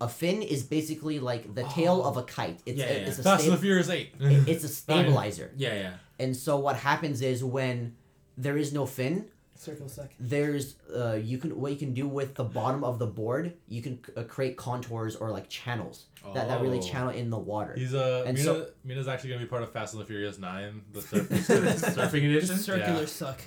a 0.00 0.08
fin 0.08 0.42
is 0.42 0.64
basically 0.64 1.20
like 1.20 1.54
the 1.54 1.62
tail 1.64 2.02
Oh. 2.04 2.08
of 2.08 2.16
a 2.16 2.24
kite. 2.24 2.58
It's 2.66 2.78
Yeah, 2.78 2.86
a, 2.86 2.88
yeah. 3.02 3.06
it's 3.08 3.18
a 3.20 3.22
Fast 3.22 3.44
and 3.44 3.52
the 3.52 3.56
sta- 3.56 3.62
Furious 3.62 3.88
Eight. 3.88 4.14
it's 4.18 4.64
a 4.64 4.68
stabilizer. 4.82 5.52
Yeah, 5.56 5.74
yeah. 5.74 5.92
And 6.18 6.36
so 6.36 6.58
what 6.58 6.74
happens 6.76 7.22
is 7.22 7.44
when 7.44 7.94
there 8.36 8.56
is 8.56 8.72
no 8.72 8.84
fin, 8.84 9.30
Circle 9.56 9.88
suck. 9.88 10.10
there's 10.18 10.74
uh 10.94 11.12
you 11.14 11.38
can 11.38 11.58
what 11.58 11.70
you 11.72 11.78
can 11.78 11.94
do 11.94 12.06
with 12.08 12.34
the 12.34 12.44
bottom 12.44 12.82
of 12.84 12.98
the 12.98 13.06
board, 13.06 13.54
you 13.68 13.80
can 13.82 13.98
uh, 14.16 14.22
create 14.24 14.56
contours 14.56 15.16
or 15.16 15.30
like 15.30 15.48
channels 15.48 16.06
that, 16.34 16.48
that 16.48 16.60
really 16.60 16.78
Oh. 16.78 16.82
channel 16.82 17.10
in 17.10 17.30
the 17.30 17.38
water. 17.38 17.74
He's 17.76 17.94
uh, 17.94 18.24
And 18.26 18.36
Mina, 18.36 18.44
so- 18.44 18.66
Mina's 18.84 19.08
actually 19.08 19.30
gonna 19.30 19.42
be 19.42 19.48
part 19.48 19.62
of 19.62 19.70
Fast 19.72 19.94
and 19.94 20.02
the 20.02 20.06
Furious 20.06 20.38
Nine, 20.38 20.82
the 20.92 21.00
surf, 21.02 21.28
Surfing 21.30 22.24
edition. 22.30 22.56
Circular 22.56 23.00
Yeah. 23.00 23.06
suck. 23.06 23.40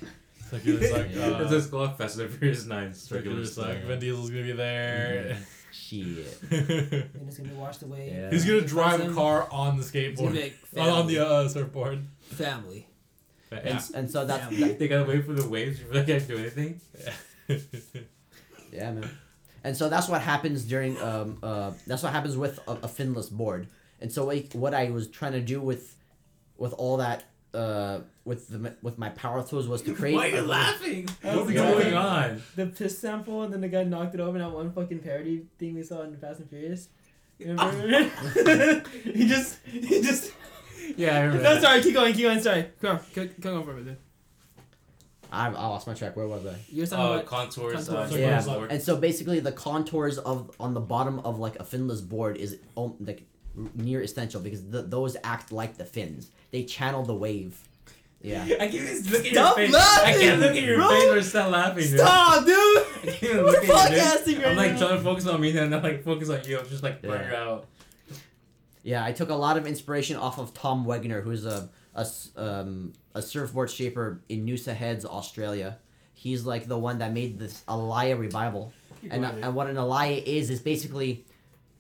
circular 0.50 0.82
suck. 0.88 1.06
It's 1.08 1.18
Uh, 1.46 1.50
just 1.50 1.72
called 1.72 1.98
Fast 1.98 2.18
and 2.20 2.30
the 2.30 2.38
Furious 2.38 2.66
Nine. 2.66 2.94
circular 2.94 3.44
suck. 3.46 3.66
suck. 3.74 3.84
Vin 3.84 4.00
Diesel's 4.00 4.30
gonna 4.30 4.44
be 4.44 4.52
there. 4.54 5.38
Shit. 5.72 6.40
And 6.50 7.28
it's 7.28 7.38
gonna 7.38 7.50
be 7.50 7.56
washed 7.56 7.84
away. 7.84 8.12
Yeah. 8.16 8.30
He's 8.32 8.46
gonna 8.46 8.62
drive 8.62 9.02
a 9.02 9.14
car 9.14 9.48
on 9.52 9.78
the 9.78 9.84
skateboard, 9.84 10.34
like 10.36 10.58
on, 10.78 10.90
on 11.02 11.08
the 11.08 11.20
uh, 11.20 11.48
surfboard. 11.50 12.00
family. 12.22 12.88
And, 13.52 13.62
Yeah. 13.66 13.82
and 13.96 14.12
so 14.12 14.26
that's 14.26 14.52
Yeah. 14.52 14.68
that, 14.68 14.80
They 14.80 14.88
gotta 14.88 15.06
wait 15.10 15.26
for 15.26 15.34
the 15.34 15.48
waves 15.48 15.80
before 15.80 16.02
they 16.04 16.20
can 16.20 16.28
do 16.28 16.38
anything. 16.38 16.82
Yeah, 17.48 17.58
yeah, 18.72 18.92
man. 18.92 19.10
And 19.64 19.76
so 19.76 19.90
that's 19.90 20.08
what 20.08 20.22
happens 20.22 20.64
during 20.64 21.00
um 21.02 21.38
uh 21.44 21.72
that's 21.86 22.04
what 22.04 22.12
happens 22.14 22.38
with 22.38 22.60
a, 22.68 22.72
a 22.72 22.88
finless 22.88 23.30
board. 23.32 23.68
And 24.02 24.12
so 24.12 24.26
like, 24.26 24.54
what 24.54 24.74
I 24.74 24.90
was 24.92 25.08
trying 25.08 25.34
to 25.34 25.42
do 25.42 25.62
with 25.62 25.96
with 26.58 26.74
all 26.74 26.98
that 26.98 27.24
uh 27.54 28.00
with 28.26 28.48
the 28.50 28.76
with 28.82 28.98
my 28.98 29.10
power 29.10 29.44
tools 29.44 29.68
was 29.68 29.82
to 29.84 29.94
create 30.00 30.16
Why 30.16 30.28
are 30.28 30.36
you 30.36 30.42
a- 30.42 30.54
laughing? 30.60 31.10
What's 31.22 31.38
What's 31.38 31.52
going 31.54 31.80
going 31.80 31.94
on? 31.94 32.42
The 32.56 32.68
piss 32.68 32.98
sample, 33.00 33.44
and 33.44 33.54
then 33.54 33.62
the 33.62 33.70
guy 33.70 33.84
knocked 33.84 34.14
it 34.16 34.20
over 34.20 34.38
in 34.38 34.44
that 34.44 34.52
one 34.52 34.72
fucking 34.72 35.00
parody 35.00 35.46
thing 35.58 35.76
we 35.76 35.84
saw 35.84 36.02
in 36.04 36.16
Fast 36.18 36.40
and 36.42 36.50
Furious. 36.50 36.90
Remember? 37.40 38.84
he 39.04 39.28
just, 39.28 39.60
he 39.66 40.02
just. 40.02 40.32
Yeah, 40.98 41.16
I 41.16 41.20
remember. 41.22 41.44
No, 41.44 41.54
that. 41.56 41.62
sorry. 41.62 41.82
Keep 41.82 41.94
going. 41.94 42.14
Keep 42.14 42.24
going. 42.24 42.42
Sorry. 42.42 42.66
Come 42.82 42.98
on. 42.98 43.00
Keep, 43.14 43.36
keep 43.36 43.40
going 43.42 43.64
for 43.64 43.72
a 43.72 43.76
minute. 43.76 44.00
I, 45.32 45.48
I 45.48 45.52
lost 45.52 45.88
my 45.88 45.94
track. 45.94 46.16
Where 46.16 46.28
was 46.28 46.46
I? 46.46 46.56
You 46.72 46.84
were 46.84 46.88
talking 46.88 47.06
Uh, 47.06 47.10
about. 47.16 47.26
contours. 47.26 47.88
Contours. 47.88 48.14
Uh, 48.14 48.18
Yeah. 48.18 48.42
board. 48.46 48.72
And 48.72 48.82
so 48.82 48.96
basically, 48.96 49.40
the 49.42 49.52
contours 49.52 50.18
of 50.20 50.52
on 50.60 50.74
the 50.74 50.80
bottom 50.80 51.20
of 51.20 51.38
like 51.40 51.58
a 51.60 51.64
finless 51.64 52.02
board 52.08 52.38
is 52.38 52.58
um, 52.78 52.96
like 53.02 53.24
near 53.76 54.02
essential 54.02 54.40
because 54.40 54.62
th 54.62 54.86
those 54.88 55.18
act 55.24 55.52
like 55.52 55.78
the 55.78 55.86
fins. 55.86 56.32
They 56.52 56.64
channel 56.64 57.04
the 57.04 57.16
wave. 57.16 57.60
Yeah. 58.22 58.44
I 58.46 58.48
can't 58.70 58.74
even 58.76 59.12
look 59.12 59.26
at 59.26 59.32
Stop 59.34 59.58
your 59.58 59.66
face. 59.68 59.76
I 59.76 59.78
laughing, 59.80 60.22
can't 60.22 60.40
look 60.42 60.56
at 60.56 60.64
your 60.64 60.78
bro. 60.78 60.90
face 60.90 61.04
or 61.12 61.22
stop 61.24 61.52
laughing. 61.52 61.84
dude. 61.84 62.00
Stop, 62.00 62.46
dude. 62.46 62.56
I 62.58 63.06
can't 63.06 63.24
even 63.24 63.38
We're 63.38 63.52
look 63.52 63.56
at 63.58 63.64
you, 63.64 63.68
dude. 63.68 64.02
podcasting 64.02 64.38
right 64.38 64.48
I'm 64.52 64.58
like 64.58 64.72
now. 64.74 64.78
trying 64.80 64.98
to 64.98 65.04
focus 65.04 65.28
on 65.28 65.42
me 65.42 65.58
and 65.58 65.74
then 65.74 65.84
like 65.84 66.04
focus 66.04 66.30
on 66.30 66.40
you. 66.46 66.58
I'm 66.60 66.70
just 66.70 66.84
like 66.84 67.02
blur 67.02 67.30
Yeah. 67.32 67.44
out. 67.44 67.68
Yeah, 68.88 69.04
I 69.04 69.12
took 69.12 69.30
a 69.30 69.36
lot 69.36 69.58
of 69.58 69.68
inspiration 69.68 70.16
off 70.16 70.40
of 70.40 70.54
Tom 70.54 70.86
Wegner, 70.86 71.22
who's 71.22 71.46
a 71.46 71.68
a, 71.94 72.08
um, 72.38 72.94
a 73.14 73.22
surfboard 73.22 73.70
shaper 73.70 74.22
in 74.30 74.46
Noosa 74.46 74.74
Heads, 74.74 75.04
Australia. 75.04 75.78
He's 76.14 76.46
like 76.46 76.70
the 76.70 76.78
one 76.78 77.00
that 77.00 77.12
made 77.12 77.38
this 77.38 77.64
Alaia 77.68 78.18
revival. 78.18 78.72
And, 79.10 79.26
and 79.26 79.54
what 79.54 79.68
an 79.68 79.76
Alaia 79.76 80.24
is 80.24 80.50
is 80.50 80.62
basically 80.62 81.26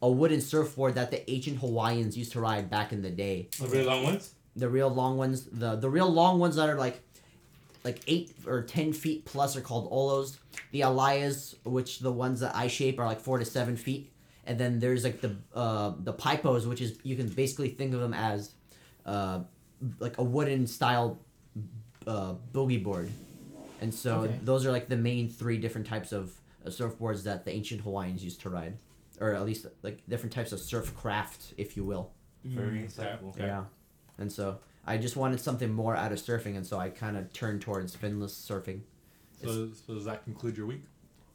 a 0.01 0.09
wooden 0.09 0.41
surfboard 0.41 0.95
that 0.95 1.11
the 1.11 1.29
ancient 1.31 1.59
Hawaiians 1.59 2.17
used 2.17 2.33
to 2.33 2.41
ride 2.41 2.69
back 2.69 2.91
in 2.91 3.01
the 3.01 3.09
day. 3.09 3.47
The 3.57 3.67
real 3.67 3.85
long 3.85 4.03
ones. 4.03 4.33
The 4.57 4.67
real 4.67 4.89
long 4.89 5.17
ones, 5.17 5.45
the 5.45 5.77
the 5.77 5.89
real 5.89 6.11
long 6.11 6.39
ones 6.39 6.57
that 6.57 6.67
are 6.67 6.75
like 6.75 6.99
like 7.85 8.01
eight 8.07 8.33
or 8.45 8.63
ten 8.63 8.91
feet 8.91 9.23
plus 9.23 9.55
are 9.55 9.61
called 9.61 9.89
olos. 9.91 10.39
The 10.71 10.81
alaias, 10.81 11.55
which 11.63 11.99
the 11.99 12.11
ones 12.11 12.41
that 12.41 12.53
I 12.53 12.67
shape 12.67 12.99
are 12.99 13.05
like 13.05 13.21
four 13.21 13.39
to 13.39 13.45
seven 13.45 13.77
feet, 13.77 14.11
and 14.47 14.60
then 14.60 14.79
there's 14.79 15.03
like 15.03 15.21
the 15.21 15.36
uh, 15.53 15.93
the 15.99 16.13
paipos, 16.13 16.65
which 16.67 16.81
is 16.81 16.97
you 17.03 17.15
can 17.15 17.27
basically 17.27 17.69
think 17.69 17.93
of 17.93 17.99
them 17.99 18.13
as 18.13 18.53
uh, 19.05 19.41
like 19.99 20.17
a 20.17 20.23
wooden 20.23 20.65
style 20.67 21.19
uh, 22.07 22.33
boogie 22.53 22.83
board, 22.83 23.12
and 23.81 23.93
so 23.93 24.21
Okay. 24.21 24.39
those 24.43 24.65
are 24.65 24.71
like 24.71 24.88
the 24.89 24.97
main 24.97 25.29
three 25.29 25.57
different 25.57 25.86
types 25.88 26.12
of 26.12 26.33
uh, 26.65 26.69
surfboards 26.69 27.23
that 27.23 27.45
the 27.45 27.51
ancient 27.53 27.81
Hawaiians 27.81 28.23
used 28.23 28.41
to 28.41 28.49
ride, 28.49 28.77
or 29.19 29.33
at 29.36 29.45
least 29.45 29.65
like 29.83 30.01
different 30.10 30.33
types 30.33 30.51
of 30.51 30.60
surf 30.60 30.95
craft, 30.95 31.53
if 31.57 31.75
you 31.77 31.83
will. 31.83 32.12
Very 32.45 32.79
Mm, 32.79 32.86
insightful. 32.88 33.29
Okay. 33.36 33.45
Yeah. 33.45 33.65
And 34.17 34.31
so 34.31 34.60
I 34.86 34.97
just 34.97 35.15
wanted 35.17 35.39
something 35.41 35.71
more 35.71 35.95
out 35.95 36.12
of 36.13 36.17
surfing, 36.19 36.55
and 36.55 36.65
so 36.65 36.79
I 36.79 36.89
kind 36.89 37.17
of 37.17 37.31
turned 37.33 37.62
towards 37.62 37.95
finless 37.95 38.31
surfing. 38.49 38.81
So, 39.43 39.69
so 39.86 39.93
does 39.93 40.05
that 40.05 40.23
conclude 40.23 40.57
your 40.57 40.65
week? 40.65 40.83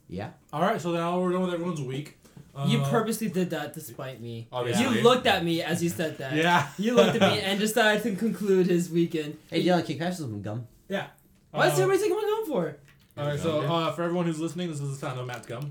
Yeah. 0.09 0.31
All 0.53 0.63
right. 0.63 0.81
So 0.81 0.91
now 0.93 1.21
we're 1.21 1.33
done 1.33 1.43
with 1.43 1.55
everyone's 1.55 1.81
week. 1.81 2.19
Uh, 2.55 2.67
You 2.69 2.81
purposely 2.83 3.29
did 3.29 3.51
that 3.51 3.73
despite 3.73 4.21
me. 4.21 4.47
Obviously. 4.53 4.85
You 4.85 5.03
looked 5.03 5.27
at 5.27 5.43
me 5.45 5.63
as 5.63 5.83
you 5.83 5.89
said 5.89 6.19
that. 6.19 6.35
Yeah. 6.35 6.69
You 6.79 6.95
looked 6.95 7.17
at 7.17 7.33
me 7.33 7.41
and 7.47 7.59
decided 7.59 8.03
to 8.03 8.15
conclude 8.17 8.67
his 8.67 8.91
weekend. 8.91 9.39
Hey, 9.51 9.65
Dylan, 9.65 9.85
can 9.87 9.95
you 9.95 10.01
pass 10.01 10.15
us 10.15 10.19
some 10.21 10.43
gum? 10.43 10.67
Why 10.89 11.67
is 11.67 11.79
Uh, 11.79 11.83
everybody 11.83 11.99
taking 11.99 12.17
my 12.17 12.23
gum 12.23 12.47
for? 12.47 12.77
All 13.17 13.27
right. 13.27 13.39
So 13.41 13.61
uh, 13.63 13.93
for 13.93 14.03
everyone 14.03 14.27
who's 14.27 14.41
listening, 14.41 14.71
this 14.71 14.81
is 14.81 14.91
the 14.91 14.97
sound 14.97 15.19
of 15.21 15.27
Matt's 15.27 15.47
gum. 15.47 15.69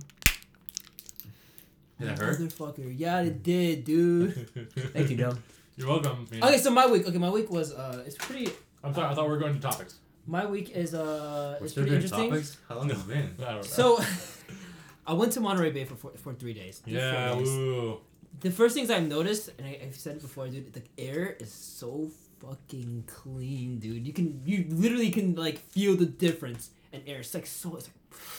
Did 2.00 2.10
it 2.10 2.18
hurt? 2.20 2.40
Motherfucker. 2.40 2.94
Yeah, 2.98 3.22
it 3.22 3.44
did, 3.44 3.84
dude. 3.86 4.34
Thank 4.94 5.10
you, 5.12 5.18
Dylan. 5.18 5.38
You're 5.76 5.88
welcome. 5.88 6.28
Mina. 6.32 6.46
Okay, 6.48 6.58
so 6.58 6.72
my 6.72 6.88
week. 6.88 7.08
Okay, 7.08 7.18
my 7.18 7.30
week 7.30 7.50
was 7.52 7.74
uh, 7.74 8.04
it's 8.06 8.16
pretty. 8.16 8.52
I'm 8.84 8.94
sorry. 8.94 9.08
I 9.12 9.14
thought 9.16 9.26
we 9.26 9.32
were 9.32 9.38
going 9.40 9.54
to 9.54 9.60
topics. 9.60 9.96
My 10.28 10.46
week 10.46 10.72
is 10.72 10.94
uh, 10.94 11.58
We're 11.60 11.66
it's 11.66 11.74
still 11.74 11.84
pretty 11.84 11.98
doing 11.98 12.04
interesting. 12.04 12.30
topics. 12.30 12.58
How 12.68 12.76
long 12.78 12.90
has 12.90 13.00
it 13.00 13.08
been? 13.08 13.36
I 13.40 13.44
don't 13.54 13.56
know. 13.56 13.62
So, 13.62 14.00
I 15.06 15.14
went 15.14 15.32
to 15.34 15.40
Monterey 15.42 15.72
Bay 15.72 15.86
for 15.86 15.96
for, 15.96 16.12
for 16.18 16.34
three 16.34 16.54
days. 16.54 16.80
Three, 16.80 16.94
four 16.94 17.02
Yeah, 17.02 17.36
days. 17.36 17.50
ooh. 17.50 18.00
The 18.40 18.52
first 18.52 18.74
things 18.76 18.90
I've 18.90 19.08
noticed, 19.08 19.50
and 19.58 19.68
I, 19.68 19.80
I've 19.84 19.96
said 19.96 20.16
it 20.18 20.22
before, 20.22 20.48
dude, 20.48 20.72
the 20.74 20.84
air 20.98 21.36
is 21.40 21.52
so 21.52 22.10
fucking 22.40 23.04
clean, 23.08 23.78
dude. 23.80 24.08
You 24.08 24.14
can, 24.14 24.42
you 24.46 24.66
literally 24.70 25.12
can 25.12 25.36
like 25.36 25.58
feel 25.60 25.96
the 25.98 26.06
difference 26.06 26.70
in 26.94 27.02
air. 27.06 27.20
It's 27.20 27.34
like 27.34 27.46
so, 27.46 27.76
it's 27.76 27.88
like, 27.88 27.96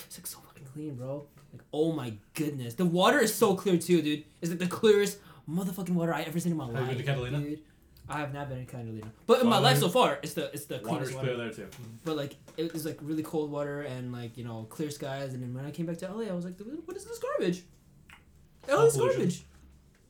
it's 0.07 0.18
like 0.18 0.27
so 0.27 0.38
fucking 0.46 0.64
clean, 0.72 0.94
bro. 0.94 1.27
Like, 1.53 1.62
oh 1.72 1.92
my 1.92 2.14
goodness, 2.35 2.75
the 2.75 2.87
water 2.87 3.18
is 3.18 3.35
so 3.35 3.55
clear 3.55 3.77
too, 3.77 4.01
dude. 4.03 4.25
It's 4.40 4.51
like 4.51 4.59
the 4.61 4.66
clearest 4.66 5.18
motherfucking 5.48 5.90
water 5.90 6.14
I 6.14 6.22
ever 6.22 6.40
seen 6.40 6.53
in 6.53 6.59
my 6.59 6.64
Have 6.66 6.75
life. 6.75 6.83
you 6.83 6.88
been 6.88 6.98
to 6.98 7.05
Catalina? 7.05 7.38
Dude. 7.40 7.61
I 8.12 8.18
have 8.18 8.35
not 8.35 8.48
been 8.48 8.59
in 8.59 8.66
Catalina, 8.66 9.11
but 9.27 9.40
in 9.40 9.46
my 9.48 9.59
life 9.59 9.79
so 9.79 9.88
far, 9.88 10.18
it's 10.22 10.35
the 10.35 10.53
it's 10.53 10.66
the 10.66 10.81
Water's 10.85 11.09
cleanest 11.11 11.18
clear 11.18 11.37
water. 11.37 11.37
there 11.44 11.53
too. 11.53 11.68
But 12.05 12.16
like 12.16 12.37
it 12.57 12.72
was 12.72 12.85
like 12.85 12.98
really 13.01 13.22
cold 13.22 13.51
water 13.51 13.83
and 13.83 14.12
like 14.12 14.37
you 14.37 14.44
know 14.44 14.66
clear 14.68 14.90
skies, 14.90 15.33
and 15.35 15.42
then 15.42 15.55
when 15.55 15.64
I 15.64 15.70
came 15.70 15.87
back 15.87 15.98
to 15.98 16.12
LA, 16.12 16.25
I 16.27 16.33
was 16.33 16.44
like, 16.44 16.55
what 16.85 16.96
is 16.96 17.05
this 17.05 17.18
garbage? 17.18 17.62
LA 18.68 18.85
is 18.85 18.94
pollution. 18.96 19.18
garbage. 19.18 19.44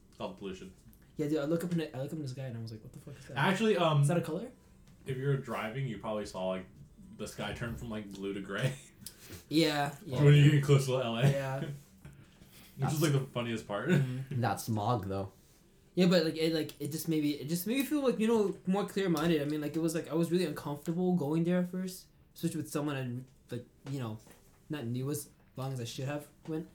It's 0.08 0.18
called 0.18 0.38
pollution. 0.38 0.72
Yeah, 1.16 1.28
dude. 1.28 1.38
I 1.38 1.44
look 1.44 1.62
up 1.64 1.72
in 1.72 1.78
the, 1.78 1.96
I 1.96 2.00
look 2.00 2.08
up 2.08 2.12
in 2.14 2.22
the 2.22 2.28
sky 2.28 2.42
and 2.42 2.56
I 2.56 2.60
was 2.60 2.72
like, 2.72 2.82
what 2.82 2.92
the 2.92 2.98
fuck 2.98 3.14
is 3.18 3.24
that? 3.26 3.38
Actually, 3.38 3.76
um, 3.76 4.02
Is 4.02 4.08
that 4.08 4.16
a 4.18 4.20
color? 4.22 4.46
if 5.06 5.16
you're 5.16 5.36
driving, 5.36 5.86
you 5.86 5.98
probably 5.98 6.26
saw 6.26 6.48
like 6.48 6.64
the 7.18 7.26
sky 7.28 7.52
turn 7.52 7.76
from 7.76 7.90
like 7.90 8.10
blue 8.12 8.32
to 8.34 8.40
gray 8.40 8.72
Yeah, 9.48 9.90
yeah. 10.06 10.22
when 10.22 10.34
you 10.34 10.50
get 10.50 10.64
close 10.64 10.86
to 10.86 10.92
LA, 10.92 11.20
yeah. 11.22 11.60
which 12.78 12.92
is 12.92 13.02
like 13.02 13.12
the 13.12 13.20
funniest 13.20 13.68
part. 13.68 13.90
Mhm. 13.90 14.22
That 14.40 14.60
smog 14.60 15.06
though. 15.08 15.30
Yeah, 15.94 16.07
but 16.07 16.24
like 16.24 16.37
it 16.38 16.55
like 16.55 16.72
it 16.81 16.90
just 16.90 17.09
maybe 17.09 17.33
it 17.33 17.48
just 17.48 17.66
made 17.66 17.76
me 17.78 17.85
feel 17.85 18.02
like 18.02 18.18
you 18.18 18.26
know 18.28 18.55
more 18.66 18.85
clear 18.87 19.09
minded. 19.09 19.42
I 19.42 19.44
mean, 19.44 19.61
like 19.61 19.76
it 19.76 19.81
was 19.83 19.94
like 19.94 20.11
I 20.11 20.14
was 20.14 20.31
really 20.31 20.46
uncomfortable 20.46 21.12
going 21.14 21.44
there 21.44 21.59
at 21.59 21.70
first, 21.70 22.05
especially 22.35 22.59
with 22.62 22.70
someone 22.70 22.96
I 22.96 23.55
like 23.55 23.66
you 23.90 24.00
know, 24.00 24.16
not 24.70 24.87
knew 24.87 25.11
as 25.11 25.28
long 25.57 25.72
as 25.72 25.81
I 25.81 25.85
should 25.85 26.07
have 26.07 26.24
went. 26.48 26.66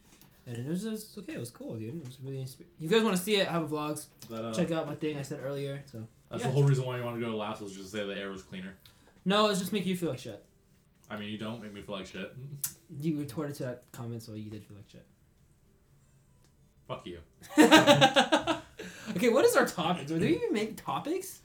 And 0.45 0.55
it 0.57 0.67
was 0.67 0.83
just 0.83 1.17
okay. 1.17 1.33
It 1.33 1.39
was 1.39 1.49
cool, 1.51 1.75
dude. 1.75 1.95
It 1.95 2.05
was 2.05 2.17
really. 2.23 2.37
Insp- 2.37 2.61
if 2.61 2.67
you 2.79 2.87
guys 2.89 3.03
want 3.03 3.17
to 3.17 3.21
see 3.21 3.35
it, 3.37 3.47
I 3.49 3.51
have 3.53 3.63
a 3.63 3.67
vlogs. 3.67 4.05
That, 4.29 4.45
uh, 4.45 4.53
Check 4.53 4.71
out 4.71 4.85
my 4.87 4.95
thing 4.95 5.17
I 5.17 5.23
said 5.23 5.39
earlier. 5.43 5.81
So 5.91 6.07
That's 6.29 6.43
Yeah. 6.43 6.47
the 6.49 6.53
whole 6.53 6.63
reason 6.63 6.85
why 6.85 6.97
you 6.97 7.03
want 7.03 7.17
to 7.17 7.19
go 7.25 7.31
to 7.31 7.35
Laos 7.35 7.59
is 7.61 7.71
just 7.73 7.91
to 7.91 7.97
say 7.97 8.05
the 8.05 8.15
air 8.17 8.29
was 8.29 8.43
cleaner. 8.43 8.75
no, 9.25 9.49
it's 9.49 9.59
just 9.59 9.73
make 9.73 9.85
you 9.85 9.97
feel 9.97 10.09
like 10.09 10.19
shit. 10.19 10.41
I 11.09 11.17
mean, 11.17 11.29
you 11.29 11.37
don't 11.37 11.61
make 11.61 11.73
me 11.73 11.81
feel 11.81 11.95
like 11.95 12.05
shit. 12.05 12.33
You 13.01 13.17
retorted 13.19 13.55
to 13.55 13.63
that 13.63 13.83
comment, 13.91 14.23
so 14.23 14.33
you 14.33 14.49
did 14.49 14.63
feel 14.63 14.77
like 14.77 14.89
shit. 14.89 15.05
Fuck 16.87 17.05
you. 17.05 17.19
okay, 19.11 19.29
what 19.29 19.45
is 19.45 19.55
our 19.55 19.65
topic? 19.65 20.07
Do 20.07 20.19
we 20.19 20.35
even 20.35 20.53
make 20.53 20.83
topics? 20.83 21.39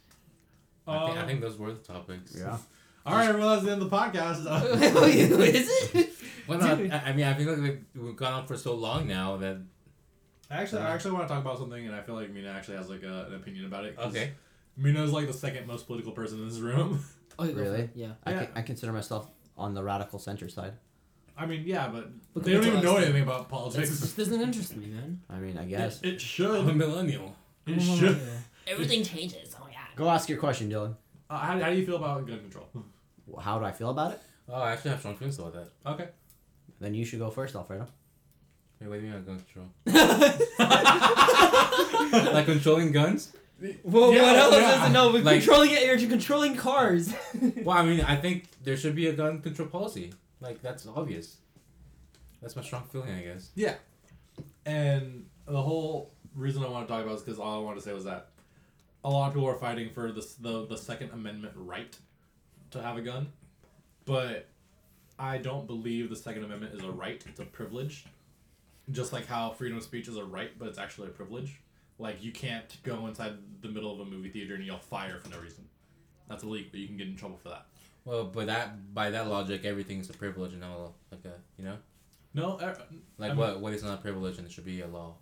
I, 0.86 1.06
think, 1.06 1.16
I 1.18 1.20
Um, 1.22 1.26
think 1.28 1.40
those 1.40 1.58
were 1.58 1.72
the 1.72 1.78
topics. 1.80 2.34
Yeah. 2.36 2.56
All 3.06 3.14
right, 3.14 3.36
well 3.36 3.50
that's 3.50 3.64
the 3.64 3.72
end 3.72 3.82
of 3.82 3.90
the 3.90 3.96
podcast. 3.96 4.44
Oh, 4.48 5.04
is 5.04 5.68
it? 5.94 6.10
Well, 6.48 6.58
no, 6.58 6.74
Dude. 6.74 6.90
I, 6.90 6.98
I 6.98 7.12
mean, 7.12 7.24
I 7.24 7.34
feel 7.34 7.52
like 7.52 7.62
we've, 7.62 7.84
we've 8.02 8.16
gone 8.16 8.32
on 8.32 8.46
for 8.48 8.56
so 8.56 8.74
long 8.74 9.06
now 9.06 9.36
that 9.36 9.58
actually, 10.50 10.82
I 10.82 10.92
actually 10.92 11.12
want 11.12 11.28
to 11.28 11.32
talk 11.34 11.40
about 11.40 11.56
something, 11.58 11.86
and 11.86 11.94
I 11.94 12.02
feel 12.02 12.16
like 12.16 12.30
Mina 12.32 12.50
actually 12.50 12.78
has 12.78 12.88
like 12.90 13.04
a, 13.04 13.26
an 13.28 13.34
opinion 13.36 13.64
about 13.66 13.84
it. 13.84 13.96
'cause 13.96 14.06
okay. 14.10 14.32
Mina's 14.76 15.12
like 15.12 15.28
the 15.28 15.32
second 15.32 15.68
most 15.68 15.86
political 15.86 16.10
person 16.12 16.40
in 16.40 16.48
this 16.48 16.58
room. 16.58 17.04
Oh, 17.38 17.44
you 17.44 17.52
go 17.52 17.56
for 17.58 17.62
Really? 17.62 17.80
it, 17.82 17.90
Yeah. 17.94 18.12
I, 18.26 18.30
Yeah. 18.32 18.38
con- 18.44 18.52
I 18.56 18.62
consider 18.62 18.92
myself 18.92 19.30
on 19.56 19.72
the 19.74 19.82
radical 19.84 20.18
center 20.18 20.48
side. 20.48 20.74
I 21.36 21.46
mean, 21.46 21.62
yeah, 21.64 21.88
but 21.88 22.10
But 22.34 22.42
they 22.44 22.52
don't 22.54 22.66
even 22.66 22.82
know 22.82 22.96
anything 22.96 23.22
about 23.22 23.42
It 23.42 23.48
politics. 23.48 23.88
just 24.00 24.16
doesn't 24.16 24.40
interest 24.40 24.76
me, 24.76 24.86
man. 24.86 25.20
I 25.30 25.36
mean, 25.38 25.56
I 25.58 25.64
guess. 25.64 26.02
It, 26.02 26.22
it 26.22 26.40
I'm 26.44 26.68
a 26.68 26.74
millennial. 26.74 27.36
It 27.66 27.80
should. 27.80 28.20
Everything 28.66 29.04
changes. 29.04 29.54
Oh 29.60 29.66
yeah. 29.70 29.78
Go 29.96 30.08
ask 30.08 30.28
your 30.28 30.38
question, 30.38 30.70
Dylan. 30.70 30.94
Uh, 31.30 31.38
how, 31.38 31.58
how 31.58 31.70
do 31.70 31.76
you 31.76 31.86
feel 31.86 31.96
about 31.96 32.26
gun 32.26 32.40
control? 32.40 32.68
How 33.40 33.58
do 33.58 33.64
I 33.64 33.72
feel 33.72 33.90
about 33.90 34.12
it? 34.12 34.20
Oh, 34.48 34.54
I 34.60 34.72
actually 34.72 34.90
have 34.90 35.00
strong 35.00 35.16
feelings 35.16 35.38
about 35.38 35.54
that. 35.54 35.68
Okay. 35.86 36.08
Then 36.80 36.94
you 36.94 37.04
should 37.04 37.20
go 37.20 37.30
first, 37.30 37.54
Alfredo. 37.54 37.86
Wait, 38.80 38.88
what 38.88 39.00
do 39.00 39.06
you 39.06 39.12
mean 39.12 39.24
gun 39.24 39.40
control? 39.40 39.66
like 42.32 42.46
controlling 42.46 42.92
guns? 42.92 43.32
Well, 43.84 44.12
Yeah, 44.12 44.22
what 44.22 44.36
else 44.36 44.54
yeah. 44.56 44.82
is 44.84 44.90
it? 44.90 44.92
No, 44.92 45.12
we're 45.12 45.22
Like- 45.22 45.38
controlling 45.38 45.70
it. 45.70 46.00
You're 46.00 46.10
controlling 46.10 46.56
cars. 46.56 47.14
Well, 47.62 47.76
I 47.78 47.84
mean, 47.84 48.00
I 48.00 48.16
think 48.16 48.48
there 48.64 48.76
should 48.76 48.96
be 48.96 49.06
a 49.06 49.12
gun 49.12 49.40
control 49.40 49.68
policy. 49.68 50.12
Like, 50.40 50.60
that's 50.62 50.84
obvious. 50.86 51.36
That's 52.40 52.56
my 52.56 52.62
strong 52.62 52.82
feeling, 52.90 53.12
I 53.14 53.22
guess. 53.22 53.50
Yeah. 53.54 53.74
And 54.66 55.26
the 55.46 55.62
whole 55.62 56.12
reason 56.34 56.64
I 56.64 56.68
want 56.68 56.86
to 56.86 56.92
talk 56.92 57.04
about 57.04 57.16
is 57.16 57.22
because 57.22 57.38
all 57.38 57.60
I 57.60 57.62
wanted 57.62 57.80
to 57.80 57.86
say 57.86 57.92
was 57.92 58.04
that 58.04 58.28
a 59.04 59.10
lot 59.10 59.28
of 59.28 59.34
people 59.34 59.48
are 59.48 59.56
fighting 59.56 59.90
for 59.90 60.12
this, 60.12 60.34
the 60.34 60.66
the 60.66 60.76
Second 60.76 61.10
Amendment 61.12 61.54
right 61.56 61.96
to 62.70 62.82
have 62.82 62.96
a 62.96 63.02
gun, 63.02 63.32
but 64.04 64.46
I 65.18 65.38
don't 65.38 65.66
believe 65.66 66.08
the 66.08 66.16
Second 66.16 66.44
Amendment 66.44 66.74
is 66.74 66.84
a 66.84 66.90
right; 66.90 67.22
it's 67.26 67.40
a 67.40 67.44
privilege. 67.44 68.04
Just 68.90 69.12
like 69.12 69.26
how 69.26 69.50
freedom 69.50 69.78
of 69.78 69.84
speech 69.84 70.08
is 70.08 70.16
a 70.16 70.24
right, 70.24 70.50
but 70.58 70.68
it's 70.68 70.78
actually 70.78 71.08
a 71.08 71.12
privilege. 71.12 71.60
Like 71.98 72.22
you 72.22 72.32
can't 72.32 72.76
go 72.82 73.06
inside 73.06 73.34
the 73.60 73.68
middle 73.68 73.92
of 73.92 74.00
a 74.00 74.10
movie 74.10 74.30
theater 74.30 74.54
and 74.54 74.64
yell 74.64 74.78
fire 74.78 75.18
for 75.18 75.28
no 75.30 75.38
reason. 75.38 75.64
That's 76.28 76.42
illegal. 76.42 76.78
You 76.78 76.86
can 76.86 76.96
get 76.96 77.06
in 77.06 77.16
trouble 77.16 77.36
for 77.36 77.50
that. 77.50 77.66
Well, 78.04 78.24
but 78.24 78.46
that 78.46 78.94
by 78.94 79.10
that 79.10 79.28
logic, 79.28 79.64
everything's 79.64 80.10
a 80.10 80.12
privilege 80.12 80.52
and 80.54 80.64
all 80.64 80.94
like 81.10 81.24
a 81.24 81.34
you 81.56 81.64
know, 81.64 81.76
No, 82.34 82.58
er, 82.60 82.76
like 83.18 83.32
I 83.32 83.34
what 83.34 83.60
what 83.60 83.72
is 83.72 83.82
not 83.82 83.98
a 83.98 84.02
privilege 84.02 84.38
and 84.38 84.46
it 84.46 84.52
should 84.52 84.64
be 84.64 84.80
a 84.80 84.86
law 84.86 85.14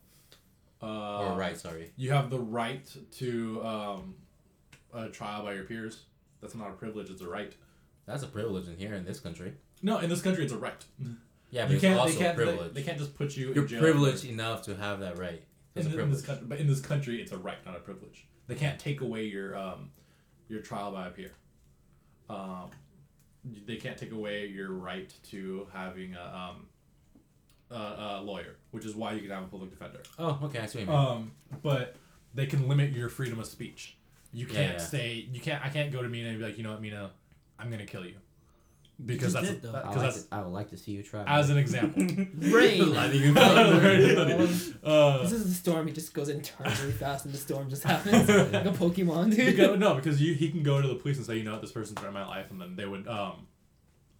uh, 0.83 1.27
or 1.33 1.37
right. 1.39 1.57
Sorry. 1.59 1.93
You 1.97 2.11
have 2.13 2.31
the 2.31 2.39
right 2.39 2.87
to 3.19 3.65
um, 3.65 4.15
a 4.95 5.09
trial 5.09 5.45
by 5.45 5.55
your 5.55 5.65
peers. 5.65 6.05
That's 6.41 6.55
not 6.55 6.69
a 6.71 6.73
privilege; 6.73 7.11
it's 7.11 7.23
a 7.23 7.29
right. 7.29 7.55
That's 8.07 8.23
a 8.23 8.27
privilege 8.29 8.67
in 8.69 8.77
here 8.77 8.95
in 8.95 9.05
this 9.05 9.21
country. 9.21 9.53
No, 9.83 9.99
in 9.99 10.09
this 10.11 10.23
country, 10.23 10.45
it's 10.45 10.53
a 10.53 10.59
right. 10.59 10.85
Yeah, 11.51 11.63
but 11.65 11.71
you 11.71 11.77
it's 11.77 11.85
can't. 11.85 11.99
also 11.99 12.13
They 12.13 12.19
can't. 12.19 12.33
a 12.39 12.43
privilege. 12.45 12.75
They, 12.75 12.81
they 12.81 12.87
can't 12.87 12.99
just 12.99 13.15
put 13.17 13.37
you 13.37 13.53
You're 13.55 13.65
in 13.65 13.69
jail. 13.69 13.81
privileged 13.81 14.25
enough 14.25 14.63
to 14.65 14.77
have 14.77 15.01
that 15.01 15.19
right. 15.19 15.43
In, 15.77 15.83
a 15.83 15.89
in 15.89 15.95
privilege. 15.95 16.17
this 16.17 16.27
country, 16.27 16.47
but 16.49 16.59
in 16.59 16.67
this 16.67 16.81
country, 16.81 17.21
it's 17.23 17.33
a 17.33 17.39
right, 17.39 17.59
not 17.65 17.77
a 17.77 17.81
privilege. 17.81 18.27
They 18.49 18.55
can't 18.57 18.79
take 18.79 19.01
away 19.01 19.25
your 19.27 19.57
um, 19.57 19.91
your 20.49 20.61
trial 20.61 20.93
by 20.93 21.07
a 21.09 21.11
peer. 21.11 21.33
Um, 22.29 22.71
they 23.67 23.77
can't 23.77 23.97
take 23.97 24.13
away 24.13 24.47
your 24.47 24.73
right 24.73 25.13
to 25.31 25.67
having 25.73 26.15
a 26.15 26.23
um, 26.23 26.67
a, 27.71 27.75
a 27.75 28.23
lawyer, 28.23 28.57
which 28.71 28.85
is 28.85 28.95
why 28.95 29.13
you 29.13 29.21
can 29.21 29.31
have 29.31 29.45
a 29.45 29.47
public 29.47 29.71
defender. 29.71 30.01
Oh, 30.19 30.39
okay, 30.45 30.59
I 30.61 30.67
see 30.67 30.85
what 30.85 30.87
you 30.93 30.99
mean. 30.99 31.07
Um, 31.07 31.33
but 31.63 31.97
they 32.35 32.47
can 32.47 32.69
limit 32.69 32.91
your 32.93 33.09
freedom 33.09 33.39
of 33.39 33.47
speech. 33.47 33.97
You 34.33 34.47
can't 34.47 34.75
yeah. 34.75 34.79
say 34.79 35.29
you 35.33 35.41
can't. 35.41 35.65
I 35.65 35.69
can't 35.71 35.91
go 35.93 36.03
to 36.03 36.09
Mina 36.09 36.29
and 36.31 36.39
be 36.39 36.45
like, 36.45 36.57
you 36.59 36.63
know 36.65 36.71
what, 36.73 36.81
Mina, 36.81 37.11
I'm 37.59 37.71
gonna 37.71 37.85
kill 37.87 38.05
you, 38.07 38.15
because 39.05 39.33
just 39.33 39.45
that's 39.45 39.49
did, 39.49 39.63
though. 39.63 39.73
that- 39.73 39.85
I, 39.87 39.89
'cause 39.89 39.97
like 39.97 40.05
that's 40.13 40.23
to, 40.25 40.35
I 40.35 40.41
would 40.43 40.53
like 40.53 40.71
to 40.71 40.77
see 40.77 40.93
you 40.93 41.03
try. 41.03 41.25
as 41.27 41.51
an 41.51 41.59
example. 41.59 42.03
Rain. 42.39 42.95
Lighting 42.95 43.37
uh, 44.85 45.19
This 45.23 45.33
is 45.33 45.49
the 45.49 45.55
storm. 45.55 45.87
He 45.89 45.93
just 45.93 46.15
goes 46.15 46.29
and 46.29 46.45
turns 46.45 46.81
really 46.81 46.93
fast, 46.93 47.25
and 47.25 47.35
the 47.35 47.39
storm 47.39 47.69
just 47.69 47.83
happens 47.83 48.29
like 48.29 48.65
a 48.67 48.71
Pokemon, 48.71 49.35
dude. 49.35 49.57
because, 49.57 49.79
no, 49.79 49.95
because 49.95 50.21
you 50.23 50.35
he 50.35 50.51
can 50.51 50.63
go 50.63 50.81
to 50.81 50.87
the 50.89 50.95
police 50.95 51.17
and 51.17 51.27
say, 51.27 51.37
you 51.37 51.43
know 51.45 51.53
what, 51.53 51.61
this 51.63 51.73
person's 51.73 51.99
threatening 51.99 52.23
my 52.23 52.29
life, 52.29 52.51
and 52.51 52.61
then 52.61 52.77
they 52.77 52.87
would 52.87 53.09
um, 53.09 53.47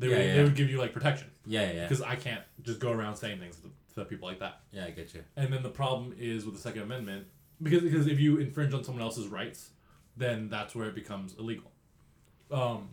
they 0.01 0.09
Yeah, 0.09 0.17
would 0.17 0.27
yeah. 0.27 0.35
they 0.37 0.43
would 0.43 0.55
give 0.57 0.69
you 0.71 0.79
like 0.79 0.93
protection 0.93 1.29
yeah, 1.47 1.71
yeah, 1.73 1.83
because 1.83 2.03
I 2.03 2.17
can't 2.17 2.43
just 2.63 2.81
go 2.81 2.91
around 2.91 3.17
saying 3.17 3.39
things 3.39 3.57
to, 3.59 3.71
to 3.95 4.05
people 4.05 4.29
like 4.29 4.41
that. 4.41 4.61
Yeah, 4.73 4.87
I 4.87 4.91
get 4.91 5.15
you. 5.15 5.23
And 5.37 5.53
then 5.53 5.63
the 5.63 5.69
problem 5.71 6.15
is 6.19 6.45
with 6.45 6.55
the 6.55 6.61
Second 6.61 6.83
Amendment 6.83 7.27
because 7.63 7.83
because 7.83 8.07
if 8.07 8.19
you 8.19 8.39
infringe 8.39 8.75
on 8.75 8.83
someone 8.85 9.03
else's 9.03 9.29
rights, 9.29 9.71
then 10.17 10.49
that's 10.49 10.75
where 10.75 10.89
it 10.89 10.95
becomes 10.95 11.35
illegal. 11.39 11.71
Um, 12.51 12.89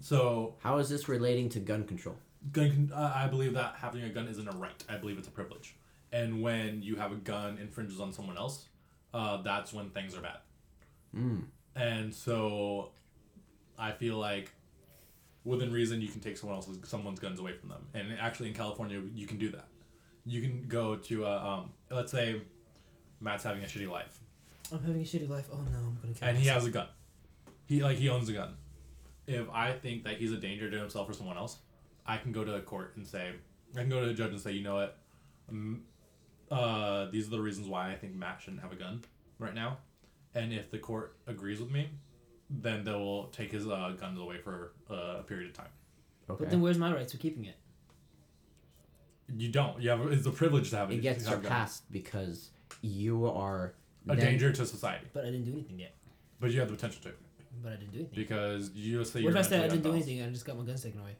so 0.00 0.54
How 0.60 0.78
is 0.78 0.88
this 0.88 1.08
relating 1.08 1.48
to 1.50 1.60
gun 1.60 1.84
control? 1.84 2.16
gun 2.52 2.70
con- 2.70 2.92
I 2.94 3.24
I 3.24 3.26
believe 3.28 3.54
that 3.54 3.76
having 3.78 4.02
a 4.02 4.08
gun 4.08 4.26
isn't 4.28 4.48
a 4.48 4.56
right. 4.56 4.84
I 4.88 4.96
believe 4.96 5.18
it's 5.18 5.28
a 5.28 5.32
privilege. 5.32 5.74
And 6.12 6.42
when 6.42 6.82
you 6.82 6.96
have 6.96 7.12
a 7.12 7.16
gun 7.16 7.58
infringes 7.58 8.00
on 8.00 8.12
someone 8.12 8.36
else, 8.36 8.66
uh, 9.14 9.42
that's 9.42 9.72
when 9.72 9.90
things 9.90 10.16
are 10.16 10.20
bad. 10.22 10.38
Mm. 11.16 11.44
And 11.76 12.12
so, 12.12 12.90
I 13.78 13.92
feel 13.92 14.16
like, 14.18 14.50
within 15.44 15.72
reason, 15.72 16.00
you 16.00 16.08
can 16.08 16.20
take 16.20 16.36
someone 16.36 16.56
else's 16.56 16.78
someone's 16.84 17.20
guns 17.20 17.40
away 17.40 17.52
from 17.52 17.68
them. 17.70 17.86
And 17.94 18.12
actually, 18.20 18.48
in 18.48 18.54
California, 18.54 19.00
you 19.14 19.26
can 19.26 19.38
do 19.38 19.50
that. 19.50 19.66
You 20.26 20.40
can 20.40 20.66
go 20.68 20.96
to 20.96 21.24
a, 21.24 21.46
um, 21.46 21.70
let's 21.90 22.12
say, 22.12 22.42
Matt's 23.20 23.44
having 23.44 23.62
a 23.62 23.66
shitty 23.66 23.88
life, 23.88 24.20
I'm 24.72 24.80
having 24.80 25.02
a 25.02 25.04
shitty 25.04 25.28
life. 25.28 25.48
Oh 25.52 25.56
no, 25.56 25.78
I'm 25.78 25.98
gonna 26.00 26.14
kill 26.14 26.28
and 26.28 26.38
he 26.38 26.48
has 26.48 26.64
a 26.66 26.70
gun. 26.70 26.88
He 27.66 27.82
like 27.82 27.96
he 27.96 28.08
owns 28.08 28.28
a 28.28 28.32
gun. 28.32 28.54
If 29.26 29.48
I 29.50 29.72
think 29.72 30.04
that 30.04 30.16
he's 30.16 30.32
a 30.32 30.36
danger 30.36 30.70
to 30.70 30.78
himself 30.78 31.08
or 31.08 31.12
someone 31.12 31.36
else, 31.36 31.58
I 32.06 32.16
can 32.16 32.32
go 32.32 32.44
to 32.44 32.54
a 32.54 32.60
court 32.60 32.94
and 32.96 33.06
say, 33.06 33.30
I 33.76 33.80
can 33.80 33.88
go 33.88 34.00
to 34.04 34.10
a 34.10 34.14
judge 34.14 34.30
and 34.30 34.40
say, 34.40 34.52
you 34.52 34.64
know 34.64 34.74
what, 34.74 34.98
um, 35.48 35.82
uh, 36.50 37.06
these 37.12 37.28
are 37.28 37.30
the 37.30 37.40
reasons 37.40 37.68
why 37.68 37.92
I 37.92 37.94
think 37.94 38.14
Matt 38.14 38.40
shouldn't 38.40 38.62
have 38.62 38.72
a 38.72 38.76
gun 38.76 39.02
right 39.38 39.54
now, 39.54 39.78
and 40.34 40.52
if 40.52 40.70
the 40.70 40.78
court 40.78 41.16
agrees 41.26 41.60
with 41.60 41.70
me, 41.70 41.90
then 42.50 42.84
they 42.84 42.92
will 42.92 43.26
take 43.28 43.52
his 43.52 43.66
uh, 43.66 43.94
guns 43.98 44.18
away 44.18 44.38
for 44.38 44.72
uh, 44.90 45.18
a 45.20 45.22
period 45.22 45.50
of 45.50 45.54
time. 45.56 45.68
Okay. 46.28 46.44
But 46.44 46.50
then 46.50 46.60
where's 46.60 46.78
my 46.78 46.92
rights 46.92 47.12
to 47.12 47.18
keeping 47.18 47.44
it? 47.44 47.56
You 49.36 49.48
don't. 49.50 49.80
You 49.80 49.90
have 49.90 50.00
it's 50.12 50.26
a 50.26 50.30
privilege 50.32 50.70
to 50.70 50.76
have 50.76 50.90
it 50.90 51.00
gets 51.02 51.24
to 51.24 51.30
have 51.30 51.38
a 51.38 51.42
gun. 51.42 51.50
surpassed 51.50 51.92
because 51.92 52.50
you 52.82 53.26
are 53.26 53.74
A 54.08 54.16
then- 54.16 54.18
danger 54.26 54.52
to 54.52 54.66
society, 54.66 55.06
But 55.12 55.22
I 55.24 55.26
didn't 55.30 55.44
do 55.44 55.52
anything 55.52 55.78
yet. 55.78 55.94
but 56.40 56.50
you 56.50 56.58
have 56.60 56.68
the 56.68 56.74
potential 56.74 57.00
to 57.02 57.12
But 57.62 57.72
I 57.72 57.76
didn't 57.76 57.92
do 57.92 57.98
anything. 58.00 58.14
because 58.16 58.70
you 58.74 58.98
just 58.98 59.12
say 59.12 59.20
what 59.20 59.22
you're 59.22 59.30
if 59.38 59.46
I 59.46 59.48
said 59.48 59.60
I 59.64 59.68
didn't 59.68 59.82
do 59.84 59.92
anything 59.92 60.22
I 60.22 60.30
just 60.30 60.44
got 60.44 60.58
my 60.58 60.64
guns 60.64 60.82
taken 60.82 61.00
away? 61.00 61.16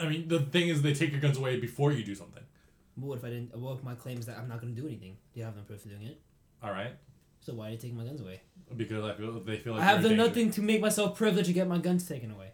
I 0.00 0.08
mean, 0.08 0.28
the 0.28 0.40
thing 0.40 0.68
is, 0.68 0.82
they 0.82 0.92
take 0.92 1.12
your 1.12 1.20
guns 1.20 1.38
away 1.38 1.58
before 1.58 1.92
you 1.92 2.04
do 2.04 2.14
something. 2.14 2.42
But 2.96 3.06
what 3.06 3.18
if 3.18 3.24
I 3.24 3.28
didn't? 3.30 3.56
What 3.58 3.78
if 3.78 3.82
my 3.84 3.94
claim 3.94 4.18
is 4.18 4.26
that 4.26 4.36
I'm 4.38 4.48
not 4.48 4.60
going 4.60 4.74
to 4.74 4.80
do 4.80 4.86
anything? 4.86 5.16
Do 5.32 5.40
you 5.40 5.46
have 5.46 5.56
no 5.56 5.62
proof 5.62 5.84
of 5.84 5.90
doing 5.90 6.02
it? 6.06 6.20
All 6.62 6.72
right, 6.72 6.94
So 7.40 7.54
why 7.54 7.68
are 7.68 7.70
you 7.70 7.76
taking 7.78 7.96
my 7.96 8.04
guns 8.04 8.20
away? 8.20 8.40
Because 8.76 9.04
I 9.04 9.14
feel 9.14 9.40
they 9.40 9.56
feel 9.58 9.74
like 9.74 9.82
I 9.82 9.86
have 9.86 10.02
done 10.02 10.16
nothing 10.16 10.50
to 10.52 10.62
make 10.62 10.80
myself 10.80 11.16
privileged 11.16 11.46
to 11.48 11.52
get 11.52 11.66
my 11.68 11.78
guns 11.78 12.06
taken 12.08 12.30
away. 12.30 12.50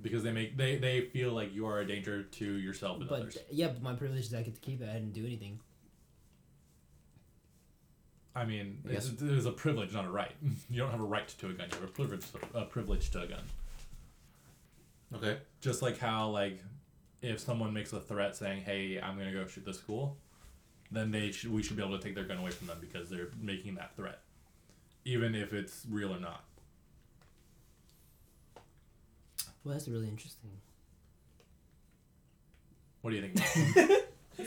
because 0.00 0.22
they 0.22 0.32
make 0.32 0.56
they 0.56 0.76
they 0.78 1.02
feel 1.02 1.32
like 1.32 1.52
you 1.54 1.66
are 1.66 1.80
a 1.80 1.86
danger 1.86 2.22
to 2.22 2.44
yourself 2.44 3.00
and 3.00 3.08
But 3.08 3.20
others. 3.22 3.38
yeah, 3.50 3.68
but 3.68 3.82
my 3.82 3.94
privilege 3.94 4.26
is 4.26 4.34
I 4.34 4.42
get 4.42 4.54
to 4.54 4.60
keep 4.60 4.80
it. 4.82 4.88
I 4.88 4.94
didn't 4.94 5.12
do 5.12 5.24
anything. 5.26 5.60
I 8.34 8.44
mean, 8.44 8.82
I 8.88 8.92
it's, 8.92 9.08
it 9.08 9.22
is 9.22 9.46
a 9.46 9.50
privilege, 9.50 9.92
not 9.92 10.04
a 10.04 10.10
right. 10.10 10.32
You 10.70 10.78
don't 10.82 10.90
have 10.90 11.00
a 11.00 11.04
right 11.04 11.26
to 11.26 11.46
a 11.48 11.52
gun. 11.52 11.66
You 11.72 11.80
have 11.80 11.88
a 11.88 11.92
privilege, 11.92 12.24
a 12.54 12.64
privilege 12.64 13.10
to 13.10 13.22
a 13.22 13.26
gun. 13.26 13.42
Okay. 15.14 15.38
Just 15.60 15.82
like 15.82 15.98
how 15.98 16.28
like, 16.28 16.60
if 17.22 17.40
someone 17.40 17.72
makes 17.72 17.92
a 17.92 18.00
threat 18.00 18.36
saying, 18.36 18.62
"Hey, 18.62 19.00
I'm 19.00 19.18
gonna 19.18 19.32
go 19.32 19.46
shoot 19.46 19.64
the 19.64 19.74
school," 19.74 20.18
then 20.92 21.10
they 21.10 21.32
should 21.32 21.50
we 21.52 21.62
should 21.64 21.76
be 21.76 21.82
able 21.82 21.98
to 21.98 22.04
take 22.04 22.14
their 22.14 22.24
gun 22.24 22.38
away 22.38 22.50
from 22.52 22.68
them 22.68 22.78
because 22.80 23.08
they're 23.10 23.30
making 23.40 23.74
that 23.76 23.96
threat, 23.96 24.20
even 25.04 25.34
if 25.34 25.52
it's 25.52 25.84
real 25.90 26.14
or 26.14 26.20
not. 26.20 26.44
Well, 29.64 29.74
that's 29.74 29.88
really 29.88 30.08
interesting. 30.08 30.50
What 33.02 33.10
do 33.10 33.16
you 33.16 33.22
think? 33.28 33.98
You 34.38 34.44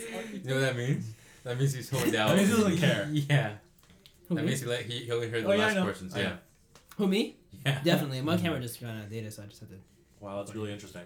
know 0.48 0.54
what 0.54 0.60
that 0.62 0.76
means? 0.76 1.04
That 1.44 1.58
means 1.58 1.74
he's 1.74 1.90
honed 1.90 2.14
out. 2.14 2.28
That 2.28 2.38
means 2.38 2.48
he 2.48 2.56
doesn't 2.56 2.78
care. 2.78 3.08
Yeah. 3.12 3.52
Who, 4.28 4.34
That 4.36 4.40
me? 4.40 4.48
means 4.48 4.60
he, 4.62 4.66
let, 4.66 4.80
he, 4.86 5.00
he 5.00 5.10
only 5.12 5.28
heard 5.28 5.44
the 5.44 5.52
Oh, 5.52 5.56
last 5.56 5.74
know. 5.74 5.84
questions. 5.84 6.14
I 6.14 6.20
Yeah. 6.20 6.28
know. 6.30 6.36
Who 6.96 7.06
me? 7.08 7.36
Yeah. 7.66 7.82
Definitely. 7.84 8.22
My 8.22 8.36
camera 8.38 8.58
just 8.58 8.80
ran 8.80 8.96
out 8.96 9.04
of 9.04 9.10
data, 9.10 9.30
so 9.30 9.42
I 9.42 9.46
just 9.46 9.60
had 9.60 9.68
to. 9.68 9.76
wow, 10.20 10.38
that's 10.38 10.54
really 10.54 10.72
interesting. 10.72 11.02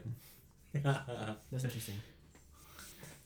That's 0.72 1.64
interesting. 1.64 1.94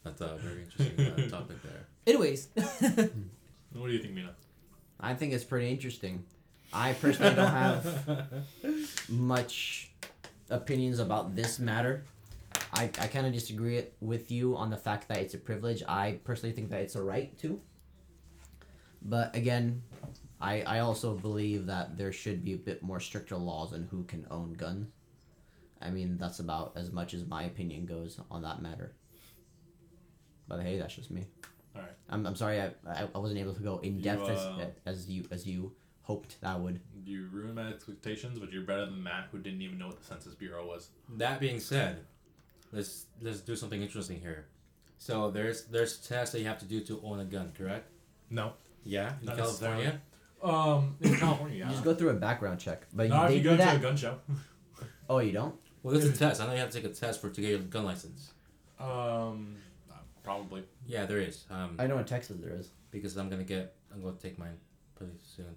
That's 0.03 0.21
a 0.23 0.37
very 0.39 0.63
interesting 0.63 1.27
uh, 1.27 1.29
topic 1.29 1.63
there. 1.63 1.87
Anyways, 2.07 2.49
What 2.55 3.87
do 3.87 3.93
you 3.93 3.99
think, 3.99 4.15
Mina? 4.15 4.31
I 5.03 5.15
think 5.15 5.33
it's 5.33 5.45
pretty 5.45 5.71
interesting. 5.71 6.25
I 6.73 6.93
personally 6.93 7.35
don't 7.35 7.49
have 7.49 8.45
much 9.09 9.91
opinions 10.51 10.99
about 10.99 11.35
this 11.35 11.59
matter. 11.59 12.05
I, 12.75 12.85
I 12.99 13.07
kind 13.09 13.27
of 13.27 13.33
disagree 13.33 13.79
it- 13.79 13.95
with 14.01 14.31
you 14.31 14.57
on 14.57 14.71
the 14.71 14.77
fact 14.77 15.09
that 15.09 15.19
it's 15.19 15.35
a 15.35 15.39
privilege. 15.39 15.83
I 15.89 16.21
personally 16.25 16.55
think 16.55 16.71
that 16.71 16.81
it's 16.83 16.95
a 16.95 17.03
right 17.03 17.37
to. 17.39 17.61
But 19.03 19.35
again, 19.35 19.83
I, 20.41 20.63
I 20.63 20.79
also 20.81 21.15
believe 21.15 21.67
that 21.67 21.97
there 21.97 22.13
should 22.13 22.45
be 22.45 22.53
a 22.55 22.59
bit 22.59 22.83
more 22.83 23.01
stricter 23.01 23.37
laws 23.37 23.73
on 23.73 23.89
who 23.91 24.05
can 24.05 24.27
own 24.31 24.53
guns. 24.55 24.89
I 25.83 25.91
mean, 25.91 26.19
that's 26.19 26.39
about 26.41 26.73
as 26.77 26.93
much 26.93 27.15
as 27.15 27.25
my 27.27 27.45
opinion 27.45 27.87
goes 27.87 28.21
on 28.31 28.43
that 28.43 28.61
matter. 28.61 28.93
But 30.47 30.61
hey, 30.61 30.79
that's 30.79 30.95
just 30.95 31.11
me. 31.11 31.27
All 31.81 31.87
right. 31.87 31.97
I'm, 32.11 32.27
I'm 32.27 32.37
sorry 32.37 32.61
I, 32.61 32.67
I, 32.89 33.09
I 33.15 33.19
wasn't 33.19 33.41
able 33.41 33.55
to 33.55 33.63
go 33.63 33.79
in 33.79 33.97
You, 33.97 34.03
depth 34.03 34.23
uh, 34.23 34.31
as, 34.87 34.99
as 34.99 35.09
you 35.09 35.25
as 35.31 35.47
you 35.47 35.73
hoped 36.03 36.41
that 36.41 36.51
I 36.51 36.57
would. 36.57 36.81
You 37.05 37.29
ruined 37.33 37.55
my 37.55 37.69
expectations, 37.69 38.39
but 38.39 38.53
you're 38.53 38.63
better 38.65 38.87
than 38.87 39.03
Matt, 39.03 39.29
who 39.33 39.39
didn't 39.39 39.63
even 39.63 39.79
know 39.79 39.87
what 39.89 39.99
the 40.01 40.05
Census 40.07 40.35
Bureau 40.35 40.67
was. 40.67 40.89
That 41.17 41.41
being 41.41 41.61
said, 41.61 42.01
let's 42.73 43.07
let's 43.21 43.41
do 43.41 43.57
something 43.57 43.81
interesting 43.83 44.21
here. 44.21 44.47
So 44.99 45.31
there's 45.31 45.65
there's 45.65 45.97
tests 45.99 46.33
that 46.33 46.41
you 46.41 46.47
have 46.47 46.59
to 46.59 46.67
do 46.67 46.81
to 46.83 47.01
own 47.05 47.21
a 47.21 47.25
gun, 47.25 47.53
correct? 47.57 47.89
No. 48.29 48.53
Yeah, 48.85 49.13
in 49.21 49.27
Not 49.27 49.37
California. 49.37 50.01
Um, 50.43 50.97
in 51.03 51.15
California, 51.17 51.57
You 51.59 51.65
yeah. 51.65 51.71
just 51.71 51.85
go 51.85 51.95
through 51.95 52.11
a 52.11 52.15
background 52.15 52.61
check, 52.61 52.87
but 52.95 53.09
Not 53.09 53.29
they 53.29 53.37
if 53.37 53.45
you 53.45 53.51
do 53.51 53.57
go 53.57 53.65
that. 53.65 53.73
to 53.73 53.79
a 53.79 53.83
gun 53.83 53.97
show. 53.97 54.19
Oh, 55.09 55.19
you 55.19 55.33
don't? 55.33 55.55
Well, 55.83 55.93
there's 55.95 56.07
a 56.07 56.13
test. 56.17 56.41
I 56.41 56.47
know 56.47 56.53
you 56.53 56.59
have 56.61 56.71
to 56.71 56.81
take 56.81 56.91
a 56.91 56.95
test 56.95 57.21
for 57.21 57.29
to 57.31 57.41
get 57.41 57.51
your 57.51 57.59
gun 57.61 57.85
license. 57.85 58.33
Um, 58.79 59.57
probably. 60.23 60.63
Yeah, 60.91 61.07
there 61.07 61.19
is. 61.21 61.45
Um, 61.51 61.77
I 61.79 61.87
know 61.87 61.99
in 61.99 62.05
Texas 62.05 62.37
there 62.41 62.55
is. 62.55 62.71
because 62.91 63.17
I'm 63.17 63.29
gonna 63.29 63.45
get 63.45 63.75
I'm 63.93 64.03
gonna 64.03 64.17
take 64.17 64.39
mine 64.39 64.57
pretty 64.97 65.13
soon. 65.37 65.55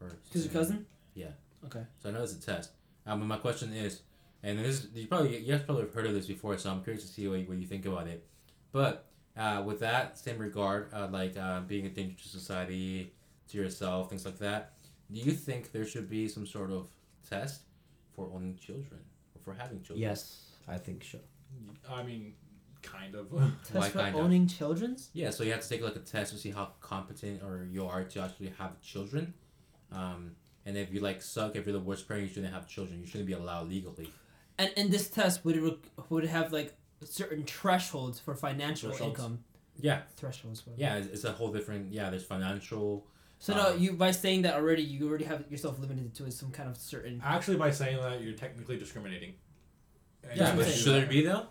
Or 0.00 0.08
Because 0.28 0.44
your 0.44 0.52
cousin? 0.52 0.86
Yeah. 1.14 1.26
Okay. 1.66 1.84
So 2.00 2.08
I 2.08 2.12
know 2.12 2.22
it's 2.22 2.32
a 2.34 2.40
test. 2.40 2.70
Um, 3.06 3.20
but 3.20 3.26
my 3.26 3.36
question 3.36 3.72
is, 3.72 4.02
and 4.42 4.58
this 4.58 4.84
is, 4.84 4.88
you 4.94 5.06
probably 5.06 5.38
you 5.38 5.52
guys 5.52 5.62
probably 5.62 5.84
have 5.84 5.94
heard 5.94 6.06
of 6.06 6.14
this 6.14 6.26
before, 6.26 6.58
so 6.58 6.70
I'm 6.70 6.82
curious 6.82 7.04
to 7.04 7.08
see 7.08 7.28
what 7.28 7.38
you, 7.38 7.46
what 7.46 7.58
you 7.58 7.66
think 7.66 7.86
about 7.86 8.08
it. 8.08 8.26
But 8.72 9.06
uh, 9.36 9.62
with 9.64 9.78
that 9.80 10.18
same 10.18 10.38
regard, 10.38 10.92
uh, 10.92 11.08
like 11.10 11.36
uh, 11.36 11.60
being 11.60 11.86
a 11.86 11.88
danger 11.88 12.16
to 12.20 12.28
society, 12.28 13.12
to 13.48 13.58
yourself, 13.58 14.08
things 14.10 14.24
like 14.24 14.38
that, 14.38 14.72
do 15.12 15.20
you 15.20 15.30
think 15.32 15.70
there 15.72 15.84
should 15.84 16.08
be 16.10 16.26
some 16.28 16.46
sort 16.46 16.70
of 16.72 16.88
test 17.28 17.62
for 18.16 18.28
owning 18.34 18.56
children 18.56 19.00
or 19.34 19.40
for 19.44 19.52
having 19.54 19.78
children? 19.82 20.00
Yes, 20.00 20.46
I 20.66 20.78
think 20.78 21.04
so. 21.04 21.18
I 21.88 22.02
mean, 22.02 22.34
kind 22.82 23.14
of. 23.14 23.30
Test 23.64 23.74
Why 23.74 23.88
for 23.88 23.98
kind 24.00 24.14
of? 24.14 24.20
owning 24.22 24.46
children's? 24.46 25.10
Yeah, 25.12 25.30
so 25.30 25.44
you 25.44 25.52
have 25.52 25.62
to 25.62 25.68
take 25.68 25.82
like 25.82 25.96
a 25.96 26.00
test 26.00 26.32
to 26.32 26.38
see 26.38 26.50
how 26.50 26.70
competent 26.80 27.42
or 27.42 27.66
you 27.70 27.86
are 27.86 28.04
to 28.04 28.20
actually 28.20 28.52
have 28.58 28.80
children. 28.80 29.34
Um, 29.90 30.32
and 30.64 30.76
if 30.76 30.92
you 30.92 31.00
like 31.00 31.22
suck, 31.22 31.56
if 31.56 31.66
you're 31.66 31.72
the 31.72 31.80
worst 31.80 32.06
parent, 32.08 32.26
you 32.28 32.32
shouldn't 32.32 32.52
have 32.52 32.68
children. 32.68 33.00
You 33.00 33.06
shouldn't 33.06 33.26
be 33.26 33.32
allowed 33.32 33.68
legally. 33.68 34.10
And 34.58 34.70
in 34.76 34.90
this 34.90 35.08
test, 35.10 35.44
would 35.44 35.56
it 35.56 35.62
rec- 35.62 36.08
would 36.10 36.24
it 36.24 36.30
have 36.30 36.52
like 36.52 36.74
certain 37.04 37.44
thresholds 37.44 38.20
for 38.20 38.34
financial 38.34 38.90
Thresholds. 38.90 39.18
income? 39.18 39.38
Yeah, 39.80 40.02
Thresholds. 40.16 40.66
whatever. 40.66 40.80
yeah, 40.80 40.96
it's, 41.12 41.24
a 41.24 41.32
whole 41.32 41.50
different. 41.50 41.92
Yeah, 41.92 42.10
there's 42.10 42.24
financial. 42.24 43.06
So 43.38 43.54
no, 43.56 43.72
Um, 43.72 43.80
you 43.80 43.94
by 43.94 44.12
saying 44.12 44.42
that 44.42 44.54
already, 44.54 44.82
you 44.82 45.08
already 45.08 45.24
have 45.24 45.44
yourself 45.50 45.78
limited 45.80 46.14
to 46.16 46.30
some 46.30 46.50
kind 46.52 46.68
of 46.68 46.76
certain. 46.76 47.20
Actually, 47.24 47.56
by 47.56 47.70
saying 47.72 47.96
that, 47.96 48.22
you're 48.22 48.34
technically 48.34 48.76
discriminating. 48.76 49.34
And 50.28 50.38
Yeah, 50.38 50.54
but 50.54 50.68
should 50.68 50.94
there 50.94 51.06
be 51.06 51.22
though? 51.24 51.46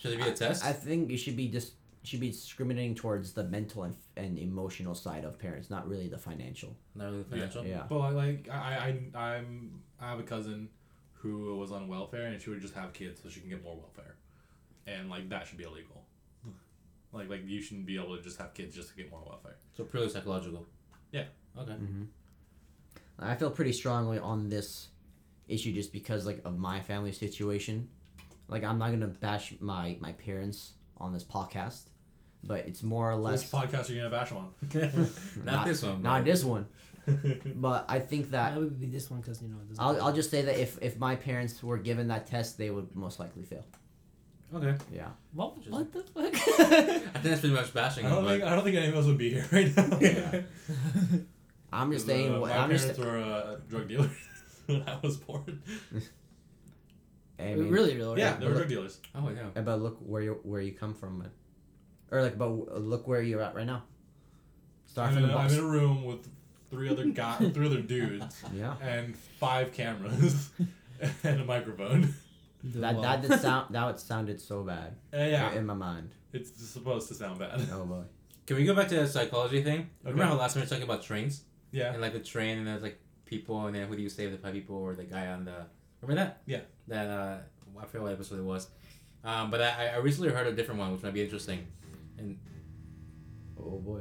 Should 0.00 0.12
there 0.12 0.24
be 0.24 0.30
a 0.30 0.34
test? 0.34 0.64
I 0.64 0.72
think 0.72 1.10
it 1.10 1.18
should 1.18 1.36
be 1.36 1.48
just 1.48 1.74
should 2.02 2.20
be 2.20 2.30
discriminating 2.30 2.94
towards 2.94 3.34
the 3.34 3.44
mental 3.44 3.82
and, 3.82 3.94
and 4.16 4.38
emotional 4.38 4.94
side 4.94 5.24
of 5.24 5.38
parents, 5.38 5.68
not 5.68 5.86
really 5.86 6.08
the 6.08 6.16
financial. 6.16 6.74
Not 6.94 7.10
really 7.10 7.22
the 7.24 7.30
financial. 7.30 7.66
Yeah. 7.66 7.82
But 7.86 7.98
like, 7.98 8.14
like 8.14 8.48
I, 8.50 8.96
I, 9.14 9.20
I'm, 9.20 9.82
I 10.00 10.08
have 10.08 10.18
a 10.18 10.22
cousin 10.22 10.70
who 11.12 11.58
was 11.58 11.72
on 11.72 11.88
welfare, 11.88 12.26
and 12.26 12.40
she 12.40 12.48
would 12.48 12.62
just 12.62 12.74
have 12.74 12.94
kids 12.94 13.22
so 13.22 13.28
she 13.28 13.40
can 13.40 13.50
get 13.50 13.62
more 13.62 13.76
welfare, 13.76 14.16
and 14.86 15.10
like 15.10 15.28
that 15.28 15.46
should 15.46 15.58
be 15.58 15.64
illegal. 15.64 16.02
Like, 17.12 17.28
like 17.28 17.42
you 17.44 17.60
shouldn't 17.60 17.86
be 17.86 17.96
able 17.96 18.16
to 18.16 18.22
just 18.22 18.38
have 18.38 18.54
kids 18.54 18.74
just 18.74 18.90
to 18.90 18.96
get 18.96 19.10
more 19.10 19.22
welfare. 19.26 19.56
So 19.76 19.84
purely 19.84 20.08
psychological. 20.08 20.64
Yeah. 21.12 21.24
Okay. 21.58 21.72
Mm-hmm. 21.72 22.04
I 23.18 23.34
feel 23.34 23.50
pretty 23.50 23.72
strongly 23.72 24.18
on 24.18 24.48
this 24.48 24.88
issue 25.48 25.72
just 25.72 25.92
because 25.92 26.24
like 26.24 26.40
of 26.44 26.56
my 26.56 26.80
family 26.80 27.12
situation. 27.12 27.88
Like 28.50 28.64
I'm 28.64 28.78
not 28.78 28.90
gonna 28.90 29.06
bash 29.06 29.54
my 29.60 29.96
my 30.00 30.12
parents 30.12 30.72
on 30.98 31.12
this 31.12 31.24
podcast, 31.24 31.82
but 32.44 32.60
it's 32.68 32.82
more 32.82 33.10
or 33.10 33.16
less. 33.16 33.40
Which 33.42 33.52
podcast 33.62 33.88
are 33.88 33.92
you 33.94 33.98
gonna 34.02 34.10
bash 34.10 34.30
them 34.30 34.38
on? 34.38 34.50
not, 35.44 35.54
Not- 35.54 35.66
this 35.66 35.82
one. 35.82 36.02
not 36.02 36.24
bro. 36.24 36.32
this 36.32 36.44
one. 36.44 36.66
But 37.56 37.86
I 37.88 37.98
think 37.98 38.30
that 38.32 38.54
That 38.54 38.60
would 38.60 38.78
be 38.78 38.86
this 38.86 39.10
one 39.10 39.20
because 39.20 39.40
you 39.42 39.48
know. 39.48 39.56
it 39.70 39.76
I'll, 39.78 40.00
I'll 40.02 40.12
just 40.12 40.30
say 40.30 40.42
that 40.42 40.58
if 40.58 40.78
if 40.82 40.98
my 40.98 41.16
parents 41.16 41.62
were 41.62 41.78
given 41.78 42.08
that 42.08 42.26
test, 42.26 42.58
they 42.58 42.70
would 42.70 42.94
most 42.94 43.18
likely 43.18 43.42
fail. 43.44 43.64
Okay. 44.54 44.74
Yeah. 44.92 45.08
What, 45.32 45.56
what 45.68 45.92
the 45.92 46.02
fuck? 46.02 46.34
I 46.34 46.70
think 47.12 47.22
that's 47.22 47.40
pretty 47.40 47.54
much 47.54 47.72
bashing 47.72 48.04
I 48.04 48.10
don't 48.10 48.24
but 48.24 48.30
think 48.30 48.44
I 48.44 48.54
don't 48.54 48.64
think 48.64 48.76
any 48.76 48.88
of 48.88 48.96
us 48.96 49.06
would 49.06 49.16
be 49.18 49.30
here 49.30 49.46
right 49.52 49.70
now. 49.76 49.98
Yeah. 50.00 50.40
I'm 51.72 51.92
just 51.92 52.06
'Cause, 52.06 52.14
saying. 52.16 52.34
uh, 52.34 52.40
what 52.40 52.50
my 52.50 52.56
I'm 52.58 52.68
parents 52.68 52.86
just. 52.86 52.98
were 52.98 53.18
uh, 53.18 53.56
drug 53.68 53.86
dealers 53.88 54.10
when 54.66 54.82
I 54.88 54.98
was 55.02 55.16
born. 55.18 55.62
I 57.40 57.54
mean, 57.54 57.70
really, 57.70 57.96
really. 57.96 58.20
Yeah, 58.20 58.36
they 58.36 58.46
were 58.46 58.54
drug 58.54 58.68
dealers. 58.68 59.00
oh 59.14 59.28
yeah. 59.30 59.60
But 59.62 59.80
look 59.80 59.98
where 60.00 60.22
you 60.22 60.40
where 60.42 60.60
you 60.60 60.72
come 60.72 60.94
from, 60.94 61.24
or 62.10 62.22
like, 62.22 62.36
but 62.38 62.48
look 62.80 63.06
where 63.08 63.22
you're 63.22 63.42
at 63.42 63.54
right 63.54 63.66
now. 63.66 63.82
Start 64.86 65.08
I'm 65.08 65.14
from 65.14 65.24
in, 65.24 65.30
the 65.30 65.36
a, 65.36 65.40
I'm 65.40 65.52
in 65.52 65.58
a 65.58 65.62
room 65.64 66.04
with 66.04 66.28
three 66.70 66.88
other 66.88 67.04
guys, 67.06 67.50
three 67.54 67.66
other 67.66 67.80
dudes, 67.80 68.42
Yeah. 68.54 68.74
and 68.82 69.16
five 69.16 69.72
cameras 69.72 70.50
and 71.24 71.40
a 71.40 71.44
microphone. 71.44 72.14
That 72.64 73.00
that 73.00 73.22
did 73.22 73.40
sound 73.46 73.74
that 73.74 73.98
sounded 74.00 74.40
so 74.40 74.62
bad 74.62 74.96
Uh, 75.14 75.18
yeah, 75.18 75.52
in 75.52 75.64
my 75.66 75.74
mind. 75.74 76.10
it's 76.32 76.50
supposed 76.68 77.08
to 77.08 77.14
sound 77.14 77.38
bad. 77.38 77.60
Oh 77.72 77.84
boy. 77.84 78.02
Can 78.46 78.56
we 78.56 78.64
go 78.64 78.74
back 78.74 78.88
to 78.88 78.96
the 78.96 79.06
psychology 79.06 79.62
thing? 79.62 79.88
Remember 80.02 80.22
Okay. 80.24 80.32
how 80.32 80.36
last 80.38 80.54
time 80.54 80.60
we 80.62 80.64
were 80.66 80.68
talking 80.70 80.82
about 80.84 81.02
trains 81.04 81.44
Yeah, 81.72 81.92
and 81.92 82.00
like 82.02 82.12
the 82.12 82.18
train 82.20 82.58
and 82.58 82.66
there's 82.66 82.82
like 82.82 82.98
people 83.24 83.64
and 83.66 83.74
then 83.76 83.86
who 83.88 83.94
do 83.96 84.02
you 84.02 84.08
save 84.08 84.32
the 84.32 84.38
five 84.38 84.52
people 84.52 84.76
or 84.76 84.94
the 84.96 85.04
guy 85.04 85.28
on 85.28 85.44
the 85.44 85.66
remember 86.02 86.22
that? 86.24 86.42
Yeah. 86.46 86.60
That 86.88 87.06
uh 87.08 87.36
I 87.80 87.84
forget 87.86 88.02
what 88.02 88.12
episode 88.12 88.38
it 88.38 88.44
was. 88.44 88.68
Um, 89.24 89.50
but 89.50 89.60
I, 89.62 89.88
I 89.94 89.96
recently 89.98 90.30
heard 90.30 90.46
a 90.46 90.52
different 90.52 90.80
one 90.80 90.92
which 90.92 91.02
might 91.02 91.14
be 91.14 91.22
interesting. 91.22 91.66
And 92.18 92.38
oh 93.58 93.78
boy. 93.78 94.00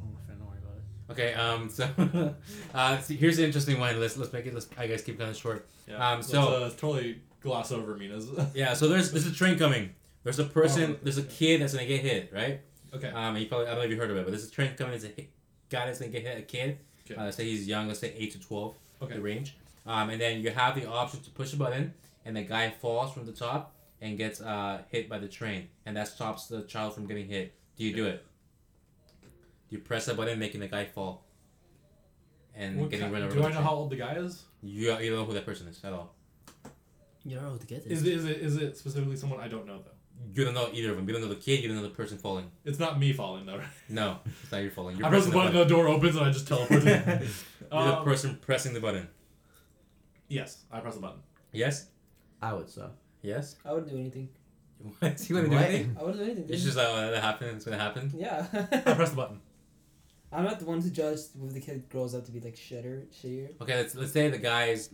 Oh, 0.00 0.06
my 0.12 0.20
friend, 0.24 0.40
don't 0.40 0.48
worry 0.48 0.58
about 0.58 0.76
it. 0.76 1.12
Okay, 1.12 1.34
um, 1.34 1.68
so 1.68 2.34
uh, 2.74 2.98
see, 2.98 3.16
here's 3.16 3.36
the 3.36 3.44
interesting 3.44 3.78
one. 3.80 3.98
Let's 4.00 4.16
let's 4.16 4.32
make 4.32 4.46
it. 4.46 4.54
Let's 4.54 4.68
I 4.78 4.86
guess 4.86 5.02
keep 5.02 5.18
kind 5.18 5.30
of 5.30 5.36
short. 5.36 5.68
yeah. 5.88 6.10
Um, 6.12 6.22
so- 6.22 6.42
uh, 6.42 6.70
totally 6.70 7.20
gloss 7.40 7.72
over 7.72 7.96
Mina's. 7.96 8.28
Yeah. 8.54 8.74
So 8.74 8.88
there's 8.88 9.10
there's 9.12 9.26
a 9.26 9.32
train 9.32 9.58
coming. 9.58 9.90
There's 10.24 10.38
a 10.38 10.44
person. 10.44 10.92
Oh. 10.94 10.98
There's 11.02 11.18
a 11.18 11.22
kid 11.24 11.60
that's 11.60 11.74
gonna 11.74 11.86
get 11.86 12.00
hit, 12.00 12.32
right? 12.32 12.60
okay. 12.94 13.08
Um, 13.08 13.36
you 13.36 13.46
probably 13.46 13.66
I 13.66 13.70
don't 13.70 13.78
know 13.78 13.84
if 13.84 13.90
you 13.90 13.96
heard 13.96 14.10
of 14.10 14.16
it, 14.16 14.24
but 14.24 14.30
there's 14.30 14.46
a 14.46 14.50
train 14.50 14.74
coming. 14.76 14.92
There's 14.92 15.04
a 15.04 15.08
hit, 15.08 15.30
guy 15.70 15.86
that's 15.86 15.98
gonna 15.98 16.12
get 16.12 16.22
hit. 16.22 16.38
A 16.38 16.42
kid. 16.42 16.78
Okay. 17.10 17.20
Uh, 17.20 17.30
say 17.30 17.44
he's 17.44 17.66
young. 17.66 17.88
Let's 17.88 18.00
say 18.00 18.14
eight 18.16 18.32
to 18.32 18.40
twelve. 18.40 18.76
Okay. 19.02 19.14
The 19.14 19.20
range. 19.20 19.56
Um, 19.86 20.10
and 20.10 20.20
then 20.20 20.40
you 20.42 20.50
have 20.50 20.74
the 20.74 20.86
option 20.88 21.20
to 21.20 21.30
push 21.30 21.52
a 21.52 21.56
button, 21.56 21.94
and 22.24 22.36
the 22.36 22.42
guy 22.42 22.70
falls 22.70 23.12
from 23.12 23.26
the 23.26 23.32
top, 23.32 23.74
and 24.00 24.16
gets 24.18 24.40
uh, 24.40 24.82
hit 24.90 25.08
by 25.08 25.18
the 25.18 25.28
train, 25.28 25.68
and 25.86 25.96
that 25.96 26.08
stops 26.08 26.46
the 26.46 26.62
child 26.62 26.94
from 26.94 27.06
getting 27.06 27.26
hit. 27.28 27.54
Do 27.76 27.84
you 27.84 27.94
do 27.94 28.06
it? 28.06 28.24
Do 29.22 29.76
you 29.76 29.78
press 29.78 30.06
that 30.06 30.16
button, 30.16 30.38
making 30.38 30.60
the 30.60 30.68
guy 30.68 30.84
fall, 30.84 31.24
and 32.54 32.78
What 32.80 32.90
getting 32.90 33.06
ki- 33.08 33.12
run 33.12 33.22
over? 33.22 33.32
do 33.34 33.40
the 33.40 33.46
I 33.46 33.48
know 33.48 33.54
train? 33.54 33.64
how 33.64 33.74
old 33.74 33.90
the 33.90 33.96
guy 33.96 34.14
is? 34.14 34.42
You 34.62 34.96
you 34.98 35.10
don't 35.10 35.20
know 35.20 35.24
who 35.24 35.32
that 35.34 35.46
person 35.46 35.66
is 35.68 35.80
at 35.84 35.92
all. 35.92 36.14
You 37.24 37.36
don't 37.36 37.44
know 37.44 37.50
what 37.52 37.60
to 37.60 37.66
get 37.66 37.88
this. 37.88 38.00
Is 38.00 38.06
it, 38.06 38.12
is 38.14 38.24
it 38.24 38.36
is 38.38 38.56
it 38.56 38.76
specifically 38.76 39.16
someone 39.16 39.40
I 39.40 39.48
don't 39.48 39.66
know 39.66 39.78
though? 39.78 39.90
You 40.34 40.44
don't 40.44 40.54
know 40.54 40.68
either 40.72 40.90
of 40.90 40.96
them. 40.96 41.06
You 41.08 41.14
don't 41.14 41.22
know 41.22 41.28
the 41.28 41.34
kid. 41.36 41.60
You 41.62 41.68
don't 41.68 41.76
know 41.78 41.82
the 41.82 41.88
person 41.90 42.18
falling. 42.18 42.50
It's 42.64 42.78
not 42.78 42.98
me 43.00 43.12
falling 43.12 43.46
though. 43.46 43.58
Right? 43.58 43.66
No, 43.88 44.18
it's 44.42 44.52
not 44.52 44.58
your 44.62 44.70
falling. 44.70 44.96
You're 44.96 45.06
I 45.06 45.10
press 45.10 45.24
the 45.24 45.30
pressing 45.32 45.52
button, 45.52 45.68
the 45.68 45.74
door 45.74 45.88
opens, 45.88 46.16
and 46.16 46.24
I 46.26 46.30
just 46.30 46.46
teleport. 46.46 46.84
You're 46.84 47.00
the 47.70 47.96
Um, 47.98 48.04
person 48.04 48.38
pressing 48.40 48.74
the 48.74 48.80
button. 48.80 49.08
Yes, 50.32 50.64
I 50.72 50.80
press 50.80 50.94
the 50.94 51.00
button. 51.00 51.20
Yes. 51.52 51.88
I 52.40 52.52
would 52.54 52.68
so. 52.68 52.90
Yes. 53.22 53.56
I 53.64 53.72
wouldn't 53.72 53.90
do 53.90 53.98
anything. 53.98 54.28
What? 54.98 55.20
You 55.28 55.34
want 55.36 55.46
to 55.46 55.50
do 55.50 55.56
What? 55.56 55.64
anything? 55.66 55.96
I 55.98 56.02
wouldn't 56.02 56.18
do 56.18 56.24
anything. 56.24 56.46
It's 56.48 56.64
just 56.64 56.76
like, 56.76 56.88
oh, 56.88 56.94
uh, 56.94 57.10
that 57.12 57.22
happened. 57.22 57.50
It's 57.56 57.64
gonna 57.64 57.78
happen. 57.78 58.12
yeah. 58.16 58.46
I 58.52 58.94
press 58.94 59.10
the 59.10 59.16
button. 59.16 59.40
I'm 60.32 60.44
not 60.44 60.58
the 60.58 60.64
one 60.64 60.80
to 60.82 60.90
judge 60.90 61.18
if 61.46 61.52
the 61.52 61.60
kid 61.60 61.88
grows 61.90 62.14
up 62.14 62.24
to 62.24 62.32
be 62.32 62.40
like 62.40 62.56
shitter, 62.56 63.04
shittier. 63.12 63.50
Okay, 63.60 63.76
let's 63.76 63.94
let's 63.94 64.12
say 64.12 64.28
the 64.30 64.38
guy's. 64.38 64.88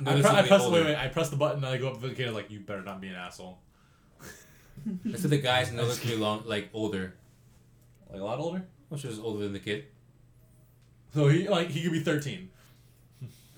I, 0.00 0.02
pre- 0.04 0.12
I 0.12 0.14
noticeably 0.16 0.48
press 0.48 0.62
older. 0.62 0.76
wait 0.80 0.86
wait. 0.86 0.96
I 0.96 1.08
press 1.08 1.28
the 1.28 1.36
button, 1.36 1.58
and 1.62 1.66
I 1.66 1.76
go 1.76 1.88
up 1.88 2.00
to 2.00 2.08
the 2.08 2.14
kid, 2.14 2.26
and 2.28 2.34
like 2.34 2.50
you 2.50 2.60
better 2.60 2.82
not 2.82 3.00
be 3.02 3.08
an 3.08 3.16
asshole. 3.16 3.58
Let's 5.04 5.22
say 5.22 5.28
the 5.28 5.38
guy's 5.38 5.70
noticeably 5.72 6.16
long, 6.16 6.42
like 6.46 6.70
older. 6.72 7.14
Like 8.10 8.20
a 8.20 8.24
lot 8.24 8.38
older. 8.38 8.66
Which 8.88 9.04
is 9.04 9.18
older 9.20 9.40
than 9.44 9.52
the 9.52 9.60
kid. 9.60 9.84
So 11.14 11.28
he 11.28 11.46
like 11.48 11.68
he 11.68 11.82
could 11.82 11.92
be 11.92 12.00
thirteen. 12.00 12.48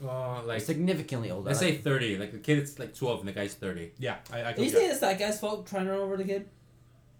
Uh, 0.02 0.42
like 0.44 0.60
Significantly 0.60 1.30
older. 1.30 1.48
let's 1.50 1.62
like- 1.62 1.74
say 1.74 1.78
thirty. 1.78 2.16
Like 2.18 2.32
the 2.32 2.38
kid 2.38 2.58
is 2.58 2.78
like 2.78 2.94
twelve 2.94 3.20
and 3.20 3.28
the 3.28 3.32
guy's 3.32 3.54
thirty. 3.54 3.92
Yeah, 3.98 4.16
I, 4.32 4.38
I 4.40 4.50
Are 4.50 4.52
can. 4.54 4.64
you 4.64 4.70
saying 4.70 4.90
it's 4.90 5.00
that 5.00 5.18
guy's 5.18 5.38
fault 5.38 5.66
trying 5.66 5.84
to 5.86 5.92
run 5.92 6.00
over 6.00 6.16
the 6.16 6.24
kid? 6.24 6.48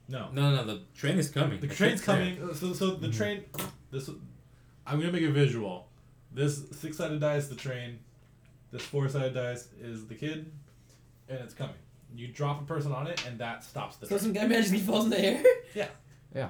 No, 0.08 0.28
No, 0.32 0.54
no, 0.56 0.64
the 0.64 0.80
train 0.94 1.16
is 1.18 1.30
coming. 1.30 1.60
the 1.60 1.68
The 1.68 1.74
train's 1.74 2.00
kid's 2.00 2.06
there. 2.06 2.34
coming. 2.36 2.54
So 2.54 2.72
so 2.72 2.90
the 2.96 3.08
train. 3.10 3.44
This. 3.90 4.08
I'm 4.86 4.98
gonna 4.98 5.12
make 5.12 5.22
a 5.22 5.30
visual. 5.30 5.88
This 6.34 6.62
six 6.72 6.96
sided 6.96 7.20
dice 7.20 7.48
the 7.48 7.54
train. 7.54 7.98
This 8.72 8.82
four 8.82 9.08
sided 9.08 9.34
dice 9.34 9.68
is 9.80 10.06
the 10.06 10.14
kid, 10.14 10.50
and 11.28 11.38
it's 11.40 11.54
coming. 11.54 11.76
You 12.14 12.28
drop 12.28 12.60
a 12.62 12.64
person 12.64 12.90
on 12.92 13.06
it, 13.06 13.24
and 13.26 13.38
that 13.38 13.62
stops 13.64 13.96
the 13.96 14.06
So 14.06 14.16
train. 14.16 14.20
some 14.20 14.32
guy 14.32 14.46
magically 14.46 14.80
falls 14.80 15.04
in 15.04 15.10
the 15.10 15.20
air? 15.20 15.42
Yeah. 15.74 15.88
Yeah. 16.34 16.48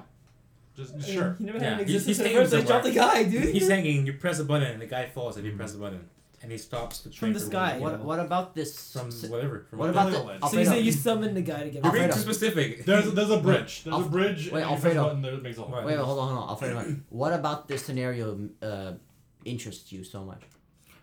Just 0.75 0.99
sure. 1.07 1.35
He 1.37 1.43
never 1.45 1.59
Yeah, 1.59 1.63
had 1.65 1.73
an 1.73 1.77
he- 1.79 1.83
existence 1.95 2.17
he's 2.17 2.19
at 2.19 2.25
hanging 2.25 2.65
first. 2.65 2.83
The 2.85 2.91
guy, 2.91 3.23
dude. 3.25 3.53
He's 3.53 3.69
hanging. 3.69 4.05
You 4.07 4.13
press 4.13 4.39
a 4.39 4.43
button 4.45 4.71
and 4.71 4.81
the 4.81 4.87
guy 4.87 5.05
falls. 5.05 5.37
If 5.37 5.45
you 5.45 5.51
press 5.55 5.75
a 5.75 5.77
button, 5.77 6.09
and 6.43 6.51
he 6.51 6.57
stops 6.57 6.99
the 7.01 7.09
train 7.09 7.33
the 7.33 7.39
from 7.39 7.49
sky. 7.49 7.73
moving. 7.79 7.81
What 7.83 8.03
What 8.03 8.19
about 8.19 8.53
this? 8.53 8.91
From 8.93 9.07
s- 9.07 9.23
whatever. 9.33 9.65
From 9.69 9.79
what 9.79 9.89
about 9.89 10.11
the 10.11 10.17
Alfredo. 10.17 10.39
so 10.39 10.53
you 10.53 10.59
Alfredo? 10.59 10.71
say 10.71 10.79
you 10.81 10.91
summon 10.91 11.33
the 11.33 11.41
guy 11.41 11.63
to 11.63 11.69
get 11.71 11.83
You're 11.83 11.93
being 11.93 12.11
too 12.11 12.19
specific. 12.19 12.85
There's 12.85 13.11
there's 13.13 13.29
a 13.31 13.39
bridge. 13.39 13.83
There's 13.83 13.95
a 13.95 13.99
Alf- 13.99 14.11
bridge. 14.11 14.51
wait, 14.51 14.59
you 14.61 14.65
press 14.67 14.71
Alfredo. 14.75 14.99
a 15.01 15.03
button, 15.07 15.21
there- 15.23 15.37
makes 15.37 15.57
a 15.57 15.61
hole. 15.63 15.73
Wait, 15.75 15.85
wait, 15.85 15.97
hold 15.97 16.19
on, 16.19 16.27
hold 16.35 16.43
on. 16.43 16.49
Alfredo, 16.49 16.95
what 17.09 17.33
about 17.33 17.67
this 17.69 17.83
scenario 17.85 18.25
uh, 18.61 18.91
interests 19.45 19.91
you 19.91 20.03
so 20.03 20.23
much? 20.23 20.41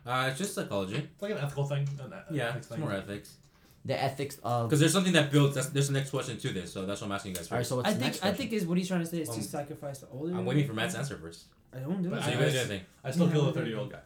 Uh, 0.07 0.27
it's 0.31 0.39
just 0.39 0.55
psychology. 0.55 0.97
It's 0.97 1.23
like 1.23 1.33
an 1.33 1.39
ethical 1.39 1.65
thing. 1.65 1.89
An 2.05 2.13
e- 2.13 2.37
Yeah, 2.39 2.45
ethics 2.49 2.57
it's 2.67 2.67
thing. 2.69 2.81
more 2.81 2.93
ethics. 2.93 3.37
The 3.85 3.97
ethics 4.03 4.39
of. 4.43 4.69
Because 4.69 4.81
there's 4.81 4.93
something 4.93 5.13
that 5.15 5.31
builds. 5.33 5.55
That's, 5.55 5.69
there's 5.71 5.89
the 5.89 5.95
next 5.95 6.11
question 6.11 6.37
to 6.39 6.49
this, 6.53 6.71
so 6.73 6.85
that's 6.87 7.01
what 7.01 7.07
I'm 7.09 7.13
asking 7.13 7.31
you 7.33 7.37
guys 7.39 7.51
All 7.51 7.57
right, 7.59 7.67
so 7.67 7.77
what's 7.77 7.89
I 7.89 7.93
the 7.93 7.99
think 7.99 8.07
next 8.13 8.19
I 8.19 8.21
question? 8.29 8.37
think 8.39 8.53
is 8.53 8.67
what 8.67 8.77
he's 8.79 8.89
trying 8.89 9.01
to 9.01 9.07
say 9.07 9.19
is 9.23 9.29
Um, 9.31 9.37
to 9.37 9.43
sacrifice 9.43 9.99
the 10.01 10.09
older. 10.09 10.35
I'm 10.35 10.45
waiting 10.45 10.67
for 10.67 10.75
Matt's 10.75 10.95
answer 10.95 11.17
first. 11.17 11.45
I 11.73 11.79
don't 11.79 12.03
do 12.03 12.11
But 12.11 12.19
it. 12.19 12.23
So 12.25 12.29
I- 12.29 12.31
you're 12.33 12.41
gonna 12.41 12.51
I- 12.51 12.53
do 12.53 12.59
anything. 12.59 12.81
I 13.05 13.11
still 13.11 13.31
kill 13.31 13.45
Yeah. 13.45 13.51
a 13.57 13.59
30 13.59 13.71
year 13.71 13.79
old 13.79 13.91
guy. 13.93 14.01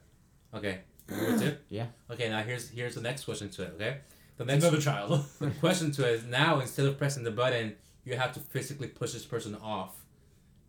Okay. 0.59 0.75
Number 1.09 1.39
two. 1.39 1.57
Yeah. 1.69 1.87
Okay. 2.11 2.29
Now 2.29 2.43
here's 2.43 2.69
here's 2.71 2.95
the 2.95 3.01
next 3.01 3.25
question 3.25 3.49
to 3.51 3.63
it. 3.63 3.73
Okay. 3.77 3.97
The 4.37 4.45
next 4.45 4.65
another 4.65 4.81
child. 4.81 5.25
the 5.41 5.51
question 5.51 5.91
to 5.93 6.09
it 6.09 6.15
is 6.15 6.25
now 6.25 6.61
instead 6.61 6.87
of 6.87 6.99
pressing 6.99 7.23
the 7.25 7.31
button, 7.31 7.77
you 8.05 8.17
have 8.17 8.33
to 8.33 8.41
physically 8.41 8.89
push 8.89 9.13
this 9.13 9.25
person 9.25 9.55
off, 9.63 9.95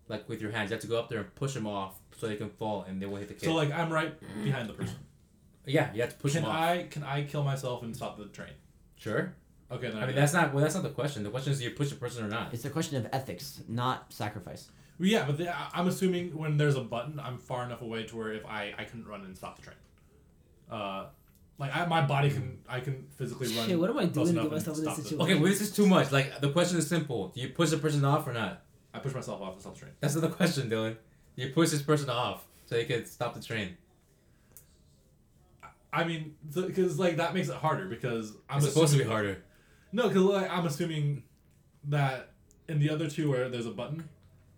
like 0.07 0.27
with 0.29 0.41
your 0.41 0.51
hands. 0.51 0.69
You 0.69 0.75
have 0.75 0.81
to 0.81 0.87
go 0.87 0.99
up 0.99 1.09
there 1.09 1.19
and 1.19 1.33
push 1.35 1.53
them 1.53 1.65
off 1.65 1.95
so 2.17 2.27
they 2.27 2.35
can 2.35 2.49
fall 2.49 2.83
and 2.87 3.01
they 3.01 3.05
will 3.05 3.17
hit 3.17 3.27
the 3.29 3.33
kid. 3.33 3.45
so 3.45 3.53
like 3.55 3.71
I'm 3.71 3.91
right 3.91 4.13
behind 4.43 4.69
the 4.69 4.73
person. 4.73 4.95
yeah, 5.65 5.93
you 5.93 6.01
have 6.01 6.11
to 6.11 6.17
push 6.17 6.33
can 6.33 6.43
them 6.43 6.51
off. 6.51 6.57
I 6.57 6.83
can 6.83 7.03
I 7.03 7.23
kill 7.23 7.43
myself 7.43 7.83
and 7.83 7.95
stop 7.95 8.17
the 8.17 8.25
train? 8.25 8.53
Sure. 8.97 9.33
Okay, 9.71 9.89
then 9.89 9.97
I 9.97 10.03
I, 10.03 10.05
mean 10.05 10.15
do 10.15 10.21
that's 10.21 10.33
not 10.33 10.53
well. 10.53 10.61
That's 10.61 10.75
not 10.75 10.83
the 10.83 10.89
question. 10.89 11.23
The 11.23 11.31
question 11.31 11.51
is 11.53 11.59
do 11.59 11.63
you 11.63 11.71
push 11.71 11.91
a 11.91 11.95
person 11.95 12.23
or 12.23 12.27
not. 12.27 12.53
It's 12.53 12.65
a 12.65 12.69
question 12.69 12.97
of 12.97 13.07
ethics, 13.11 13.61
not 13.67 14.13
sacrifice. 14.13 14.69
Well, 14.99 15.09
yeah, 15.09 15.25
but 15.25 15.37
the, 15.37 15.53
I- 15.53 15.71
I'm 15.73 15.87
assuming 15.87 16.37
when 16.37 16.57
there's 16.57 16.75
a 16.75 16.81
button, 16.81 17.19
I'm 17.19 17.37
far 17.37 17.65
enough 17.65 17.81
away 17.81 18.03
to 18.03 18.15
where 18.15 18.31
if 18.33 18.45
I 18.45 18.73
I 18.77 18.83
couldn't 18.83 19.07
run 19.07 19.21
and 19.21 19.35
stop 19.35 19.55
the 19.57 19.63
train. 19.63 19.75
Uh, 20.69 21.05
like 21.57 21.75
I, 21.75 21.85
my 21.85 22.01
body 22.05 22.29
can 22.29 22.59
I 22.67 22.79
can 22.79 23.07
physically 23.17 23.47
run. 23.55 23.67
Shit, 23.67 23.79
what 23.79 23.89
am 23.89 23.97
I 23.97 24.05
doing 24.05 24.25
to 24.27 24.31
enough 24.31 24.43
get 24.45 24.51
myself 24.51 24.77
in 24.77 24.83
this 24.83 24.95
situation? 24.95 25.21
Okay, 25.21 25.35
well 25.35 25.49
this 25.49 25.61
is 25.61 25.71
too 25.71 25.87
much. 25.87 26.11
Like 26.11 26.41
the 26.41 26.51
question 26.51 26.77
is 26.77 26.87
simple. 26.87 27.29
Do 27.29 27.41
you 27.41 27.49
push 27.49 27.69
the 27.69 27.77
person 27.77 28.03
off 28.03 28.27
or 28.27 28.33
not? 28.33 28.63
I 28.93 28.99
push 28.99 29.13
myself 29.13 29.41
off 29.41 29.53
and 29.53 29.61
stop 29.61 29.73
the 29.73 29.79
train. 29.81 29.91
That's 29.99 30.15
not 30.15 30.21
the 30.21 30.29
question, 30.35 30.69
Dylan. 30.69 30.97
Do 31.35 31.43
you 31.43 31.53
push 31.53 31.69
this 31.69 31.81
person 31.81 32.09
off 32.09 32.45
so 32.65 32.77
you 32.77 32.85
can 32.85 33.05
stop 33.05 33.33
the 33.33 33.41
train? 33.41 33.77
I 35.93 36.03
mean, 36.03 36.35
because 36.53 36.99
like 36.99 37.17
that 37.17 37.33
makes 37.33 37.47
it 37.47 37.55
harder 37.55 37.85
because 37.87 38.33
I'm 38.49 38.57
it's 38.57 38.67
supposed 38.67 38.91
to 38.93 38.99
be 38.99 39.05
harder. 39.05 39.43
No, 39.93 40.09
because 40.09 40.23
like, 40.23 40.51
I'm 40.51 40.65
assuming 40.65 41.23
that 41.85 42.31
in 42.67 42.79
the 42.79 42.89
other 42.89 43.09
two 43.09 43.29
where 43.29 43.47
there's 43.47 43.65
a 43.65 43.71
button, 43.71 44.09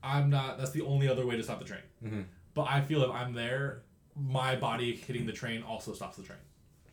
I'm 0.02 0.32
not. 0.32 0.58
That's 0.58 0.72
the 0.72 0.82
only 0.82 1.08
other 1.08 1.28
way 1.28 1.38
to 1.38 1.44
stop 1.44 1.60
the 1.60 1.66
train. 1.66 1.82
Mhm. 2.04 2.26
But 2.56 2.64
I 2.70 2.82
feel 2.82 3.04
if 3.04 3.12
I'm 3.12 3.34
there, 3.34 3.84
my 4.20 4.56
body 4.56 4.96
hitting 4.96 5.26
the 5.26 5.34
train 5.34 5.64
also 5.64 5.94
stops 5.94 6.18
the 6.18 6.24
train. 6.24 6.40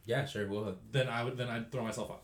Yeah, 0.07 0.27
sure. 0.27 0.47
Well, 0.49 0.77
Then 0.93 1.09
I 1.09 1.25
would 1.25 1.37
then 1.37 1.49
I'd 1.49 1.73
throw 1.73 1.83
myself 1.85 2.11
off. 2.11 2.21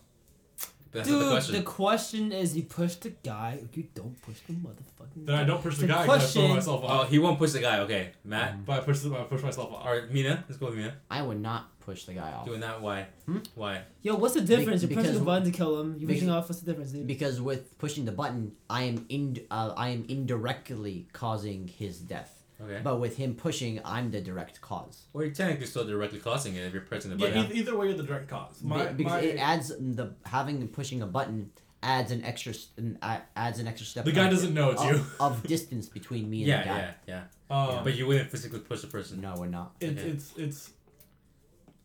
that's 0.91 1.07
Dude, 1.07 1.19
not 1.19 1.25
the 1.25 1.31
question. 1.31 1.55
the 1.55 1.61
question 1.63 2.31
is 2.31 2.55
you 2.55 2.63
push 2.63 2.95
the 2.95 3.09
guy 3.23 3.57
or 3.61 3.67
you 3.73 3.87
don't 3.95 4.21
push 4.21 4.39
the 4.41 4.53
motherfucking 4.53 5.25
Then 5.25 5.35
I 5.35 5.39
guy. 5.41 5.47
don't 5.47 5.63
push 5.63 5.75
the, 5.77 5.81
The 5.81 5.87
guy 5.87 6.01
because 6.03 6.23
I 6.23 6.27
throw 6.27 6.41
question- 6.41 6.55
myself 6.55 6.81
Oh, 6.83 6.87
off. 6.87 7.09
he 7.09 7.17
won't 7.19 7.39
push 7.39 7.51
the 7.53 7.59
guy. 7.61 7.79
Okay, 7.79 8.11
Matt 8.23 8.65
But 8.65 8.73
I 8.81 8.83
push 8.83 8.99
the, 8.99 9.15
I 9.15 9.23
push 9.23 9.41
myself 9.41 9.71
off. 9.73 9.85
All 9.85 9.93
right, 9.93 10.11
Mina. 10.11 10.43
Let's 10.47 10.59
go 10.59 10.67
with 10.67 10.75
Mina. 10.75 10.93
I 11.09 11.21
would 11.23 11.39
not 11.41 11.79
push 11.79 12.03
the 12.03 12.13
guy 12.13 12.31
off. 12.33 12.45
Doing 12.45 12.59
that. 12.59 12.79
Why? 12.81 13.07
Hmm? 13.25 13.39
Why? 13.55 13.81
Yo, 14.03 14.15
what's 14.15 14.35
the 14.35 14.41
difference? 14.41 14.81
You're 14.83 14.89
because- 14.89 15.05
pushing 15.07 15.21
a 15.21 15.25
button 15.25 15.45
to 15.45 15.57
kill 15.57 15.79
him. 15.81 15.95
You're 15.97 16.07
because- 16.07 16.15
pushing 16.21 16.29
off. 16.29 16.49
What's 16.49 16.59
the 16.61 16.65
difference, 16.69 16.91
dude? 16.91 17.07
Because 17.07 17.41
with 17.41 17.77
pushing 17.79 18.05
the 18.05 18.11
button, 18.11 18.51
I 18.69 18.83
am 18.83 19.05
in, 19.09 19.39
uh, 19.49 19.73
I 19.75 19.89
am 19.89 20.05
indirectly 20.07 21.07
causing 21.13 21.67
his 21.69 21.97
death. 21.99 22.40
Okay. 22.63 22.79
But 22.83 22.97
with 22.99 23.17
him 23.17 23.33
pushing, 23.35 23.79
I'm 23.83 24.11
the 24.11 24.21
direct 24.21 24.61
cause. 24.61 25.05
Well, 25.13 25.23
you're 25.25 25.33
technically 25.33 25.65
still 25.65 25.85
directly 25.85 26.19
causing 26.19 26.55
it 26.55 26.59
if 26.65 26.73
you're 26.73 26.83
pressing 26.83 27.09
the 27.11 27.17
button. 27.17 27.51
e- 27.51 27.55
either 27.59 27.75
way, 27.75 27.87
you're 27.87 27.97
the 27.97 28.03
direct 28.03 28.27
cause. 28.27 28.61
My, 28.63 28.87
Be- 28.87 28.93
because 29.03 29.11
my, 29.13 29.19
it 29.21 29.37
adds 29.37 29.69
the 29.79 30.13
having 30.25 30.67
pushing 30.67 31.01
a 31.01 31.07
button 31.07 31.51
adds 31.81 32.11
an 32.11 32.23
extra 32.23 32.53
s- 32.53 32.67
an, 32.77 32.99
a- 33.01 33.21
adds 33.35 33.57
an 33.59 33.67
extra 33.67 33.87
step. 33.87 34.05
the 34.05 34.11
guy 34.11 34.29
doesn't 34.29 34.53
know 34.53 34.69
it's 34.71 34.81
of, 34.83 34.89
you. 34.91 35.05
of 35.19 35.41
distance 35.47 35.87
between 35.89 36.29
me 36.29 36.39
and 36.41 36.47
yeah, 36.49 36.61
the 36.61 36.69
guy. 36.69 36.93
yeah, 37.07 37.23
yeah. 37.49 37.57
Um, 37.77 37.83
But 37.83 37.95
you 37.95 38.05
wouldn't 38.05 38.29
physically 38.29 38.59
push 38.59 38.81
the 38.81 38.87
person. 38.87 39.21
No, 39.21 39.33
we're 39.37 39.47
not. 39.47 39.73
It's 39.81 39.99
Okay. 39.99 40.09
it's 40.11 40.33
it's. 40.37 40.69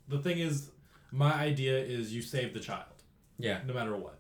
The 0.09 0.18
thing 0.18 0.39
is, 0.39 0.70
my 1.11 1.33
idea 1.33 1.79
is 1.79 2.12
you 2.14 2.22
save 2.22 2.53
the 2.55 2.61
child, 2.61 2.85
Yeah. 3.39 3.61
no 3.66 3.72
matter 3.74 3.97
what. 3.97 4.18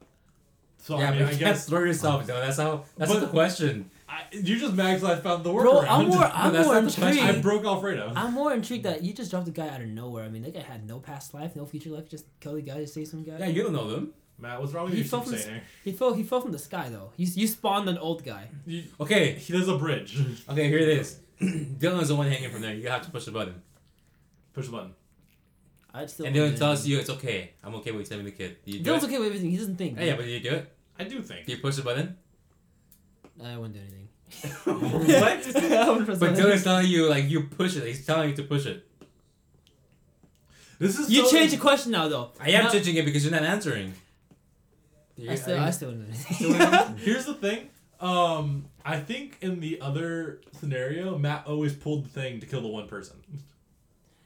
So 0.78 0.98
yeah, 0.98 1.08
I 1.08 1.10
mean, 1.10 1.18
but 1.20 1.28
I 1.28 1.30
you 1.32 1.38
guess 1.38 1.58
can't 1.58 1.68
throw 1.68 1.80
yourself 1.84 2.26
though. 2.26 2.40
That's 2.40 2.56
how. 2.56 2.84
That's 2.96 3.12
But- 3.12 3.18
not 3.20 3.26
the 3.26 3.32
question. 3.32 3.90
I, 4.08 4.22
you 4.30 4.58
just 4.58 4.74
max. 4.74 5.02
I 5.02 5.16
found 5.16 5.42
the 5.44 5.50
workaround. 5.50 5.62
Bro, 5.62 5.80
I'm 5.80 6.08
more, 6.08 6.24
I'm 6.32 6.52
more 6.52 6.62
not 6.62 6.84
the 6.84 6.90
question. 6.90 7.02
I 7.04 7.10
intrigued. 7.26 7.42
broke 7.42 7.64
Alfredo. 7.64 8.12
I'm 8.14 8.32
more 8.34 8.52
intrigued 8.52 8.84
that 8.84 9.02
you 9.02 9.12
just 9.12 9.30
dropped 9.30 9.46
the 9.46 9.52
guy 9.52 9.68
out 9.68 9.80
of 9.80 9.88
nowhere. 9.88 10.24
I 10.24 10.28
mean, 10.28 10.42
that 10.42 10.54
guy 10.54 10.60
had 10.60 10.86
no 10.86 11.00
past 11.00 11.34
life, 11.34 11.56
no 11.56 11.66
future 11.66 11.90
life. 11.90 12.08
Just 12.08 12.26
kill 12.38 12.54
the 12.54 12.62
guy, 12.62 12.80
just 12.80 12.94
save 12.94 13.08
some 13.08 13.24
guy. 13.24 13.36
Yeah, 13.38 13.46
you 13.46 13.62
don't 13.62 13.72
know 13.72 13.90
them. 13.90 14.12
Matt, 14.38 14.60
what's 14.60 14.72
wrong 14.72 14.84
with 14.84 14.94
He 14.94 15.00
you, 15.00 15.04
fell 15.04 15.24
Super 15.24 15.38
from 15.38 15.52
Saiyan? 15.54 15.60
He 15.82 15.92
fell. 15.92 16.12
He 16.12 16.22
fell 16.22 16.40
from 16.40 16.52
the 16.52 16.58
sky 16.58 16.88
though. 16.90 17.10
You 17.16 17.26
you 17.34 17.46
spawned 17.46 17.88
an 17.88 17.98
old 17.98 18.22
guy. 18.24 18.48
You, 18.66 18.84
Okay, 19.00 19.32
he 19.32 19.52
does 19.52 19.68
a 19.68 19.76
bridge. 19.78 20.18
okay. 20.50 20.68
Here 20.68 20.78
it 20.78 20.88
is. 20.88 21.18
Dylan's 21.40 22.08
the 22.08 22.16
one 22.16 22.28
hanging 22.28 22.50
from 22.50 22.62
there. 22.62 22.74
You 22.74 22.88
have 22.88 23.02
to 23.02 23.10
push 23.10 23.24
the 23.24 23.30
button. 23.32 23.62
Push 24.52 24.66
the 24.66 24.72
button. 24.72 24.94
I'd 25.92 26.10
still. 26.10 26.26
And 26.26 26.34
wouldn't 26.34 26.56
Dylan 26.56 26.58
tells 26.58 26.86
you 26.86 26.98
it's 26.98 27.10
okay. 27.10 27.52
I'm 27.64 27.74
okay 27.76 27.92
with 27.92 28.06
saving 28.06 28.26
the 28.26 28.30
kid. 28.30 28.56
You 28.66 28.80
do 28.80 28.90
Dylan's 28.90 29.04
okay 29.04 29.18
with 29.18 29.28
everything. 29.28 29.50
He 29.50 29.56
doesn't 29.56 29.76
think. 29.76 29.98
Yeah, 29.98 30.04
yeah, 30.04 30.16
but 30.16 30.26
do 30.26 30.30
you 30.30 30.40
do 30.40 30.50
it? 30.50 30.72
I 30.98 31.04
do 31.04 31.22
think. 31.22 31.46
Do 31.46 31.52
you 31.52 31.58
push 31.58 31.76
the 31.76 31.82
button? 31.82 32.16
I 33.44 33.56
wouldn't 33.56 33.74
do 33.74 33.80
anything. 33.80 34.08
what? 34.64 35.56
I 35.72 35.88
wouldn't 35.90 36.06
But 36.20 36.34
the 36.34 36.42
Dylan's 36.42 36.64
telling 36.64 36.86
you 36.86 37.08
like 37.08 37.28
you 37.28 37.44
push 37.44 37.76
it. 37.76 37.84
He's 37.86 38.04
telling 38.04 38.30
you 38.30 38.36
to 38.36 38.42
push 38.42 38.66
it. 38.66 38.86
This 40.78 40.98
is 40.98 41.10
You 41.10 41.24
so, 41.24 41.30
change 41.36 41.52
the 41.52 41.56
question 41.58 41.92
now 41.92 42.08
though. 42.08 42.30
I 42.40 42.50
am 42.50 42.64
Now- 42.64 42.70
changing 42.70 42.96
it 42.96 43.04
because 43.04 43.24
you're 43.24 43.32
not 43.32 43.42
answering. 43.44 43.94
You- 45.16 45.30
I 45.30 45.34
still, 45.36 45.56
are 45.56 45.60
I 45.60 45.70
still 45.70 45.88
wouldn't 45.88 46.12
do 46.38 46.54
anything. 46.54 46.96
Here's 46.98 47.24
the 47.24 47.34
thing. 47.34 47.70
Um, 48.00 48.66
I 48.84 48.98
think 49.00 49.38
in 49.40 49.60
the 49.60 49.80
other 49.80 50.42
scenario, 50.60 51.16
Matt 51.16 51.46
always 51.46 51.72
pulled 51.72 52.04
the 52.04 52.08
thing 52.10 52.40
to 52.40 52.46
kill 52.46 52.60
the 52.60 52.68
one 52.68 52.86
person. 52.88 53.16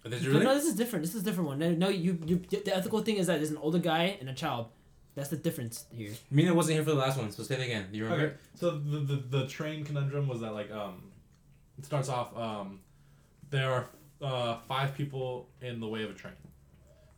Did 0.02 0.22
you 0.22 0.28
But 0.32 0.32
really? 0.32 0.44
no, 0.46 0.54
this 0.54 0.64
is 0.64 0.74
different. 0.74 1.04
This 1.04 1.14
is 1.14 1.22
a 1.22 1.24
different 1.24 1.48
one. 1.48 1.58
No, 1.60 1.70
no, 1.70 1.88
you, 1.88 2.18
you. 2.26 2.38
The 2.50 2.74
ethical 2.74 3.00
thing 3.02 3.16
is 3.16 3.28
that 3.28 3.36
there's 3.36 3.50
an 3.50 3.58
older 3.58 3.78
guy 3.78 4.16
and 4.18 4.28
a 4.28 4.34
child. 4.34 4.66
That's 5.14 5.28
the 5.28 5.36
difference 5.36 5.86
here. 5.92 6.12
Mina 6.30 6.54
wasn't 6.54 6.74
here 6.76 6.84
for 6.84 6.90
the 6.90 6.96
last 6.96 7.18
one, 7.18 7.30
so 7.32 7.42
say 7.42 7.56
it 7.56 7.64
again. 7.64 7.88
Do 7.90 7.98
you 7.98 8.04
remember? 8.04 8.26
Okay, 8.26 8.34
so 8.54 8.70
the, 8.70 8.98
the 9.00 9.16
the 9.16 9.46
train 9.46 9.84
conundrum 9.84 10.28
was 10.28 10.40
that 10.40 10.52
like 10.54 10.70
um, 10.70 11.10
it 11.78 11.84
starts 11.84 12.08
off 12.08 12.36
um, 12.36 12.80
there 13.50 13.70
are 13.72 13.86
uh, 14.22 14.58
five 14.68 14.94
people 14.94 15.48
in 15.60 15.80
the 15.80 15.88
way 15.88 16.04
of 16.04 16.10
a 16.10 16.14
train, 16.14 16.34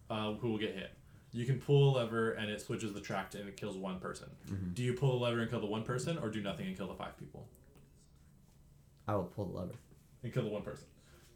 uh, 0.09 0.33
who 0.35 0.51
will 0.51 0.59
get 0.59 0.75
hit, 0.75 0.91
You 1.33 1.45
can 1.45 1.59
pull 1.61 1.97
a 1.97 1.99
lever 1.99 2.33
and 2.33 2.51
it 2.51 2.61
switches 2.61 2.93
the 2.95 3.01
track 3.01 3.35
and 3.35 3.49
it 3.49 3.57
kills 3.57 3.77
one 3.77 3.99
person. 4.01 4.31
Mhm. 4.49 4.75
Do 4.75 4.83
you 4.83 4.95
pull 4.95 5.19
the 5.19 5.25
lever 5.25 5.41
and 5.41 5.51
kill 5.51 5.61
the 5.61 5.67
one 5.67 5.83
person, 5.83 6.17
or 6.19 6.29
do 6.31 6.41
nothing 6.41 6.67
and 6.67 6.77
kill 6.77 6.89
the 6.89 6.95
five 6.95 7.17
people 7.19 7.49
I 9.09 9.17
will 9.17 9.25
pull 9.25 9.47
the 9.47 9.59
lever. 9.59 9.75
and 10.23 10.33
kill 10.33 10.45
the 10.45 10.49
one 10.49 10.63
person? 10.63 10.87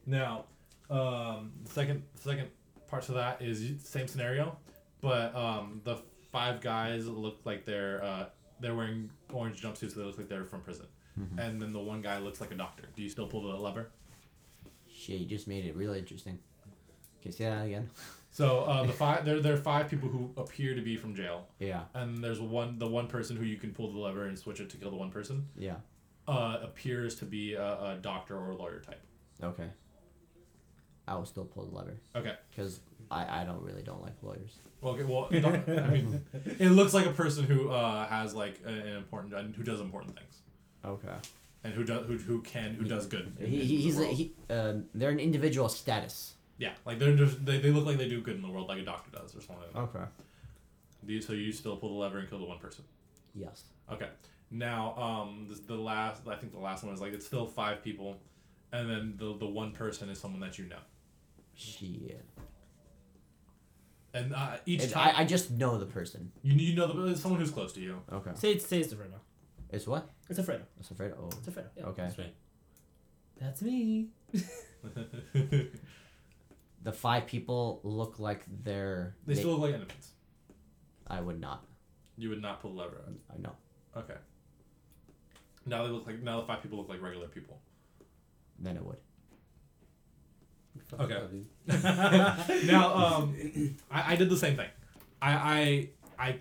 Now, 0.07 0.45
um, 0.89 1.53
second 1.65 2.05
second 2.15 2.49
part 2.89 3.03
to 3.05 3.13
that 3.13 3.43
is 3.43 3.83
same 3.83 4.07
scenario, 4.09 4.57
but 5.01 5.35
um, 5.35 5.81
the 5.85 5.99
five 6.33 6.61
guys 6.61 7.07
look 7.07 7.41
like 7.45 7.65
they're 7.65 8.03
uh, 8.05 8.27
they're 8.61 8.75
wearing 8.75 9.11
orange 9.33 9.61
jumpsuits. 9.63 9.93
So 9.95 10.01
they 10.01 10.07
look 10.07 10.19
like 10.19 10.29
they're 10.29 10.45
from 10.45 10.61
prison, 10.63 10.87
Mhm. 11.19 11.39
and 11.39 11.61
then 11.63 11.73
the 11.73 11.81
one 11.81 12.03
guy 12.03 12.19
looks 12.19 12.41
like 12.41 12.51
a 12.53 12.57
doctor. 12.57 12.85
Do 12.95 13.03
you 13.03 13.09
still 13.09 13.27
pull 13.27 13.43
the 13.43 13.57
lever? 13.57 13.91
Shit, 14.91 15.21
you 15.21 15.27
just 15.27 15.47
made 15.49 15.65
it 15.67 15.77
really 15.77 15.99
interesting. 15.99 16.39
Can 17.23 17.31
you 17.31 17.33
say 17.33 17.45
that 17.45 17.67
again? 17.67 17.91
So 18.33 18.65
uh, 18.65 18.85
the 18.85 18.93
five 18.93 19.25
there 19.25 19.41
there 19.41 19.55
are 19.55 19.57
five 19.57 19.89
people 19.89 20.11
who 20.11 20.31
appear 20.37 20.75
to 20.75 20.83
be 20.83 20.99
from 20.99 21.15
jail, 21.15 21.47
Yeah. 21.59 21.85
and 21.95 22.23
there's 22.23 22.39
one 22.39 22.79
the 22.79 22.87
one 22.87 23.07
person 23.09 23.35
who 23.35 23.45
you 23.47 23.57
can 23.57 23.73
pull 23.73 23.91
the 23.91 23.99
lever 23.99 24.27
and 24.27 24.39
switch 24.39 24.61
it 24.61 24.69
to 24.69 24.77
kill 24.77 24.91
the 24.91 24.97
one 24.99 25.11
person. 25.11 25.49
Yeah. 25.57 25.77
Uh, 26.29 26.59
appears 26.63 27.15
to 27.21 27.25
be 27.25 27.55
a, 27.55 27.65
a 27.93 27.99
doctor 28.03 28.37
or 28.37 28.51
a 28.51 28.55
lawyer 28.57 28.81
type. 28.81 29.01
Okay. 29.43 29.71
I 31.09 31.15
will 31.15 31.25
still 31.25 31.47
pull 31.47 31.65
the 31.65 31.75
lever 31.77 31.97
Okay. 32.15 32.35
because 32.51 32.81
I, 33.11 33.41
I 33.41 33.45
don't 33.45 33.63
really 33.63 33.83
don't 33.83 34.03
like 34.03 34.23
lawyers. 34.23 34.59
Well, 34.87 34.95
okay. 34.95 35.03
Well, 35.05 35.29
doc- 35.41 35.69
I 35.69 35.89
mean, 35.91 36.25
it 36.61 36.71
looks 36.71 36.95
like 36.95 37.07
a 37.07 37.11
person 37.11 37.43
who 37.45 37.71
uh, 37.71 38.07
has 38.07 38.35
like 38.35 38.61
an 38.65 38.75
an 38.75 38.97
important 38.97 39.35
and 39.35 39.55
who 39.57 39.65
does 39.65 39.81
important 39.81 40.15
things 40.17 40.35
Okay. 40.85 41.17
and 41.65 41.75
who 41.75 41.83
does 41.83 42.07
who, 42.07 42.17
who 42.19 42.41
can 42.43 42.75
who 42.75 42.85
does 42.85 43.07
good. 43.07 43.37
in- 43.41 43.47
He, 43.51 43.61
in 43.63 43.67
he, 43.67 43.91
the 43.91 43.97
a, 43.99 44.01
world. 44.01 44.15
he, 44.17 44.33
uh, 44.49 44.73
they're 44.95 45.11
an 45.11 45.19
individual 45.19 45.69
status. 45.69 46.35
yeah, 46.59 46.75
like 46.85 47.01
they're 47.01 47.17
just 47.17 47.45
they, 47.45 47.59
they 47.59 47.71
look 47.73 47.85
like 47.85 47.99
they 47.99 48.09
do 48.09 48.21
good 48.21 48.37
in 48.37 48.43
the 48.43 48.49
world 48.49 48.69
like 48.69 48.79
a 48.79 48.85
doctor 48.85 49.11
does 49.11 49.35
or 49.35 49.41
something. 49.41 49.65
Like 49.75 49.93
that. 49.93 49.99
Okay. 49.99 50.05
Do 51.05 51.13
you, 51.15 51.21
so 51.21 51.33
you 51.33 51.51
still 51.53 51.77
pull 51.77 51.91
the 51.95 51.97
lever 52.05 52.19
and 52.19 52.29
kill 52.29 52.39
the 52.39 52.45
one 52.47 52.59
person. 52.61 52.85
Yes. 53.35 53.65
Okay. 53.93 54.09
Now, 54.53 54.95
um, 54.97 55.47
this, 55.49 55.59
the 55.61 55.75
last, 55.75 56.23
I 56.29 56.37
think 56.37 56.53
the 56.53 56.61
last 56.61 56.85
one 56.85 56.95
is 56.95 57.01
like 57.01 57.13
it's 57.13 57.27
still 57.27 57.47
five 57.47 57.83
people, 57.83 58.19
and 58.73 58.89
then 58.89 59.15
the 59.17 59.37
the 59.37 59.47
one 59.63 59.73
person 59.73 60.09
is 60.11 60.21
someone 60.21 60.41
that 60.43 60.59
you 60.61 60.67
know, 60.67 60.79
Shit. 61.57 62.25
And 64.17 64.35
uh, 64.35 64.57
each 64.67 64.81
It's- 64.83 64.93
time 64.93 65.15
I, 65.17 65.21
I 65.23 65.25
just 65.25 65.51
know 65.51 65.79
the 65.79 65.87
person. 65.87 66.33
you 66.43 66.55
you 66.55 66.75
know 66.77 66.87
the, 66.93 67.13
it's 67.13 67.21
someone 67.23 67.41
who's 67.41 67.51
close 67.51 67.73
to 67.75 67.81
you. 67.81 68.01
Okay. 68.13 68.31
Say 68.35 68.53
it's 68.53 68.67
say 68.67 68.79
it's 68.81 68.93
Alfredo. 68.93 69.21
It's 69.71 69.87
what? 69.87 70.09
It's 70.29 70.39
Alfredo. 70.39 70.65
It's 70.81 70.91
afraid. 70.91 71.13
Oh. 71.19 71.27
It's 71.39 71.49
Alfredo. 71.49 71.69
Yeah. 71.77 71.85
Okay. 71.87 72.03
That's 72.03 72.19
right. 72.19 72.35
That's 73.41 73.63
me. 73.63 74.09
The 76.83 76.93
five 76.93 77.27
people 77.27 77.81
look 77.83 78.19
like 78.21 78.45
they're. 78.63 79.17
they- 79.27 79.35
still 79.35 79.51
look 79.53 79.61
like 79.63 79.75
enemies. 79.75 80.13
I 81.09 81.21
would 81.21 81.41
not. 81.41 81.65
You 82.17 82.29
would 82.31 82.41
not 82.41 82.61
pull 82.63 82.73
the 82.75 82.79
lever. 82.81 83.03
On? 83.07 83.17
I 83.35 83.39
know. 83.41 83.53
Okay. 83.97 84.15
Now 85.67 85.83
they 85.85 85.91
look 85.91 86.07
like 86.07 86.23
now 86.23 86.41
the 86.41 86.47
five 86.47 86.63
people 86.63 86.79
look 86.79 86.89
like 86.89 87.03
regular 87.03 87.27
people. 87.29 87.61
Then 88.61 88.77
it 88.77 88.85
would. 88.85 88.99
Okay. 90.99 91.23
Now, 92.67 92.95
um, 92.95 93.35
I, 93.91 94.13
I 94.13 94.17
did 94.17 94.29
the 94.31 94.37
same 94.37 94.57
thing. 94.57 94.69
I 95.21 95.89
I 96.19 96.27
I 96.29 96.39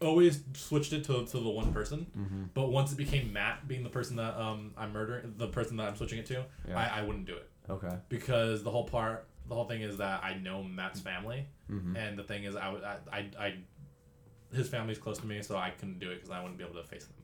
always 0.00 0.42
switched 0.54 0.92
it 0.92 1.04
to, 1.04 1.24
to 1.24 1.38
the 1.38 1.48
one 1.48 1.72
person, 1.72 2.06
Mm-hmm. 2.18 2.42
but 2.54 2.70
once 2.70 2.92
it 2.92 2.96
became 2.98 3.32
Matt 3.32 3.66
being 3.68 3.82
the 3.82 3.90
person 3.90 4.16
that 4.16 4.36
um 4.36 4.72
I'm 4.76 4.92
murdering, 4.92 5.34
the 5.36 5.48
person 5.48 5.76
that 5.78 5.88
I'm 5.88 5.96
switching 5.96 6.18
it 6.18 6.26
to, 6.26 6.44
Yeah. 6.68 6.78
I, 6.78 7.00
I 7.00 7.02
wouldn't 7.02 7.26
do 7.26 7.36
it 7.36 7.48
Okay. 7.70 7.96
because 8.08 8.62
the 8.62 8.70
whole 8.70 8.84
part, 8.84 9.26
the 9.48 9.54
whole 9.54 9.64
thing 9.66 9.82
is 9.82 9.96
that 9.98 10.22
I 10.24 10.34
know 10.34 10.62
Matt's 10.62 11.00
family, 11.00 11.46
Mm-hmm. 11.70 11.96
and 11.96 12.18
the 12.18 12.24
thing 12.24 12.44
is 12.44 12.56
I 12.56 12.68
I 12.70 12.96
I, 13.18 13.30
I 13.38 13.54
his 14.52 14.68
family's 14.68 14.98
close 14.98 15.18
to 15.18 15.26
me, 15.26 15.40
so 15.42 15.56
I 15.56 15.70
couldn't 15.70 15.98
do 15.98 16.10
it 16.10 16.16
because 16.16 16.30
I 16.30 16.40
wouldn't 16.40 16.58
be 16.58 16.64
able 16.64 16.74
to 16.76 16.84
face 16.84 17.06
them. 17.06 17.14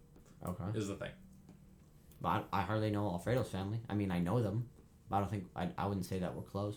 Okay. 0.50 0.78
Is 0.78 0.88
the 0.88 0.94
thing. 0.96 1.10
But 2.22 2.46
I, 2.52 2.60
I 2.60 2.62
hardly 2.62 2.90
know 2.90 3.06
Alfredo's 3.06 3.48
family. 3.48 3.80
I 3.88 3.94
mean, 3.94 4.10
I 4.10 4.18
know 4.18 4.42
them, 4.42 4.68
but 5.10 5.16
I 5.16 5.18
don't 5.20 5.30
think 5.30 5.44
I, 5.56 5.68
I 5.76 5.86
wouldn't 5.86 6.06
say 6.06 6.18
that 6.20 6.34
we're 6.34 6.42
close. 6.42 6.76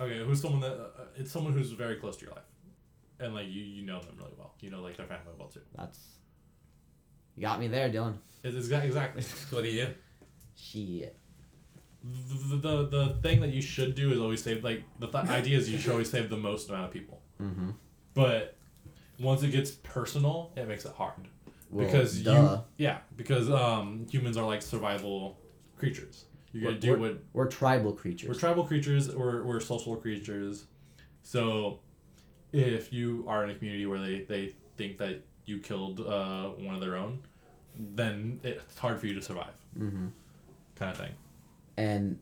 Okay, 0.00 0.24
who's 0.24 0.40
someone 0.40 0.60
that 0.62 0.72
uh, 0.72 1.04
it's 1.16 1.30
someone 1.30 1.52
who's 1.52 1.70
very 1.72 1.96
close 1.96 2.16
to 2.16 2.24
your 2.24 2.34
life, 2.34 2.44
and 3.20 3.34
like 3.34 3.46
you 3.48 3.62
you 3.62 3.82
know 3.86 4.00
them 4.00 4.16
really 4.18 4.32
well. 4.38 4.54
You 4.60 4.70
know 4.70 4.80
like 4.80 4.96
their 4.96 5.06
family 5.06 5.32
well 5.38 5.48
too. 5.48 5.60
That's. 5.76 5.98
You 7.36 7.42
got 7.42 7.60
me 7.60 7.68
there, 7.68 7.88
Dylan. 7.90 8.14
It's 8.42 8.56
exa- 8.68 8.84
exactly. 8.84 9.22
So 9.50 9.56
what 9.56 9.64
do 9.64 9.70
you 9.70 9.86
do? 9.86 9.92
Shit. 10.56 11.16
the, 12.02 12.56
the 12.56 12.86
the 12.86 13.16
thing 13.22 13.40
that 13.42 13.50
you 13.50 13.60
should 13.62 13.94
do 13.94 14.12
is 14.12 14.18
always 14.18 14.42
save 14.42 14.64
like 14.64 14.82
the 14.98 15.06
th- 15.06 15.26
idea 15.26 15.58
is 15.58 15.70
you 15.70 15.78
should 15.78 15.92
always 15.92 16.10
save 16.10 16.30
the 16.30 16.36
most 16.36 16.68
amount 16.70 16.86
of 16.86 16.90
people 16.92 17.20
Mm-hmm. 17.40 17.70
but 18.14 18.56
once 19.18 19.42
it 19.42 19.48
gets 19.50 19.70
personal 19.70 20.52
it 20.56 20.66
makes 20.68 20.84
it 20.84 20.92
hard 20.92 21.14
Well, 21.70 21.86
because 21.86 22.18
duh. 22.22 22.32
you 22.32 22.84
yeah 22.84 22.98
because 23.16 23.50
um 23.50 24.06
humans 24.10 24.36
are 24.36 24.46
like 24.46 24.60
survival 24.62 25.38
creatures 25.78 26.24
you're 26.52 26.62
gonna 26.62 26.74
We're- 26.74 26.80
do 26.80 26.90
we're- 26.92 27.12
what 27.14 27.22
We're 27.32 27.46
tribal 27.48 27.92
creatures. 27.92 28.28
we're 28.28 28.34
tribal 28.34 28.64
creatures 28.64 29.14
we're, 29.14 29.42
we're 29.44 29.60
social 29.60 29.96
creatures 29.96 30.66
so 31.22 31.80
if 32.52 32.92
you 32.92 33.24
are 33.28 33.44
in 33.44 33.50
a 33.50 33.54
community 33.54 33.86
where 33.86 34.00
they, 34.00 34.20
they 34.22 34.54
think 34.76 34.98
that 34.98 35.22
you 35.46 35.58
killed 35.60 36.00
uh, 36.00 36.48
one 36.48 36.74
of 36.74 36.80
their 36.80 36.96
own 36.96 37.20
then 37.78 38.40
it's 38.42 38.78
hard 38.78 38.98
for 38.98 39.06
you 39.06 39.14
to 39.14 39.22
survive 39.22 39.54
mm-hmm. 39.78 40.08
kind 40.74 40.90
of 40.90 40.96
thing 40.98 41.12
And 41.76 42.18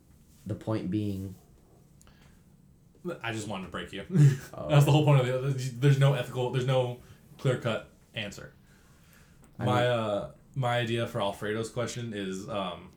the 0.47 0.55
point 0.55 0.91
being, 0.91 1.35
I 3.23 3.33
just 3.33 3.49
wanted 3.49 3.65
to 3.67 3.71
break 3.71 3.93
you. 3.93 4.03
Oh. 4.55 4.69
That's 4.71 4.85
the 4.85 4.93
whole 4.93 5.05
point 5.05 5.21
of 5.21 5.27
the. 5.57 5.71
There's 5.79 5.99
no 5.99 6.15
ethical. 6.15 6.51
There's 6.51 6.67
no 6.67 6.99
clear 7.39 7.57
cut 7.59 7.91
answer. 8.15 8.53
I 9.59 9.65
my 9.65 9.81
mean- 9.83 9.91
uh, 9.91 10.31
my 10.55 10.79
idea 10.79 11.07
for 11.07 11.21
Alfredo's 11.21 11.71
question 11.71 12.13
is, 12.15 12.49
um, 12.49 12.91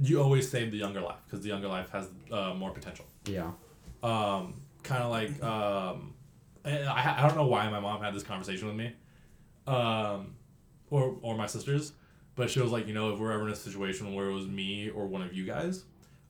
you 0.00 0.20
always 0.22 0.48
save 0.48 0.70
the 0.70 0.76
younger 0.78 1.00
life 1.00 1.18
because 1.26 1.40
the 1.42 1.48
younger 1.48 1.68
life 1.68 1.90
has 1.90 2.08
uh, 2.30 2.54
more 2.54 2.70
potential. 2.70 3.04
yeah. 3.26 3.50
Um, 4.02 4.54
kind 4.84 5.02
of 5.02 5.10
like 5.10 5.42
um, 5.42 6.14
I 6.64 7.16
I 7.18 7.26
don't 7.26 7.36
know 7.36 7.46
why 7.46 7.68
my 7.68 7.80
mom 7.80 8.00
had 8.00 8.14
this 8.14 8.22
conversation 8.22 8.68
with 8.68 8.76
me, 8.76 8.92
um, 9.66 10.34
or 10.90 11.16
or 11.22 11.36
my 11.36 11.46
sisters, 11.46 11.92
but 12.36 12.50
she 12.50 12.60
was 12.60 12.70
like, 12.70 12.86
you 12.86 12.94
know, 12.94 13.12
if 13.12 13.18
we're 13.18 13.32
ever 13.32 13.46
in 13.46 13.52
a 13.52 13.56
situation 13.56 14.14
where 14.14 14.28
it 14.30 14.34
was 14.34 14.46
me 14.46 14.88
or 14.90 15.06
one 15.06 15.22
of 15.22 15.32
you 15.34 15.44
guys, 15.44 15.84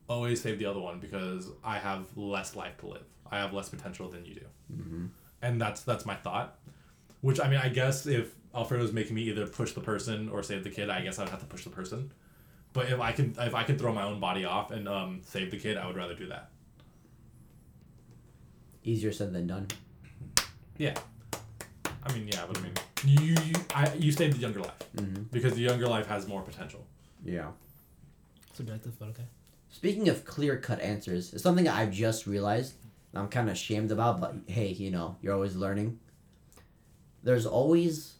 always 0.08 0.40
save 0.40 0.58
the 0.58 0.66
other 0.66 0.80
one 0.80 0.98
because 0.98 1.48
I 1.62 1.78
have 1.78 2.06
less 2.16 2.56
life 2.56 2.78
to 2.78 2.86
live. 2.86 3.04
I 3.30 3.38
have 3.38 3.52
less 3.52 3.68
potential 3.68 4.08
than 4.08 4.24
you 4.24 4.34
do, 4.36 4.46
Mm-hmm. 4.74 5.06
and 5.42 5.60
that's 5.60 5.82
that's 5.82 6.06
my 6.06 6.14
thought. 6.14 6.58
Which 7.20 7.40
I 7.40 7.48
mean, 7.48 7.60
I 7.62 7.68
guess 7.68 8.06
if 8.06 8.34
Alfredo's 8.54 8.92
making 8.92 9.14
me 9.14 9.22
either 9.24 9.46
push 9.46 9.72
the 9.72 9.80
person 9.80 10.28
or 10.30 10.42
save 10.42 10.64
the 10.64 10.70
kid, 10.70 10.88
I 10.88 11.02
guess 11.02 11.18
I 11.18 11.22
would 11.24 11.30
have 11.30 11.40
to 11.40 11.46
push 11.46 11.64
the 11.64 11.70
person. 11.70 12.12
But 12.72 12.90
if 12.90 13.00
I 13.00 13.12
can 13.12 13.34
if 13.38 13.54
I 13.54 13.62
can 13.64 13.78
throw 13.78 13.92
my 13.92 14.04
own 14.04 14.20
body 14.20 14.44
off 14.44 14.70
and 14.70 14.88
um, 14.88 15.20
save 15.24 15.50
the 15.50 15.56
kid, 15.58 15.76
I 15.76 15.86
would 15.86 15.96
rather 15.96 16.14
do 16.14 16.26
that. 16.28 16.50
Easier 18.84 19.12
said 19.12 19.32
than 19.32 19.46
done. 19.46 19.66
Yeah. 20.76 20.94
I 22.04 22.12
mean, 22.12 22.28
yeah, 22.28 22.44
but 22.46 22.56
I 22.58 22.60
mean, 22.62 22.72
you 23.04 23.34
you 23.44 23.54
I 23.74 23.92
you 23.94 24.12
saved 24.12 24.36
the 24.36 24.40
younger 24.40 24.60
life 24.60 24.74
Mm-hmm. 24.96 25.24
because 25.30 25.54
the 25.54 25.60
younger 25.60 25.86
life 25.86 26.06
has 26.08 26.26
more 26.26 26.42
potential. 26.42 26.84
Yeah. 27.24 27.48
Subjective, 28.54 28.98
but 28.98 29.08
okay. 29.10 29.24
Speaking 29.70 30.08
of 30.08 30.24
clear 30.24 30.56
cut 30.56 30.80
answers, 30.80 31.32
it's 31.32 31.42
something 31.42 31.68
I've 31.68 31.92
just 31.92 32.26
realized. 32.26 32.74
I'm 33.14 33.28
kind 33.28 33.48
of 33.48 33.54
ashamed 33.54 33.90
about, 33.92 34.20
but 34.20 34.34
hey, 34.46 34.68
you 34.68 34.90
know, 34.90 35.16
you're 35.22 35.34
always 35.34 35.54
learning. 35.56 35.98
There's 37.22 37.46
always, 37.46 38.14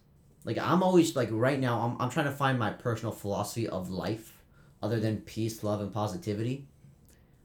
like, 0.45 0.59
I'm 0.59 0.83
always, 0.83 1.15
like, 1.17 1.29
right 1.33 1.59
now, 1.59 1.81
I'm, 1.81 2.01
I'm 2.03 2.11
trying 2.11 2.27
to 2.27 2.33
find 2.33 2.59
my 2.59 2.71
personal 2.71 3.13
philosophy 3.13 3.67
of 3.69 3.91
life 3.91 4.33
other 4.83 5.01
than 5.01 5.19
peace, 5.19 5.63
love, 5.63 5.81
and 5.81 5.93
positivity. 5.93 6.67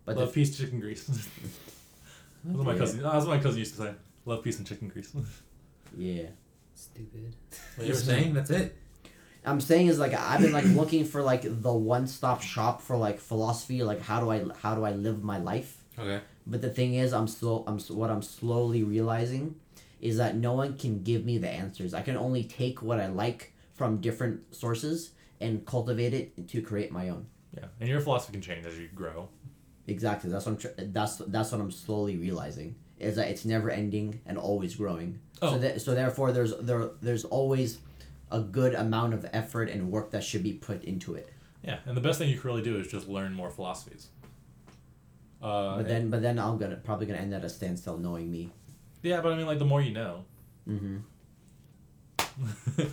But 0.06 0.18
Love, 0.18 0.30
the, 0.30 0.34
peace, 0.34 0.58
chicken 0.58 0.80
grease. 0.80 1.06
that's 2.44 2.58
what 2.58 2.66
my 2.66 2.78
cousin. 2.78 3.02
That's 3.02 3.26
what 3.26 3.38
my 3.38 3.44
cousin 3.44 3.60
used 3.60 3.76
to 3.76 3.82
say. 3.82 3.94
Love, 4.26 4.44
peace, 4.44 4.58
and 4.58 4.68
chicken 4.68 4.90
grease. 4.90 5.14
yeah. 5.98 6.24
Stupid. 6.76 7.36
What 7.76 7.88
you 7.88 7.94
were 7.94 8.00
saying? 8.00 8.34
That's 8.34 8.50
it. 8.50 8.78
I'm 9.46 9.62
saying 9.62 9.88
is 9.88 10.00
like 10.00 10.14
I've 10.14 10.42
been 10.42 10.54
like 10.54 10.66
looking 10.76 11.06
for 11.06 11.22
like 11.22 11.42
the 11.44 11.74
one 11.74 12.08
stop 12.08 12.42
shop 12.42 12.82
for 12.82 12.98
like 12.98 13.20
philosophy, 13.20 13.84
like 13.84 14.02
how 14.02 14.20
do 14.20 14.32
I 14.32 14.46
how 14.62 14.76
do 14.76 14.84
I 14.84 14.92
live 14.92 15.24
my 15.24 15.38
life? 15.38 15.84
Okay. 15.98 16.22
But 16.46 16.62
the 16.62 16.70
thing 16.70 16.96
is, 16.96 17.14
I'm 17.14 17.28
slow. 17.28 17.64
I'm 17.68 17.80
what 17.80 18.10
I'm 18.10 18.22
slowly 18.22 18.84
realizing 18.84 19.56
is 20.02 20.18
that 20.18 20.36
no 20.36 20.54
one 20.54 20.78
can 20.78 21.04
give 21.04 21.24
me 21.24 21.38
the 21.38 21.50
answers. 21.50 21.94
I 21.94 22.02
can 22.02 22.18
only 22.18 22.44
take 22.44 22.82
what 22.82 23.00
I 23.00 23.08
like 23.08 23.54
from 23.74 24.02
different 24.02 24.54
sources 24.54 25.12
and 25.44 25.66
cultivate 25.66 26.14
it 26.14 26.48
to 26.50 26.62
create 26.62 26.92
my 26.92 27.10
own. 27.10 27.26
yeah, 27.58 27.66
and 27.80 27.90
your 27.90 28.02
philosophy 28.02 28.34
can 28.34 28.42
change 28.42 28.66
as 28.66 28.78
you 28.80 28.88
grow. 28.96 29.30
Exactly. 29.88 30.30
That's 30.32 30.46
what 30.46 30.54
I'm. 30.54 30.58
Tr- 30.58 30.68
that's 30.78 31.18
that's 31.18 31.52
what 31.52 31.62
I'm 31.62 31.72
slowly 31.72 32.16
realizing 32.18 32.76
is 33.00 33.16
that 33.18 33.28
it's 33.30 33.44
never 33.44 33.70
ending 33.70 34.22
and 34.26 34.38
always 34.38 34.76
growing. 34.76 35.20
Oh. 35.42 35.52
So 35.52 35.58
that 35.60 35.82
so 35.82 35.94
therefore 35.94 36.32
there's 36.32 36.56
there 36.58 36.90
there's 37.02 37.26
always 37.26 37.80
a 38.32 38.40
good 38.40 38.74
amount 38.76 39.14
of 39.14 39.26
effort 39.34 39.70
and 39.70 39.92
work 39.92 40.12
that 40.12 40.24
should 40.24 40.42
be 40.44 40.54
put 40.54 40.84
into 40.86 41.16
it. 41.16 41.30
Yeah, 41.64 41.80
and 41.86 41.96
the 41.98 42.02
best 42.02 42.18
thing 42.20 42.30
you 42.30 42.38
can 42.40 42.50
really 42.50 42.62
do 42.64 42.78
is 42.78 42.88
just 42.88 43.08
learn 43.08 43.34
more 43.34 43.50
philosophies. 43.50 44.08
Uh, 45.42 45.76
But 45.78 45.88
then 45.90 46.10
but 46.10 46.22
then 46.22 46.40
I'm 46.40 46.58
gonna 46.58 46.78
probably 46.78 47.06
gonna 47.06 47.20
end 47.20 47.34
at 47.34 47.44
a 47.44 47.50
standstill 47.50 47.98
knowing 47.98 48.32
me. 48.32 48.52
yeah, 49.02 49.20
but 49.22 49.34
I 49.34 49.36
mean, 49.36 49.46
like 49.48 49.60
the 49.60 49.66
more 49.66 49.82
you 49.82 49.92
know, 49.94 50.24
Mm-hmm. 50.70 50.98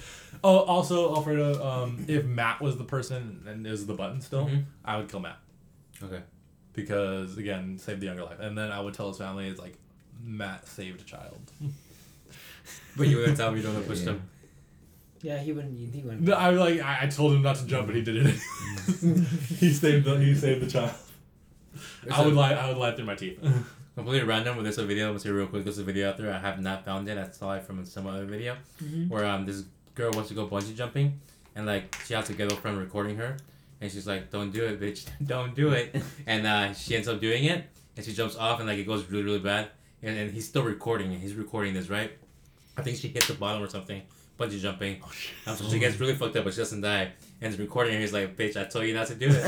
oh, 0.44 0.58
also 0.60 1.14
Alfredo, 1.14 1.64
um, 1.66 2.04
if 2.08 2.24
Matt 2.24 2.60
was 2.60 2.76
the 2.76 2.84
person 2.84 3.42
and 3.46 3.66
is 3.66 3.86
the 3.86 3.94
button 3.94 4.20
still, 4.20 4.46
Mhm. 4.46 4.64
I 4.84 4.96
would 4.96 5.08
kill 5.08 5.20
Matt 5.20 5.38
Okay. 6.02 6.22
because 6.72 7.36
again, 7.38 7.78
save 7.78 8.00
the 8.00 8.06
younger 8.06 8.24
life, 8.24 8.40
and 8.40 8.56
then 8.56 8.70
I 8.72 8.80
would 8.80 8.94
tell 8.94 9.08
his 9.08 9.18
family 9.18 9.48
it's 9.48 9.60
like 9.60 9.74
Matt 10.22 10.66
saved 10.68 11.00
a 11.00 11.04
child. 11.04 11.40
But 12.96 13.08
you 13.08 13.16
wouldn't 13.18 13.36
tell 13.36 13.50
me 13.50 13.58
you 13.58 13.62
don't 13.64 13.74
want 13.74 13.86
to 13.86 13.90
push 13.90 14.00
Yeah. 14.00 14.04
them. 14.06 14.22
Yeah, 15.22 15.38
he 15.38 15.52
wouldn't. 15.52 15.76
He 15.94 16.00
wouldn't. 16.02 16.22
No, 16.22 16.32
I 16.34 16.50
like 16.50 16.80
I, 16.80 17.00
I 17.02 17.06
told 17.06 17.32
him 17.34 17.42
not 17.42 17.56
to 17.56 17.66
jump, 17.66 17.86
but 17.86 17.94
he 17.96 18.02
did 18.02 18.16
it. 18.16 18.26
he 19.58 19.72
saved 19.72 20.04
the 20.06 20.18
he 20.18 20.34
saved 20.34 20.62
the 20.62 20.70
child. 20.70 20.92
I 22.10 22.24
would 22.24 22.34
lie 22.34 22.52
I 22.52 22.68
would 22.68 22.78
lie 22.78 22.92
through 22.94 23.04
my 23.06 23.14
teeth. 23.16 23.38
completely 23.96 24.26
random, 24.26 24.56
but 24.56 24.62
there's 24.62 24.78
a 24.78 24.84
video. 24.86 25.10
Let's 25.12 25.24
see 25.24 25.30
real 25.30 25.46
quick. 25.46 25.64
There's 25.64 25.78
a 25.78 25.84
video 25.84 26.08
out 26.08 26.16
there. 26.16 26.32
I 26.32 26.38
have 26.38 26.60
not 26.60 26.84
found 26.84 27.08
it. 27.08 27.18
I 27.18 27.28
saw 27.30 27.54
it 27.54 27.64
from 27.64 27.84
some 27.84 28.06
other 28.06 28.24
video 28.24 28.56
Mhm. 28.82 29.08
where 29.08 29.24
um 29.26 29.44
this 29.46 29.64
girl 29.94 30.12
wants 30.12 30.28
to 30.28 30.34
go 30.34 30.46
bungee 30.46 30.74
jumping, 30.74 31.20
and 31.54 31.66
like 31.66 31.94
she 32.06 32.14
has 32.14 32.30
a 32.30 32.34
ghetto 32.34 32.56
friend 32.56 32.78
recording 32.78 33.16
her, 33.16 33.36
and 33.80 33.90
she's 33.90 34.06
like, 34.06 34.30
"Don't 34.30 34.52
do 34.52 34.64
it, 34.64 34.80
bitch! 34.80 35.06
Don't 35.26 35.54
do 35.54 35.70
it!" 35.70 35.94
and 36.26 36.46
uh, 36.46 36.72
she 36.74 36.96
ends 36.96 37.08
up 37.08 37.20
doing 37.20 37.44
it, 37.44 37.64
and 37.96 38.04
she 38.04 38.12
jumps 38.12 38.36
off, 38.36 38.60
and 38.60 38.68
like 38.68 38.78
it 38.78 38.86
goes 38.86 39.08
really 39.10 39.24
really 39.24 39.38
bad, 39.38 39.68
and, 40.02 40.16
and 40.16 40.30
he's 40.30 40.48
still 40.48 40.62
recording 40.62 41.12
it. 41.12 41.18
He's 41.20 41.34
recording 41.34 41.74
this 41.74 41.88
right. 41.88 42.12
I 42.76 42.82
think 42.82 42.96
she 42.96 43.08
hit 43.08 43.24
the 43.24 43.34
bottom 43.34 43.62
or 43.62 43.68
something. 43.68 44.02
Bungee 44.40 44.58
jumping. 44.60 45.00
Um, 45.46 45.54
so 45.56 45.68
she 45.68 45.78
gets 45.78 46.00
really 46.00 46.14
fucked 46.14 46.34
up, 46.36 46.44
but 46.44 46.54
she 46.54 46.58
doesn't 46.60 46.80
die. 46.80 47.10
And 47.42 47.50
he's 47.52 47.60
recording, 47.60 47.94
and 47.94 48.02
he's 48.02 48.12
like, 48.12 48.36
"Bitch, 48.36 48.56
I 48.56 48.64
told 48.64 48.84
you 48.86 48.94
not 48.94 49.06
to 49.08 49.14
do 49.14 49.28
it." 49.28 49.34
It's 49.44 49.46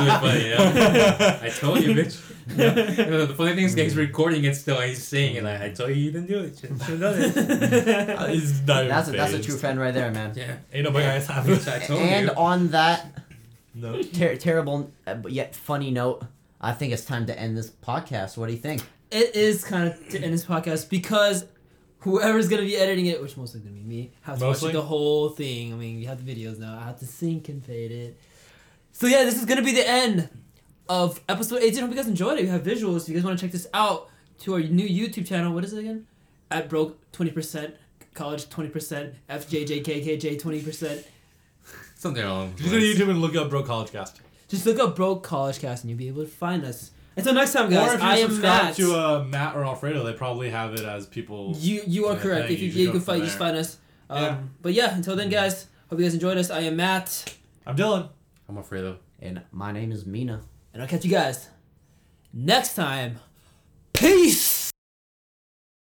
really 0.00 0.20
funny, 0.20 0.44
you 0.44 0.50
know? 0.50 1.38
I 1.42 1.48
told 1.48 1.80
you, 1.82 1.94
bitch. 1.94 2.20
You 2.50 3.10
know, 3.10 3.26
the 3.26 3.34
funny 3.34 3.54
thing 3.54 3.64
is, 3.64 3.74
he's 3.74 3.96
recording 3.96 4.44
it 4.44 4.54
still, 4.56 4.78
and 4.78 4.88
he's 4.90 5.02
saying 5.06 5.36
it 5.36 5.44
like, 5.44 5.60
"I 5.60 5.70
told 5.70 5.90
you 5.90 5.96
you 5.96 6.12
didn't 6.12 6.26
do 6.28 6.40
it. 6.40 6.58
Should 6.58 6.70
have 6.70 7.00
done 7.00 7.14
it." 7.18 8.30
He's 8.34 8.60
not 8.66 8.86
That's 8.88 9.08
a, 9.08 9.12
that's 9.12 9.32
a 9.32 9.42
true 9.42 9.56
friend 9.56 9.78
right 9.80 9.94
there, 9.94 10.10
man. 10.10 10.32
Yeah. 10.36 10.56
Ain't 10.72 10.84
nobody 10.84 11.06
guys 11.06 11.26
have 11.28 11.44
Bitch, 11.44 11.72
I 11.72 11.78
told 11.86 12.00
And 12.00 12.26
you. 12.28 12.34
on 12.34 12.68
that 12.68 13.06
no. 13.74 14.02
ter- 14.02 14.36
terrible 14.36 14.90
uh, 15.06 15.14
but 15.14 15.32
yet 15.32 15.54
funny 15.56 15.90
note, 15.90 16.22
I 16.60 16.72
think 16.72 16.92
it's 16.92 17.04
time 17.04 17.24
to 17.26 17.38
end 17.38 17.56
this 17.56 17.70
podcast. 17.70 18.36
What 18.36 18.46
do 18.46 18.52
you 18.52 18.58
think? 18.58 18.82
It 19.10 19.34
is 19.34 19.64
kind 19.64 19.88
of 19.88 20.08
to 20.10 20.20
end 20.22 20.34
this 20.34 20.44
podcast 20.44 20.88
because 20.90 21.46
whoever's 22.00 22.48
gonna 22.48 22.62
be 22.62 22.76
editing 22.76 23.06
it, 23.06 23.20
which 23.22 23.36
mostly 23.36 23.60
gonna 23.60 23.74
be 23.74 23.82
me, 23.82 24.12
has 24.22 24.38
to 24.38 24.44
Mostly? 24.44 24.68
watch 24.68 24.74
the 24.74 24.82
whole 24.82 25.28
thing. 25.30 25.72
I 25.72 25.76
mean, 25.76 25.98
you 26.00 26.06
have 26.08 26.24
the 26.24 26.34
videos 26.34 26.58
now. 26.58 26.78
I 26.78 26.84
have 26.84 26.98
to 27.00 27.06
sync 27.06 27.48
and 27.48 27.64
fade 27.64 27.92
it. 27.92 28.18
So 28.92 29.06
yeah, 29.06 29.24
this 29.24 29.36
is 29.38 29.44
gonna 29.44 29.62
be 29.62 29.72
the 29.72 29.88
end 29.88 30.28
of 30.88 31.20
episode 31.28 31.62
18. 31.62 31.80
Hope 31.82 31.90
you 31.90 31.96
guys 31.96 32.08
enjoyed 32.08 32.38
it. 32.38 32.42
We 32.42 32.48
have 32.48 32.62
visuals. 32.62 33.02
If 33.02 33.08
you 33.10 33.14
guys 33.14 33.24
want 33.24 33.38
to 33.38 33.44
check 33.44 33.52
this 33.52 33.66
out 33.72 34.08
to 34.40 34.54
our 34.54 34.60
new 34.60 34.86
YouTube 34.88 35.26
channel, 35.26 35.52
what 35.52 35.64
is 35.64 35.72
it 35.72 35.78
again? 35.80 36.06
At 36.50 36.68
broke 36.68 36.98
twenty 37.12 37.30
percent, 37.30 37.76
college 38.14 38.48
twenty 38.48 38.70
percent, 38.70 39.14
FJJKKJ 39.28 40.40
twenty 40.40 40.62
percent. 40.62 41.06
Something 41.96 42.24
wrong. 42.24 42.54
Just 42.56 42.70
go 42.70 42.78
to 42.78 42.84
YouTube 42.84 43.10
and 43.10 43.20
look 43.20 43.36
up 43.36 43.50
Bro 43.50 43.64
College 43.64 43.92
Cast. 43.92 44.20
Just 44.48 44.66
look 44.66 44.78
up 44.80 44.96
broke 44.96 45.22
college 45.22 45.60
cast 45.60 45.84
and 45.84 45.90
you'll 45.90 45.98
be 45.98 46.08
able 46.08 46.24
to 46.24 46.28
find 46.28 46.64
us. 46.64 46.90
Until 47.20 47.34
next 47.34 47.52
time, 47.52 47.70
guys. 47.70 47.90
or 47.90 47.94
if 47.94 48.00
you 48.00 48.06
I 48.06 48.16
am 48.18 48.28
subscribe 48.30 48.62
Matt. 48.64 48.74
to 48.76 48.94
uh, 48.94 49.24
Matt 49.24 49.56
or 49.56 49.64
Alfredo, 49.64 50.04
they 50.04 50.12
probably 50.12 50.50
have 50.50 50.74
it 50.74 50.80
as 50.84 51.06
people. 51.06 51.54
You 51.58 51.82
you 51.86 52.06
are 52.06 52.16
correct. 52.16 52.48
yeah, 52.48 52.54
if 52.54 52.60
you, 52.60 52.66
you 52.66 52.72
should 52.72 52.80
you 52.80 52.86
go 52.86 52.92
can 52.92 53.00
from 53.00 53.14
find, 53.14 53.24
just 53.24 53.38
find 53.38 53.56
us. 53.56 53.78
Um, 54.08 54.22
Yeah. 54.22 54.38
But 54.62 54.72
yeah, 54.74 54.94
until 54.94 55.16
then, 55.16 55.28
guys. 55.30 55.66
Hope 55.88 55.98
you 55.98 56.04
guys 56.04 56.14
enjoyed 56.14 56.38
us. 56.38 56.50
I 56.50 56.60
am 56.60 56.76
Matt, 56.76 57.34
I'm 57.66 57.76
Dylan. 57.76 58.08
I'm 58.48 58.56
Alfredo. 58.56 58.98
And 59.20 59.42
my 59.52 59.72
name 59.72 59.90
is 59.92 60.06
Mina. 60.06 60.42
and 60.72 60.80
I'll 60.82 60.88
catch 60.88 61.04
you 61.04 61.10
guys 61.10 61.48
next 62.32 62.74
time. 62.74 63.18
Peace. 63.92 64.59